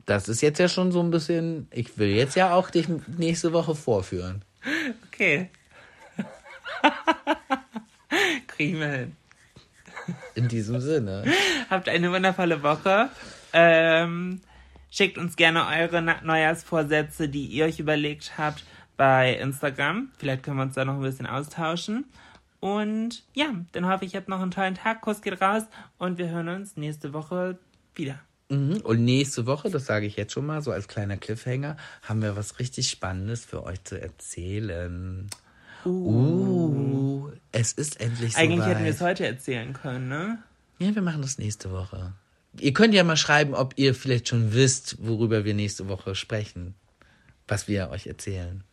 Das 0.04 0.28
ist 0.28 0.40
jetzt 0.42 0.58
ja 0.58 0.68
schon 0.68 0.92
so 0.92 1.00
ein 1.00 1.10
bisschen, 1.10 1.68
ich 1.72 1.98
will 1.98 2.08
jetzt 2.10 2.36
ja 2.36 2.54
auch 2.54 2.70
dich 2.70 2.86
nächste 3.18 3.52
Woche 3.52 3.74
vorführen. 3.74 4.44
Okay. 5.08 5.50
Kriegen 8.46 8.80
wir 8.80 8.88
hin. 8.88 9.16
In 10.34 10.48
diesem 10.48 10.80
Sinne. 10.80 11.24
Habt 11.70 11.88
eine 11.88 12.12
wundervolle 12.12 12.62
Woche. 12.62 13.10
Ähm, 13.52 14.40
schickt 14.90 15.18
uns 15.18 15.36
gerne 15.36 15.66
eure 15.66 16.02
Neujahrsvorsätze, 16.02 17.28
die 17.28 17.46
ihr 17.46 17.66
euch 17.66 17.78
überlegt 17.78 18.38
habt, 18.38 18.64
bei 18.96 19.34
Instagram. 19.34 20.10
Vielleicht 20.18 20.42
können 20.42 20.56
wir 20.56 20.62
uns 20.64 20.74
da 20.74 20.84
noch 20.84 20.94
ein 20.94 21.02
bisschen 21.02 21.26
austauschen. 21.26 22.04
Und 22.60 23.22
ja, 23.34 23.54
dann 23.72 23.86
hoffe 23.88 24.04
ich, 24.04 24.14
ihr 24.14 24.20
habt 24.20 24.28
noch 24.28 24.40
einen 24.40 24.50
tollen 24.50 24.74
Tag. 24.74 25.02
Kuss 25.02 25.22
geht 25.22 25.40
raus 25.40 25.64
und 25.98 26.18
wir 26.18 26.30
hören 26.30 26.48
uns 26.48 26.76
nächste 26.76 27.12
Woche 27.12 27.58
wieder. 27.94 28.18
Mhm. 28.48 28.80
Und 28.82 29.04
nächste 29.04 29.46
Woche, 29.46 29.70
das 29.70 29.86
sage 29.86 30.06
ich 30.06 30.16
jetzt 30.16 30.32
schon 30.32 30.46
mal, 30.46 30.62
so 30.62 30.70
als 30.70 30.88
kleiner 30.88 31.16
Cliffhanger, 31.16 31.76
haben 32.02 32.22
wir 32.22 32.36
was 32.36 32.58
richtig 32.58 32.88
Spannendes 32.88 33.44
für 33.44 33.64
euch 33.64 33.82
zu 33.84 34.00
erzählen. 34.00 35.28
Uh, 35.86 37.30
es 37.52 37.72
ist 37.72 38.00
endlich 38.00 38.36
Eigentlich 38.36 38.58
soweit. 38.58 38.74
hätten 38.74 38.84
wir 38.84 38.90
es 38.90 39.00
heute 39.00 39.26
erzählen 39.26 39.72
können, 39.72 40.08
ne? 40.08 40.42
Ja, 40.78 40.94
wir 40.94 41.02
machen 41.02 41.22
das 41.22 41.38
nächste 41.38 41.70
Woche. 41.72 42.12
Ihr 42.58 42.72
könnt 42.72 42.94
ja 42.94 43.04
mal 43.04 43.16
schreiben, 43.16 43.54
ob 43.54 43.74
ihr 43.76 43.94
vielleicht 43.94 44.28
schon 44.28 44.52
wisst, 44.52 44.96
worüber 45.00 45.44
wir 45.44 45.54
nächste 45.54 45.88
Woche 45.88 46.14
sprechen. 46.14 46.74
Was 47.48 47.68
wir 47.68 47.90
euch 47.90 48.06
erzählen. 48.06 48.64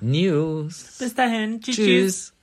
News. 0.00 0.96
Bis 0.98 1.14
dahin. 1.14 1.60
Tschüss. 1.60 1.76
tschüss. 1.76 1.86
Tschüss. 1.86 2.34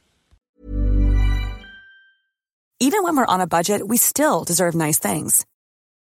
Even 2.80 3.04
when 3.04 3.16
we're 3.16 3.28
on 3.28 3.42
a 3.42 3.46
budget, 3.46 3.88
we 3.88 3.98
still 3.98 4.44
deserve 4.44 4.76
nice 4.76 4.98
things. 4.98 5.46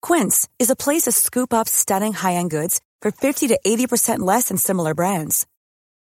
Quince 0.01 0.49
is 0.59 0.69
a 0.69 0.75
place 0.75 1.03
to 1.03 1.11
scoop 1.13 1.53
up 1.53 1.69
stunning 1.69 2.11
high-end 2.11 2.51
goods 2.51 2.81
for 3.01 3.11
50 3.11 3.47
to 3.47 3.59
80% 3.65 4.19
less 4.19 4.49
than 4.49 4.57
similar 4.57 4.93
brands. 4.93 5.47